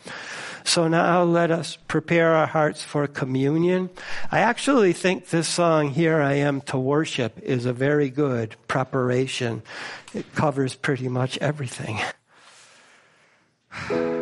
So 0.66 0.88
now 0.88 1.24
let 1.24 1.52
us 1.52 1.78
prepare 1.88 2.34
our 2.34 2.48
hearts 2.48 2.82
for 2.82 3.06
communion. 3.06 3.92
I 4.32 4.40
actually 4.40 4.94
think 4.94 5.30
this 5.30 5.48
song, 5.48 5.92
Here 5.92 6.20
I 6.20 6.34
Am 6.34 6.62
to 6.62 6.78
Worship, 6.80 7.40
is 7.44 7.68
a 7.68 7.72
very 7.74 8.10
good 8.10 8.56
preparation. 8.68 9.62
It 10.16 10.34
covers 10.34 10.74
pretty 10.74 11.08
much 11.08 11.38
everything. 11.38 12.00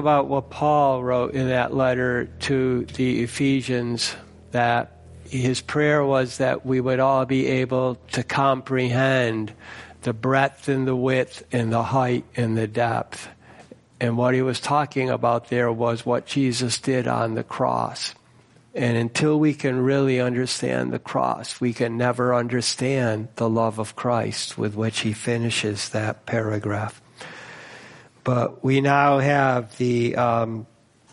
about 0.00 0.26
what 0.26 0.50
Paul 0.50 1.04
wrote 1.04 1.34
in 1.34 1.50
that 1.50 1.72
letter 1.72 2.24
to 2.40 2.86
the 2.86 3.22
Ephesians 3.22 4.16
that 4.50 4.96
his 5.28 5.60
prayer 5.60 6.04
was 6.04 6.38
that 6.38 6.66
we 6.66 6.80
would 6.80 6.98
all 6.98 7.24
be 7.26 7.46
able 7.46 7.94
to 8.12 8.24
comprehend 8.24 9.52
the 10.02 10.12
breadth 10.12 10.68
and 10.68 10.88
the 10.88 10.96
width 10.96 11.44
and 11.52 11.72
the 11.72 11.82
height 11.82 12.24
and 12.34 12.56
the 12.56 12.66
depth. 12.66 13.28
And 14.00 14.16
what 14.16 14.34
he 14.34 14.42
was 14.42 14.58
talking 14.58 15.10
about 15.10 15.48
there 15.50 15.70
was 15.70 16.06
what 16.06 16.26
Jesus 16.26 16.80
did 16.80 17.06
on 17.06 17.34
the 17.34 17.44
cross. 17.44 18.14
And 18.74 18.96
until 18.96 19.38
we 19.38 19.52
can 19.52 19.82
really 19.82 20.20
understand 20.20 20.92
the 20.92 20.98
cross, 20.98 21.60
we 21.60 21.72
can 21.72 21.98
never 21.98 22.34
understand 22.34 23.28
the 23.36 23.48
love 23.48 23.78
of 23.78 23.96
Christ 23.96 24.56
with 24.56 24.74
which 24.74 25.00
he 25.00 25.12
finishes 25.12 25.90
that 25.90 26.24
paragraph. 26.24 27.02
But 28.24 28.62
we 28.62 28.80
now 28.80 29.18
have 29.18 29.76
the 29.78 30.16
um, 30.16 30.66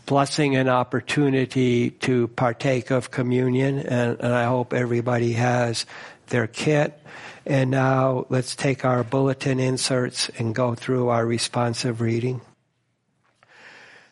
blessing 0.06 0.56
and 0.56 0.70
opportunity 0.70 1.92
to 1.92 2.28
partake 2.30 2.92
of 2.92 3.12
communion, 3.12 3.80
and, 3.80 4.20
and 4.20 4.34
I 4.34 4.46
hope 4.46 4.74
everybody 4.74 5.34
has 5.34 5.86
their 6.28 6.48
kit. 6.48 7.00
And 7.46 7.72
now 7.72 8.26
let's 8.30 8.56
take 8.56 8.84
our 8.84 9.04
bulletin 9.04 9.60
inserts 9.60 10.30
and 10.38 10.54
go 10.54 10.76
through 10.76 11.10
our 11.10 11.26
responsive 11.26 12.02
reading. 12.02 12.42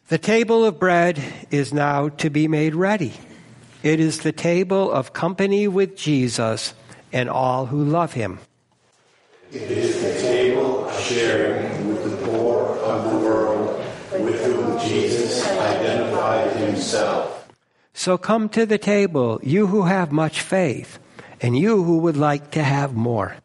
The 0.08 0.18
table 0.18 0.64
of 0.64 0.80
bread 0.80 1.22
is 1.50 1.74
now 1.74 2.10
to 2.10 2.30
be 2.30 2.48
made 2.48 2.76
ready. 2.76 3.14
It 3.84 4.00
is 4.00 4.20
the 4.20 4.32
table 4.32 4.91
of 4.91 5.14
company 5.14 5.68
with 5.68 5.98
Jesus 5.98 6.74
and 7.12 7.30
all 7.30 7.66
who 7.66 7.84
love 7.84 8.14
him. 8.14 8.39
It 9.52 9.64
is 9.64 10.02
the 10.02 10.22
table 10.22 10.88
of 10.88 11.00
sharing 11.02 11.88
with 11.88 12.04
the 12.04 12.26
poor 12.26 12.66
of 12.78 13.12
the 13.12 13.18
world 13.18 13.84
with 14.20 14.43
whom 14.46 14.80
Jesus 14.96 15.43
identified 15.46 16.56
himself. 16.56 17.52
So 17.91 18.18
come 18.18 18.48
to 18.56 18.66
the 18.66 18.78
table, 18.78 19.43
you 19.43 19.68
who 19.68 19.84
have 19.84 20.16
much 20.16 20.39
faith, 20.39 21.00
and 21.41 21.58
you 21.58 21.84
who 21.84 21.98
would 22.00 22.16
like 22.16 22.52
to 22.52 22.64
have 22.64 22.96
more. 22.96 23.36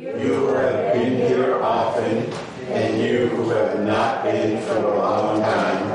You 0.00 0.10
who 0.10 0.50
have 0.58 0.94
been 0.94 1.14
here 1.30 1.62
often, 1.62 2.26
and 2.74 2.98
you 2.98 3.30
who 3.30 3.50
have 3.50 3.86
not 3.86 4.24
been 4.24 4.58
for 4.66 4.82
a 4.82 4.98
long 4.98 5.40
time, 5.42 5.86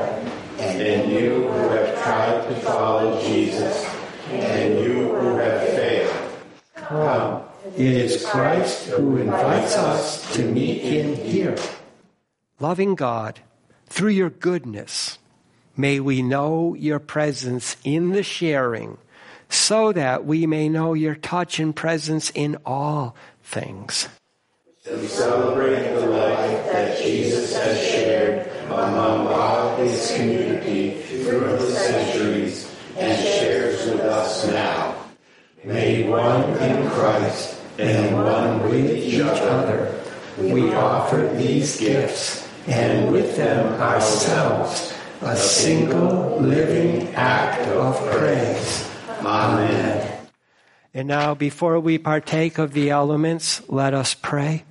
and 0.56 1.12
you 1.12 1.44
who 1.44 1.68
have 1.76 2.02
tried 2.02 2.48
to 2.48 2.54
follow 2.64 3.20
Jesus, 3.20 3.84
and 4.32 4.80
you 4.80 5.12
who 5.12 5.36
have 5.36 5.60
failed. 5.76 6.16
Come. 6.74 7.44
It 7.76 7.92
is 8.08 8.24
Christ 8.24 8.88
who 8.88 9.18
invites 9.18 9.76
us 9.76 10.24
to 10.32 10.42
meet 10.48 10.80
him 10.80 11.14
here. 11.16 11.56
Loving 12.58 12.94
God, 12.94 13.40
through 13.90 14.10
your 14.10 14.30
goodness, 14.30 15.18
may 15.76 16.00
we 16.00 16.22
know 16.22 16.74
your 16.74 17.00
presence 17.00 17.76
in 17.84 18.10
the 18.10 18.22
sharing, 18.22 18.96
so 19.48 19.92
that 19.92 20.24
we 20.24 20.46
may 20.46 20.68
know 20.68 20.94
your 20.94 21.16
touch 21.16 21.58
and 21.58 21.74
presence 21.74 22.30
in 22.30 22.56
all 22.64 23.16
things. 23.42 24.08
We 24.88 25.06
celebrate 25.08 25.92
the 25.92 26.06
life 26.06 26.72
that 26.72 27.02
Jesus 27.02 27.52
has 27.54 27.78
shared 27.84 28.48
among 28.66 29.26
all 29.26 29.76
his 29.76 30.12
community 30.16 31.02
through 31.02 31.40
the 31.40 31.70
centuries 31.72 32.74
and 32.96 33.20
shares 33.22 33.84
with 33.86 34.00
us 34.00 34.46
now. 34.46 34.94
Made 35.64 36.08
one 36.08 36.44
in 36.58 36.88
Christ 36.90 37.60
and 37.76 38.14
one 38.14 38.62
with 38.62 38.90
each 38.90 39.20
other, 39.20 40.00
we 40.38 40.72
offer 40.72 41.28
these 41.36 41.78
gifts 41.78 42.49
and 42.66 43.12
with 43.12 43.36
them 43.36 43.80
ourselves 43.80 44.94
a 45.22 45.36
single 45.36 46.38
living 46.40 47.14
act 47.14 47.66
of 47.68 47.96
praise. 48.10 48.90
Amen. 49.20 50.28
And 50.94 51.06
now, 51.06 51.34
before 51.34 51.78
we 51.78 51.98
partake 51.98 52.58
of 52.58 52.72
the 52.72 52.90
elements, 52.90 53.62
let 53.68 53.94
us 53.94 54.14
pray. 54.14 54.64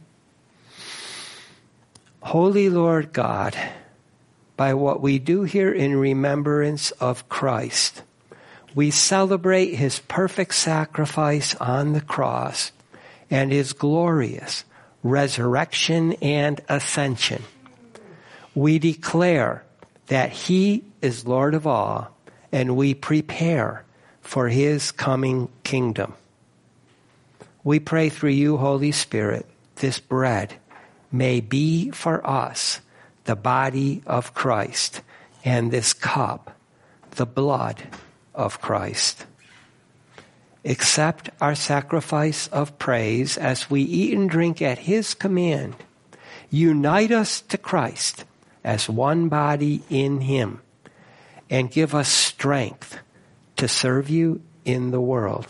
Holy 2.22 2.70
Lord 2.70 3.14
God, 3.14 3.56
by 4.58 4.74
what 4.74 5.02
we 5.02 5.20
do 5.20 5.44
here 5.44 5.72
in 5.72 5.96
remembrance 5.96 6.92
of 6.92 7.30
Christ, 7.30 8.04
we 8.76 8.92
celebrate 8.92 9.76
his 9.76 10.00
perfect 10.00 10.56
sacrifice 10.56 11.56
on 11.56 11.94
the 11.94 12.02
cross 12.02 12.72
and 13.32 13.52
his 13.52 13.74
glorious 13.74 14.66
resurrection 15.02 16.14
and 16.22 16.60
ascension. 16.68 17.44
We 18.60 18.78
declare 18.78 19.64
that 20.08 20.32
he 20.34 20.84
is 21.02 21.26
Lord 21.26 21.54
of 21.54 21.66
all, 21.66 22.14
and 22.52 22.76
we 22.76 22.94
prepare 22.94 23.86
for 24.20 24.50
his 24.50 24.92
coming 24.92 25.48
kingdom. 25.64 26.14
We 27.64 27.80
pray 27.80 28.10
through 28.10 28.32
you, 28.32 28.58
Holy 28.58 28.92
Spirit, 28.92 29.46
this 29.78 30.02
bread 30.02 30.56
may 31.10 31.40
be 31.40 31.92
for 31.92 32.20
us 32.28 32.82
the 33.24 33.38
body 33.38 34.04
of 34.06 34.34
Christ, 34.34 35.04
and 35.46 35.72
this 35.72 35.94
cup 35.94 36.54
the 37.12 37.26
blood 37.26 37.82
of 38.36 38.60
Christ. 38.60 39.26
Accept 40.66 41.30
our 41.40 41.56
sacrifice 41.56 42.48
of 42.48 42.78
praise 42.78 43.38
as 43.38 43.70
we 43.70 43.84
eat 43.84 44.14
and 44.14 44.30
drink 44.30 44.62
at 44.62 44.80
his 44.80 45.14
command. 45.14 45.78
Unite 46.50 47.14
us 47.14 47.40
to 47.40 47.58
Christ 47.58 48.26
as 48.64 48.90
one 48.90 49.30
body 49.30 49.82
in 49.90 50.22
him, 50.22 50.62
and 51.50 51.72
give 51.72 51.96
us 51.96 52.10
strength 52.10 52.98
to 53.56 53.68
serve 53.68 54.10
you 54.10 54.42
in 54.66 54.92
the 54.92 55.02
world. 55.02 55.48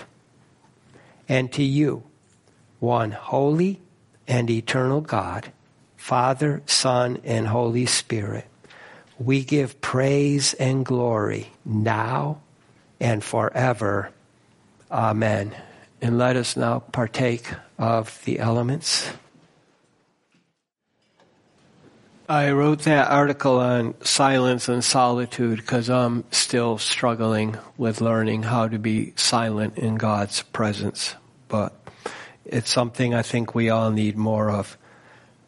And 1.27 1.51
to 1.53 1.63
you, 1.63 2.03
one 2.79 3.11
holy 3.11 3.81
and 4.27 4.49
eternal 4.49 5.01
God, 5.01 5.51
Father, 5.97 6.61
Son, 6.65 7.19
and 7.23 7.47
Holy 7.47 7.85
Spirit, 7.85 8.45
we 9.19 9.43
give 9.43 9.81
praise 9.81 10.53
and 10.53 10.85
glory 10.85 11.51
now 11.65 12.41
and 12.99 13.23
forever. 13.23 14.11
Amen. 14.89 15.55
And 16.01 16.17
let 16.17 16.37
us 16.37 16.55
now 16.55 16.79
partake 16.79 17.51
of 17.77 18.21
the 18.23 18.39
elements. 18.39 19.09
I 22.29 22.51
wrote 22.51 22.83
that 22.83 23.09
article 23.09 23.57
on 23.57 23.95
silence 24.05 24.69
and 24.69 24.83
solitude 24.83 25.57
because 25.57 25.89
I'm 25.89 26.25
still 26.29 26.77
struggling 26.77 27.57
with 27.75 28.01
learning 28.01 28.43
how 28.43 28.67
to 28.67 28.77
be 28.77 29.13
silent 29.15 29.79
in 29.79 29.95
God's 29.95 30.43
presence. 30.43 31.15
But 31.47 31.73
it's 32.45 32.69
something 32.69 33.15
I 33.15 33.23
think 33.23 33.55
we 33.55 33.71
all 33.71 33.89
need 33.89 34.15
more 34.15 34.51
of. 34.51 34.77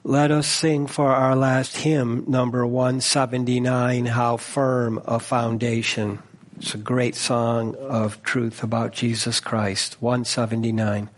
Let 0.03 0.32
us 0.32 0.47
sing 0.47 0.88
for 0.88 1.11
our 1.11 1.36
last 1.36 1.77
hymn, 1.77 2.25
number 2.27 2.65
179, 2.65 4.07
How 4.07 4.38
Firm 4.38 4.99
a 5.05 5.19
Foundation. 5.19 6.17
It's 6.57 6.73
a 6.73 6.79
great 6.79 7.13
song 7.13 7.75
of 7.75 8.23
truth 8.23 8.63
about 8.63 8.91
Jesus 8.91 9.39
Christ. 9.39 10.01
179. 10.01 11.09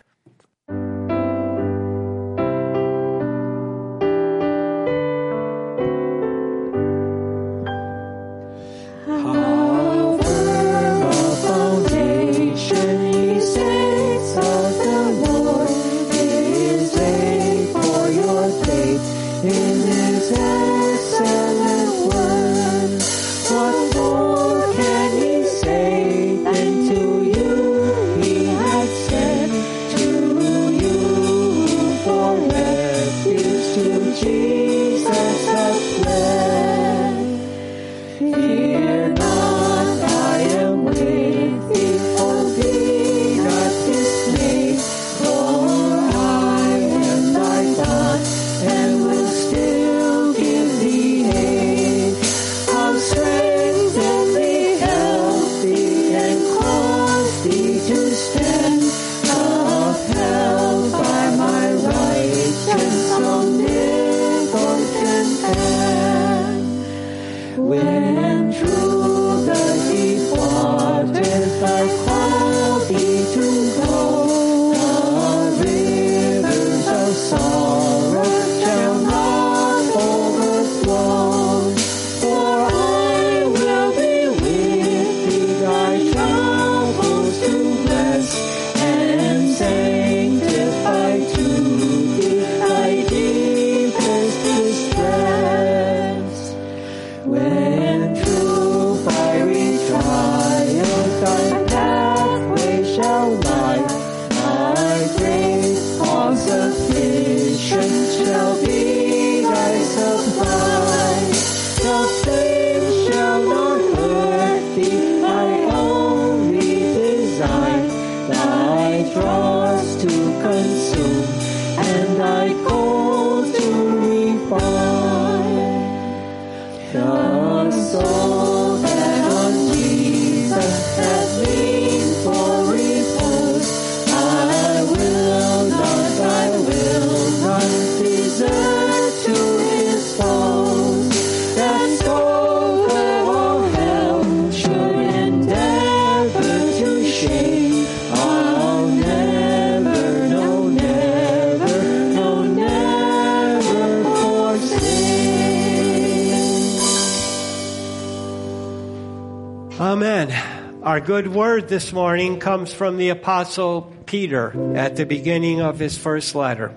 Our 160.93 160.99
good 160.99 161.33
word 161.33 161.69
this 161.69 161.91
morning 161.91 162.39
comes 162.39 162.71
from 162.71 162.97
the 162.97 163.09
Apostle 163.09 163.91
Peter 164.05 164.75
at 164.77 164.95
the 164.95 165.07
beginning 165.07 165.59
of 165.59 165.79
his 165.79 165.97
first 165.97 166.35
letter. 166.35 166.71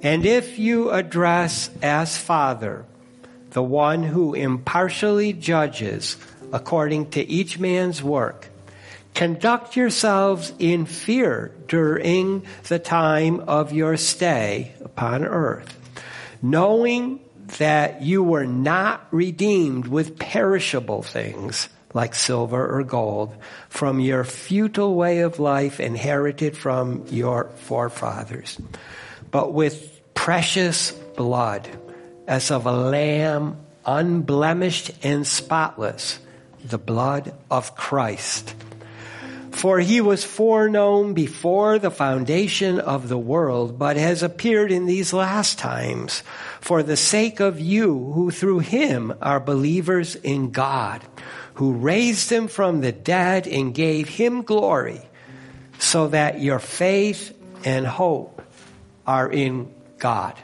And 0.00 0.24
if 0.24 0.58
you 0.58 0.90
address 0.90 1.68
as 1.82 2.16
Father 2.16 2.86
the 3.50 3.62
one 3.62 4.02
who 4.02 4.32
impartially 4.32 5.34
judges 5.34 6.16
according 6.54 7.10
to 7.10 7.20
each 7.20 7.58
man's 7.58 8.02
work, 8.02 8.48
conduct 9.12 9.76
yourselves 9.76 10.54
in 10.58 10.86
fear 10.86 11.52
during 11.68 12.46
the 12.68 12.78
time 12.78 13.40
of 13.40 13.74
your 13.74 13.98
stay 13.98 14.72
upon 14.82 15.26
earth, 15.26 15.78
knowing 16.40 17.20
that 17.58 18.00
you 18.00 18.22
were 18.22 18.46
not 18.46 19.06
redeemed 19.10 19.86
with 19.86 20.18
perishable 20.18 21.02
things 21.02 21.68
like 21.92 22.14
silver 22.14 22.78
or 22.78 22.84
gold 22.84 23.34
from 23.68 24.00
your 24.00 24.24
futile 24.24 24.94
way 24.94 25.20
of 25.20 25.38
life 25.38 25.80
inherited 25.80 26.56
from 26.56 27.04
your 27.10 27.50
forefathers, 27.56 28.60
but 29.30 29.52
with 29.52 30.00
precious 30.14 30.92
blood 30.92 31.68
as 32.26 32.50
of 32.50 32.66
a 32.66 32.72
lamb 32.72 33.56
unblemished 33.84 34.92
and 35.02 35.26
spotless, 35.26 36.18
the 36.64 36.78
blood 36.78 37.34
of 37.50 37.74
Christ. 37.74 38.54
For 39.50 39.80
he 39.80 40.00
was 40.00 40.24
foreknown 40.24 41.12
before 41.12 41.78
the 41.78 41.90
foundation 41.90 42.78
of 42.78 43.08
the 43.08 43.18
world, 43.18 43.78
but 43.78 43.96
has 43.96 44.22
appeared 44.22 44.70
in 44.70 44.86
these 44.86 45.12
last 45.12 45.58
times 45.58 46.22
for 46.60 46.82
the 46.82 46.96
sake 46.96 47.40
of 47.40 47.60
you 47.60 48.12
who 48.14 48.30
through 48.30 48.60
him 48.60 49.12
are 49.20 49.40
believers 49.40 50.14
in 50.14 50.50
God, 50.50 51.02
who 51.60 51.74
raised 51.74 52.32
him 52.32 52.48
from 52.48 52.80
the 52.80 52.90
dead 52.90 53.46
and 53.46 53.74
gave 53.74 54.08
him 54.08 54.40
glory, 54.40 55.02
so 55.78 56.08
that 56.08 56.40
your 56.40 56.58
faith 56.58 57.36
and 57.66 57.86
hope 57.86 58.40
are 59.06 59.30
in 59.30 59.70
God. 59.98 60.34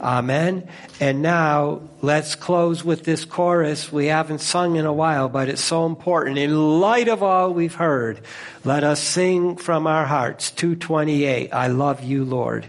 Amen. 0.00 0.68
And 1.00 1.20
now 1.20 1.80
let's 2.00 2.36
close 2.36 2.84
with 2.84 3.02
this 3.02 3.24
chorus 3.24 3.90
we 3.90 4.06
haven't 4.06 4.40
sung 4.40 4.76
in 4.76 4.86
a 4.86 4.92
while, 4.92 5.28
but 5.28 5.48
it's 5.48 5.60
so 5.60 5.84
important. 5.84 6.38
In 6.38 6.78
light 6.78 7.08
of 7.08 7.24
all 7.24 7.52
we've 7.52 7.74
heard, 7.74 8.20
let 8.62 8.84
us 8.84 9.02
sing 9.02 9.56
from 9.56 9.88
our 9.88 10.04
hearts 10.04 10.52
228. 10.52 11.52
I 11.52 11.66
love 11.66 12.04
you, 12.04 12.24
Lord. 12.24 12.68